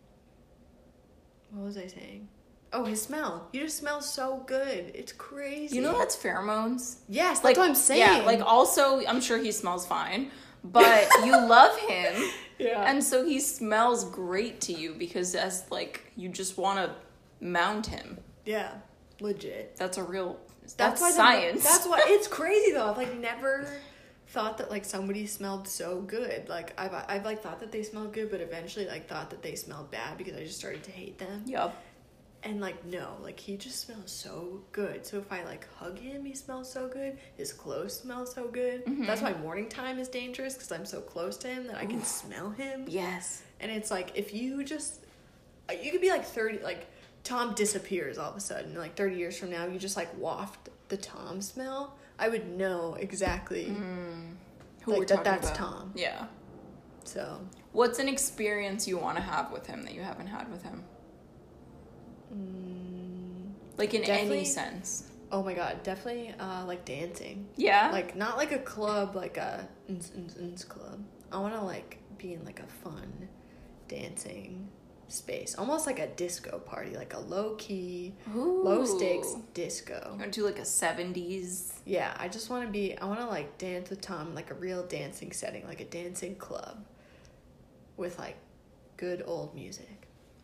what 1.51 1.65
was 1.65 1.77
I 1.77 1.87
saying? 1.87 2.29
Oh, 2.73 2.85
his 2.85 3.01
smell. 3.01 3.49
You 3.53 3.63
just 3.63 3.79
smell 3.79 4.03
so 4.03 4.43
good. 4.47 4.91
It's 4.95 5.13
crazy. 5.13 5.77
You 5.77 5.83
know 5.83 5.97
that's 5.97 6.17
pheromones. 6.17 6.97
Yes, 7.09 7.39
that's 7.39 7.45
Like 7.45 7.57
what 7.57 7.69
I'm 7.69 7.75
saying. 7.75 8.01
Yeah, 8.01 8.27
like 8.27 8.41
also 8.41 9.05
I'm 9.07 9.21
sure 9.23 9.39
he 9.39 9.53
smells 9.53 9.87
fine, 9.87 10.31
but 10.65 11.09
you 11.25 11.33
love 11.33 11.79
him. 11.79 12.13
yeah. 12.59 12.85
And 12.91 13.03
so 13.03 13.25
he 13.25 13.41
smells 13.41 14.05
great 14.11 14.61
to 14.63 14.73
you 14.75 14.95
because 14.99 15.35
as 15.35 15.65
like 15.71 16.13
you 16.17 16.29
just 16.29 16.59
want 16.59 16.79
to 16.79 16.95
mount 17.41 17.87
him. 17.87 18.19
yeah, 18.45 18.73
legit. 19.21 19.77
That's 19.77 19.99
a 19.99 20.03
real 20.03 20.39
That's 20.63 20.75
that's, 20.75 21.01
why 21.01 21.11
the- 21.11 21.17
science. 21.17 21.65
that's 21.65 21.87
why 21.87 22.03
it's 22.07 22.29
crazy 22.39 22.73
though. 22.73 22.91
I've 22.91 22.97
like 22.97 23.17
never 23.19 23.69
thought 24.29 24.59
that 24.59 24.71
like 24.71 24.85
somebody 24.85 25.27
smelled 25.27 25.67
so 25.67 26.01
good. 26.03 26.49
Like 26.49 26.79
I've 26.79 26.93
I've 27.09 27.25
like 27.25 27.43
thought 27.43 27.61
that 27.61 27.73
they 27.73 27.83
smelled 27.83 28.13
good, 28.13 28.31
but 28.31 28.41
eventually 28.41 28.87
like 28.87 29.09
thought 29.09 29.31
that 29.31 29.43
they 29.43 29.55
smelled 29.55 29.91
bad 29.91 30.19
because 30.19 30.37
I 30.37 30.45
just 30.45 30.59
started 30.59 30.83
to 30.85 30.91
hate 30.91 31.19
them. 31.19 31.43
Yup. 31.47 31.75
And 32.45 32.61
like 32.61 32.85
no, 32.85 33.17
like 33.21 33.41
he 33.41 33.57
just 33.57 33.81
smells 33.81 34.13
so 34.13 34.61
good. 34.71 35.05
So 35.05 35.19
if 35.19 35.33
I 35.33 35.43
like 35.45 35.67
hug 35.75 35.99
him, 35.99 36.25
he 36.25 36.35
smells 36.35 36.71
so 36.71 36.87
good. 36.87 37.19
His 37.37 37.53
clothes 37.53 37.99
smell 37.99 38.27
so 38.27 38.47
good. 38.47 38.85
Mm-hmm. 38.87 39.07
That's 39.07 39.23
why 39.23 39.33
morning 39.35 39.69
time 39.69 39.99
is 39.99 40.07
dangerous 40.09 40.55
because 40.55 40.71
I'm 40.71 40.85
so 40.87 41.01
close 41.01 41.37
to 41.39 41.49
him 41.49 41.67
that 41.67 41.77
I 41.77 41.87
can 41.87 42.05
smell 42.05 42.51
him. 42.51 42.85
Yes. 42.87 43.43
And 43.61 43.73
it's 43.73 43.91
like 43.91 44.13
if 44.15 44.33
you 44.33 44.63
just, 44.63 45.01
you 45.83 45.91
could 45.91 46.01
be 46.01 46.11
like 46.11 46.25
thirty, 46.25 46.59
like 46.61 46.87
Tom 47.29 47.55
disappears 47.55 48.17
all 48.19 48.31
of 48.31 48.37
a 48.37 48.41
sudden. 48.41 48.75
Like 48.75 48.97
thirty 48.97 49.17
years 49.17 49.37
from 49.39 49.51
now, 49.51 49.67
you 49.67 49.79
just 49.79 49.97
like 49.97 50.09
waft 50.19 50.71
the 50.89 50.97
Tom 50.97 51.41
smell. 51.43 51.97
I 52.19 52.29
would 52.29 52.49
know 52.57 52.95
exactly. 52.99 53.65
Who 54.83 54.91
Like 54.93 55.01
we're 55.01 55.05
that- 55.07 55.25
that's 55.25 55.49
about. 55.51 55.57
Tom. 55.59 55.93
Yeah. 55.95 56.27
So 57.05 57.41
What's 57.73 57.99
an 57.99 58.09
experience 58.09 58.89
you 58.89 58.97
want 58.99 59.17
to 59.19 59.23
have 59.23 59.53
with 59.53 59.67
him 59.67 59.83
that 59.83 59.95
you 59.95 60.01
haven't 60.03 60.27
had 60.29 60.51
with 60.51 60.63
him? 60.63 60.83
like 63.77 63.95
in 63.95 64.03
Mm, 64.03 64.09
any 64.09 64.45
sense. 64.45 65.05
oh 65.31 65.43
my 65.43 65.55
god, 65.55 65.83
definitely 65.83 66.35
uh, 66.39 66.65
like 66.67 66.85
dancing. 66.85 67.47
Yeah. 67.57 67.91
Like 67.93 68.17
not 68.17 68.37
like 68.37 68.53
a 68.53 68.59
club, 68.59 69.15
like 69.15 69.37
a 69.37 69.69
ns, 69.91 70.11
ns, 70.17 70.37
ns 70.41 70.65
club. 70.65 71.03
I 71.33 71.39
want 71.39 71.55
to 71.55 71.61
like 71.63 71.99
be 72.19 72.33
in 72.35 72.45
like 72.45 72.61
a 72.61 72.67
fun 72.67 73.29
dancing 73.87 74.69
space, 75.09 75.55
almost 75.57 75.87
like 75.87 75.99
a 75.99 76.07
disco 76.07 76.59
party, 76.59 76.97
like 76.97 77.15
a 77.15 77.19
low 77.19 77.55
key, 77.57 78.15
low 78.35 78.85
stakes 78.85 79.29
Ooh. 79.35 79.45
disco. 79.55 80.01
You 80.13 80.19
want 80.19 80.33
to 80.33 80.41
do 80.41 80.47
like 80.47 80.59
a 80.59 80.63
70s? 80.63 81.73
Yeah, 81.85 82.15
I 82.19 82.29
just 82.29 82.51
want 82.51 82.67
to 82.67 82.71
be. 82.71 82.97
I 82.97 83.05
want 83.07 83.21
to 83.21 83.27
like 83.27 83.59
dance 83.59 83.91
with 83.91 84.01
Tom, 84.01 84.35
like 84.35 84.51
a 84.51 84.55
real 84.55 84.87
dancing 84.87 85.33
setting, 85.33 85.67
like 85.67 85.81
a 85.81 85.85
dancing 85.87 86.37
club, 86.37 86.85
with 87.97 88.19
like 88.19 88.37
good 88.97 89.23
old 89.27 89.55
music. 89.55 89.89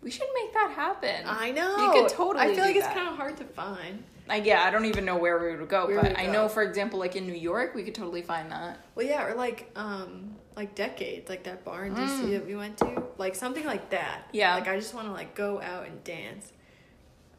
We 0.02 0.10
should 0.10 0.28
make 0.34 0.52
that 0.52 0.72
happen. 0.76 1.24
I 1.26 1.50
know. 1.50 1.76
You 1.76 2.02
could 2.02 2.10
totally 2.10 2.44
I 2.44 2.54
feel 2.54 2.64
like 2.64 2.76
it's 2.76 2.86
kind 2.88 3.08
of 3.08 3.16
hard 3.16 3.36
to 3.38 3.44
find. 3.44 4.04
Like, 4.28 4.44
yeah, 4.46 4.62
I 4.64 4.70
don't 4.70 4.86
even 4.86 5.04
know 5.04 5.16
where 5.16 5.38
we 5.38 5.56
would 5.56 5.68
go, 5.68 5.86
Where 5.86 6.00
but 6.00 6.18
I 6.18 6.26
go. 6.26 6.32
know, 6.32 6.48
for 6.48 6.62
example, 6.62 6.98
like 6.98 7.14
in 7.16 7.26
New 7.26 7.34
York, 7.34 7.74
we 7.74 7.82
could 7.82 7.94
totally 7.94 8.22
find 8.22 8.50
that. 8.50 8.78
Well, 8.94 9.06
yeah, 9.06 9.26
or 9.26 9.34
like 9.34 9.70
um 9.76 10.36
like 10.57 10.74
decades, 10.74 11.28
like 11.28 11.44
that 11.44 11.64
bar 11.64 11.84
in 11.84 11.94
DC 11.94 12.24
Mm. 12.24 12.30
that 12.32 12.46
we 12.46 12.57
went 12.57 12.78
to, 12.78 13.02
like 13.18 13.34
something 13.34 13.64
like 13.64 13.90
that. 13.90 14.22
Yeah. 14.32 14.55
Like 14.55 14.68
I 14.68 14.76
just 14.78 14.94
want 14.94 15.07
to 15.09 15.12
like 15.12 15.34
go 15.34 15.61
out 15.61 15.86
and 15.86 16.02
dance, 16.05 16.52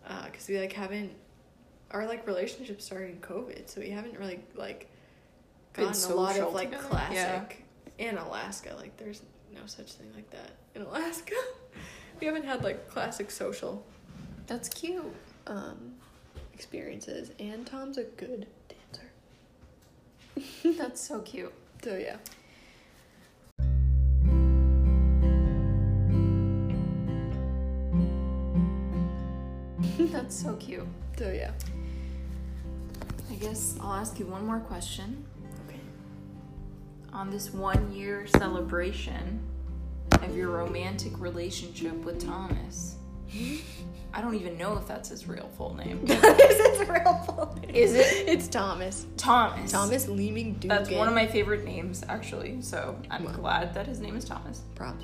uh, 0.07 0.26
cause 0.34 0.47
we 0.47 0.59
like 0.59 0.74
haven't 0.74 1.11
our 1.91 2.05
like 2.07 2.28
relationship 2.28 2.82
started 2.82 3.11
in 3.11 3.22
COVID, 3.22 3.70
so 3.70 3.80
we 3.80 3.89
haven't 3.89 4.18
really 4.20 4.39
like 4.55 4.89
gotten 5.74 6.11
a 6.11 6.16
lot 6.16 6.38
of 6.38 6.53
like 6.53 6.72
together, 6.72 6.88
classic 6.89 7.63
in 7.97 8.18
Alaska. 8.18 8.76
Like 8.78 8.97
there's 8.97 9.22
no 9.53 9.61
such 9.66 9.93
thing 9.93 10.11
like 10.16 10.30
that 10.32 10.51
in 10.74 10.82
Alaska. 10.82 11.36
we 12.20 12.28
haven't 12.28 12.43
had 12.45 12.63
like 12.63 12.89
classic 12.89 13.32
social 13.32 13.86
That's 14.47 14.68
cute. 14.70 15.03
um 15.47 15.93
experiences, 16.53 17.32
and 17.39 17.66
Tom's 17.66 17.97
a 17.97 18.03
good 18.03 18.47
dancer. 18.68 19.09
That's 20.78 21.01
so 21.01 21.20
cute. 21.22 21.53
So 21.84 21.97
yeah. 21.97 22.16
That's 30.16 30.36
so 30.41 30.55
cute. 30.55 30.88
So 31.18 31.32
yeah. 31.32 31.51
I 33.32 33.36
guess 33.36 33.76
I'll 33.82 33.93
ask 33.93 34.18
you 34.20 34.26
one 34.26 34.45
more 34.45 34.59
question. 34.59 35.26
Okay. 35.68 35.80
On 37.13 37.30
this 37.30 37.53
one 37.53 37.91
year 37.93 38.28
celebration 38.28 39.39
of 40.11 40.36
your 40.36 40.49
romantic 40.51 41.20
relationship 41.20 41.93
with 42.05 42.26
Thomas, 42.26 42.95
I 44.13 44.22
don't 44.22 44.36
even 44.36 44.57
know 44.57 44.78
if 44.78 44.88
that's 44.88 45.09
his 45.09 45.28
real 45.28 45.49
full 45.57 45.74
name. 45.76 45.99
Is 46.07 46.22
his 46.80 46.88
real 46.88 47.16
full 47.26 47.57
name? 47.61 47.76
Is 47.76 47.93
it? 47.93 48.05
It's 48.30 48.47
Thomas. 48.47 49.05
Thomas. 49.18 49.70
Thomas 49.72 50.07
Leeming 50.07 50.53
Dugan. 50.53 50.70
That's 50.70 50.89
one 50.91 51.07
of 51.09 51.13
my 51.13 51.28
favorite 51.28 51.66
names, 51.66 52.03
actually. 52.07 52.61
So 52.61 52.97
I'm 53.11 53.26
Wow. 53.26 53.32
glad 53.34 53.74
that 53.74 53.86
his 53.88 53.99
name 53.99 54.16
is 54.16 54.24
Thomas. 54.24 54.61
props. 54.76 55.03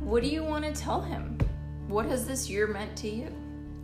What 0.00 0.22
do 0.22 0.28
you 0.28 0.44
want 0.44 0.64
to 0.64 0.72
tell 0.72 1.00
him? 1.00 1.38
What 1.88 2.06
has 2.06 2.26
this 2.26 2.48
year 2.48 2.66
meant 2.66 2.96
to 2.98 3.08
you? 3.08 3.32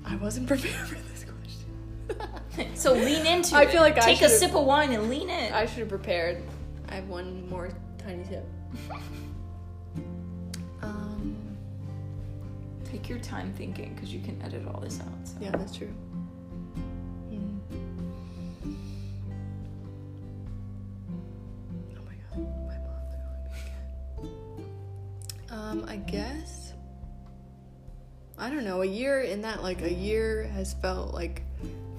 I 0.05 0.16
wasn't 0.16 0.46
prepared 0.48 0.74
for 0.88 0.94
this 0.94 1.24
question. 1.24 2.76
So 2.76 2.92
lean 2.92 3.26
into 3.26 3.55
it. 3.55 3.59
I 3.59 3.62
it. 3.62 3.70
feel 3.70 3.82
like 3.82 3.98
I 3.98 4.01
take 4.01 4.22
a 4.22 4.28
sip 4.28 4.55
of 4.55 4.64
wine 4.64 4.92
and 4.92 5.09
lean 5.11 5.30
in. 5.30 5.53
I 5.53 5.66
should 5.66 5.80
have 5.80 5.88
prepared. 5.88 6.42
I 6.88 6.94
have 6.96 7.09
one 7.09 7.48
more 7.48 7.70
tiny 7.98 8.24
tip. 8.24 8.44
Um, 10.82 11.36
Take 12.84 13.07
your 13.09 13.18
time 13.18 13.53
thinking 13.53 13.92
because 13.94 14.12
you 14.14 14.20
can 14.20 14.40
edit 14.42 14.62
all 14.66 14.80
this 14.80 14.98
out. 15.01 15.07
So. 15.24 15.34
yeah, 15.40 15.51
that's 15.51 15.76
true. 15.76 15.92
Hmm. 17.28 17.59
Oh 21.94 22.03
my 22.07 22.14
god, 22.14 22.38
my 22.66 22.78
mom's 22.78 23.14
calling 23.20 23.42
me 23.44 23.61
again. 24.22 25.51
Um, 25.51 25.84
I 25.86 25.96
guess. 25.96 26.59
I 28.41 28.49
don't 28.49 28.64
know. 28.64 28.80
A 28.80 28.86
year 28.86 29.20
in 29.20 29.43
that, 29.43 29.62
like 29.62 29.82
a 29.82 29.93
year 29.93 30.45
has 30.55 30.72
felt 30.72 31.12
like 31.12 31.43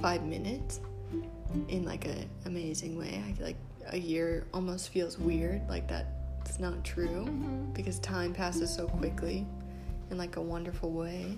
five 0.01 0.23
minutes 0.23 0.79
in 1.69 1.85
like 1.85 2.07
a 2.07 2.25
amazing 2.45 2.97
way. 2.97 3.23
I 3.27 3.31
feel 3.33 3.45
like 3.45 3.57
a 3.89 3.97
year 3.97 4.47
almost 4.51 4.89
feels 4.89 5.19
weird. 5.19 5.61
Like 5.69 5.87
that's 5.87 6.59
not 6.59 6.83
true 6.83 7.25
because 7.73 7.99
time 7.99 8.33
passes 8.33 8.73
so 8.73 8.87
quickly 8.87 9.45
in 10.09 10.17
like 10.17 10.37
a 10.37 10.41
wonderful 10.41 10.91
way. 10.91 11.37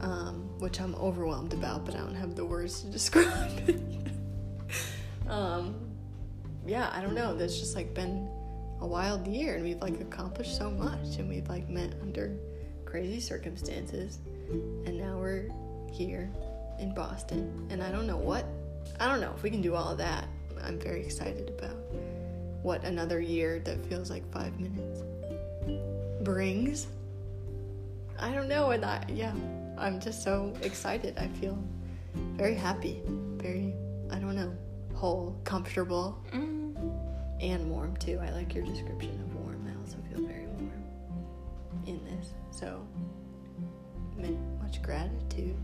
Um, 0.00 0.50
which 0.58 0.80
I'm 0.80 0.94
overwhelmed 0.96 1.52
about, 1.52 1.86
but 1.86 1.94
I 1.94 1.98
don't 1.98 2.14
have 2.14 2.34
the 2.36 2.44
words 2.44 2.82
to 2.82 2.86
describe 2.90 3.68
it. 3.68 3.80
um, 5.28 5.74
yeah, 6.66 6.90
I 6.92 7.00
don't 7.00 7.14
know. 7.14 7.34
There's 7.34 7.58
just 7.58 7.74
like 7.74 7.94
been 7.94 8.28
a 8.80 8.86
wild 8.86 9.26
year, 9.26 9.54
and 9.54 9.64
we've 9.64 9.80
like 9.80 10.00
accomplished 10.00 10.56
so 10.56 10.70
much, 10.70 11.16
and 11.18 11.28
we've 11.28 11.48
like 11.48 11.68
met 11.68 11.94
under 12.02 12.36
crazy 12.86 13.20
circumstances, 13.20 14.18
and 14.50 14.96
now 14.96 15.18
we're 15.18 15.50
here 15.92 16.30
in 16.78 16.94
Boston, 16.94 17.66
and 17.70 17.82
I 17.82 17.90
don't 17.90 18.06
know 18.06 18.16
what, 18.16 18.46
I 18.98 19.06
don't 19.08 19.20
know 19.20 19.32
if 19.36 19.42
we 19.42 19.50
can 19.50 19.60
do 19.60 19.74
all 19.74 19.90
of 19.90 19.98
that. 19.98 20.26
I'm 20.62 20.78
very 20.78 21.04
excited 21.04 21.50
about 21.58 21.76
what 22.62 22.82
another 22.84 23.20
year 23.20 23.58
that 23.60 23.84
feels 23.86 24.08
like 24.10 24.30
five 24.32 24.58
minutes 24.58 25.02
brings. 26.22 26.86
I 28.18 28.32
don't 28.32 28.48
know, 28.48 28.70
and 28.70 28.84
I 28.84 29.04
yeah, 29.08 29.32
I'm 29.76 30.00
just 30.00 30.22
so 30.24 30.54
excited. 30.62 31.18
I 31.18 31.28
feel 31.28 31.58
very 32.36 32.54
happy, 32.54 33.02
very 33.36 33.74
I 34.10 34.18
don't 34.18 34.34
know, 34.36 34.52
whole, 34.94 35.38
comfortable, 35.44 36.18
Mm. 36.32 36.74
and 37.42 37.70
warm 37.70 37.96
too. 37.98 38.18
I 38.22 38.30
like 38.30 38.54
your 38.54 38.64
description 38.64 39.20
of 39.20 39.35
So 42.58 42.86
much 44.62 44.80
gratitude. 44.82 45.56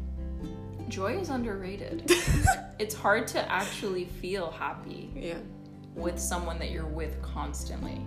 Joy 0.88 1.16
is 1.18 1.30
underrated. 1.30 2.04
it's 2.78 2.94
hard 2.94 3.26
to 3.28 3.50
actually 3.50 4.04
feel 4.04 4.50
happy 4.50 5.10
Yeah. 5.14 5.38
with 5.94 6.18
someone 6.18 6.58
that 6.58 6.70
you're 6.70 6.84
with 6.84 7.20
constantly. 7.22 7.98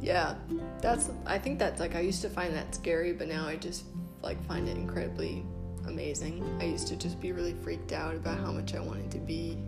Yeah, 0.00 0.36
that's. 0.80 1.10
I 1.26 1.38
think 1.38 1.58
that's 1.58 1.80
like 1.80 1.96
I 1.96 2.00
used 2.00 2.22
to 2.22 2.30
find 2.30 2.54
that 2.54 2.74
scary, 2.74 3.12
but 3.12 3.28
now 3.28 3.46
I 3.46 3.56
just 3.56 3.84
like 4.22 4.42
find 4.46 4.68
it 4.68 4.76
incredibly 4.76 5.44
amazing. 5.86 6.44
I 6.60 6.64
used 6.64 6.86
to 6.88 6.96
just 6.96 7.20
be 7.20 7.32
really 7.32 7.54
freaked 7.62 7.92
out 7.92 8.14
about 8.14 8.38
how 8.38 8.52
much 8.52 8.74
I 8.74 8.80
wanted 8.80 9.10
to 9.10 9.18
be 9.18 9.58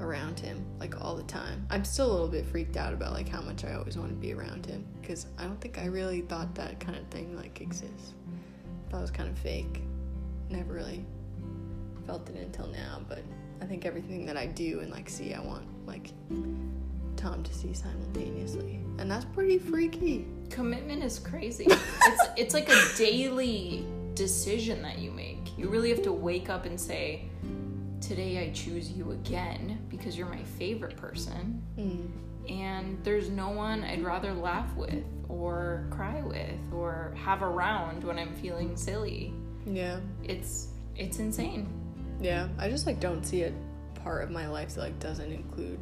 around 0.00 0.38
him 0.38 0.64
like 0.78 1.00
all 1.02 1.16
the 1.16 1.22
time. 1.24 1.66
I'm 1.70 1.84
still 1.84 2.10
a 2.10 2.12
little 2.12 2.28
bit 2.28 2.46
freaked 2.46 2.76
out 2.76 2.92
about 2.92 3.12
like 3.12 3.28
how 3.28 3.40
much 3.40 3.64
I 3.64 3.74
always 3.74 3.96
want 3.96 4.10
to 4.10 4.16
be 4.16 4.32
around 4.32 4.66
him 4.66 4.84
because 5.00 5.26
I 5.38 5.44
don't 5.44 5.60
think 5.60 5.78
I 5.78 5.86
really 5.86 6.22
thought 6.22 6.54
that 6.54 6.80
kind 6.80 6.96
of 6.96 7.06
thing 7.08 7.36
like 7.36 7.60
exists. 7.60 8.14
That 8.90 9.00
was 9.00 9.10
kind 9.10 9.28
of 9.28 9.38
fake. 9.38 9.82
Never 10.48 10.74
really 10.74 11.04
felt 12.06 12.28
it 12.28 12.36
until 12.36 12.68
now, 12.68 13.00
but 13.08 13.22
I 13.60 13.64
think 13.64 13.84
everything 13.84 14.26
that 14.26 14.36
I 14.36 14.46
do 14.46 14.80
and 14.80 14.90
like 14.90 15.08
see, 15.08 15.34
I 15.34 15.40
want 15.40 15.66
like 15.86 16.12
Tom 17.16 17.42
to 17.42 17.54
see 17.54 17.72
simultaneously, 17.72 18.80
and 18.98 19.10
that's 19.10 19.24
pretty 19.24 19.58
freaky. 19.58 20.26
Commitment 20.50 21.02
is 21.02 21.18
crazy. 21.18 21.66
it's 21.68 22.28
it's 22.36 22.54
like 22.54 22.68
a 22.68 22.80
daily 22.96 23.86
decision 24.14 24.82
that 24.82 24.98
you 24.98 25.10
make. 25.10 25.58
You 25.58 25.68
really 25.68 25.90
have 25.90 26.02
to 26.02 26.12
wake 26.12 26.48
up 26.48 26.66
and 26.66 26.80
say, 26.80 27.24
"Today 28.00 28.46
I 28.46 28.52
choose 28.52 28.90
you 28.90 29.12
again 29.12 29.84
because 29.88 30.16
you're 30.16 30.28
my 30.28 30.42
favorite 30.42 30.96
person." 30.96 31.62
Mm. 31.78 32.10
And 32.50 33.02
there's 33.04 33.28
no 33.28 33.48
one 33.50 33.82
I'd 33.82 34.04
rather 34.04 34.32
laugh 34.32 34.72
with 34.76 35.04
or 35.28 35.86
cry 35.90 36.22
with 36.22 36.60
or 36.72 37.12
have 37.16 37.42
around 37.42 38.04
when 38.04 38.18
I'm 38.18 38.32
feeling 38.34 38.76
silly. 38.76 39.32
Yeah, 39.66 39.98
It's 40.22 40.68
it's 40.94 41.18
insane. 41.18 41.68
yeah. 42.20 42.48
I 42.58 42.70
just 42.70 42.86
like 42.86 43.00
don't 43.00 43.24
see 43.24 43.42
a 43.42 43.52
part 44.04 44.22
of 44.22 44.30
my 44.30 44.46
life 44.48 44.74
that 44.76 44.80
like 44.82 44.98
doesn't 45.00 45.32
include 45.32 45.80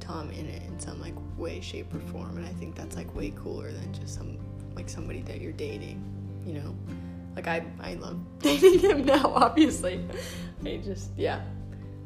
Tom 0.00 0.30
in 0.30 0.46
it 0.46 0.62
in 0.66 0.80
some 0.80 0.98
like 1.00 1.14
way, 1.36 1.60
shape, 1.60 1.94
or 1.94 2.00
form, 2.00 2.38
and 2.38 2.46
I 2.46 2.52
think 2.54 2.74
that's 2.74 2.96
like 2.96 3.14
way 3.14 3.32
cooler 3.36 3.70
than 3.70 3.92
just 3.92 4.14
some 4.14 4.38
like 4.74 4.88
somebody 4.88 5.20
that 5.22 5.40
you're 5.42 5.52
dating. 5.52 6.02
You 6.46 6.54
know, 6.54 6.74
like 7.36 7.46
I 7.46 7.66
I 7.80 7.94
love 7.94 8.18
dating 8.40 8.78
him 8.80 9.04
now. 9.04 9.26
Obviously, 9.34 10.02
I 10.64 10.78
just 10.78 11.10
yeah. 11.16 11.42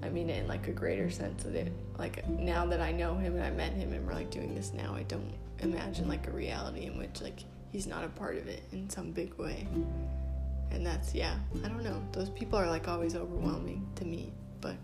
I 0.02 0.08
mean 0.08 0.30
it 0.30 0.38
in 0.38 0.48
like 0.48 0.68
a 0.68 0.72
greater 0.72 1.10
sense 1.10 1.44
of 1.44 1.54
it. 1.54 1.72
Like 1.98 2.26
now 2.28 2.66
that 2.66 2.80
I 2.80 2.92
know 2.92 3.16
him 3.16 3.34
and 3.34 3.44
I 3.44 3.50
met 3.50 3.72
him 3.72 3.92
and 3.92 4.06
we're 4.06 4.14
like 4.14 4.30
doing 4.30 4.54
this 4.54 4.72
now, 4.72 4.94
I 4.94 5.02
don't 5.04 5.32
imagine 5.60 6.08
like 6.08 6.26
a 6.28 6.30
reality 6.30 6.86
in 6.86 6.98
which 6.98 7.20
like 7.20 7.40
he's 7.72 7.86
not 7.86 8.04
a 8.04 8.08
part 8.08 8.36
of 8.36 8.46
it 8.46 8.62
in 8.72 8.88
some 8.90 9.10
big 9.10 9.34
way. 9.34 9.66
And 10.70 10.86
that's 10.86 11.14
yeah, 11.14 11.36
I 11.64 11.68
don't 11.68 11.82
know. 11.82 12.02
Those 12.12 12.30
people 12.30 12.58
are 12.58 12.68
like 12.68 12.88
always 12.88 13.14
overwhelming 13.14 13.86
to 13.96 14.04
me, 14.04 14.32
but 14.60 14.76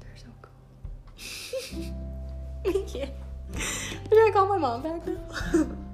they're 0.00 0.16
so 0.16 0.28
cool. 0.42 2.84
yeah. 2.94 3.08
Should 3.56 4.12
I 4.12 4.30
call 4.32 4.46
my 4.46 4.58
mom 4.58 4.82
back 4.82 5.06
now? 5.06 5.76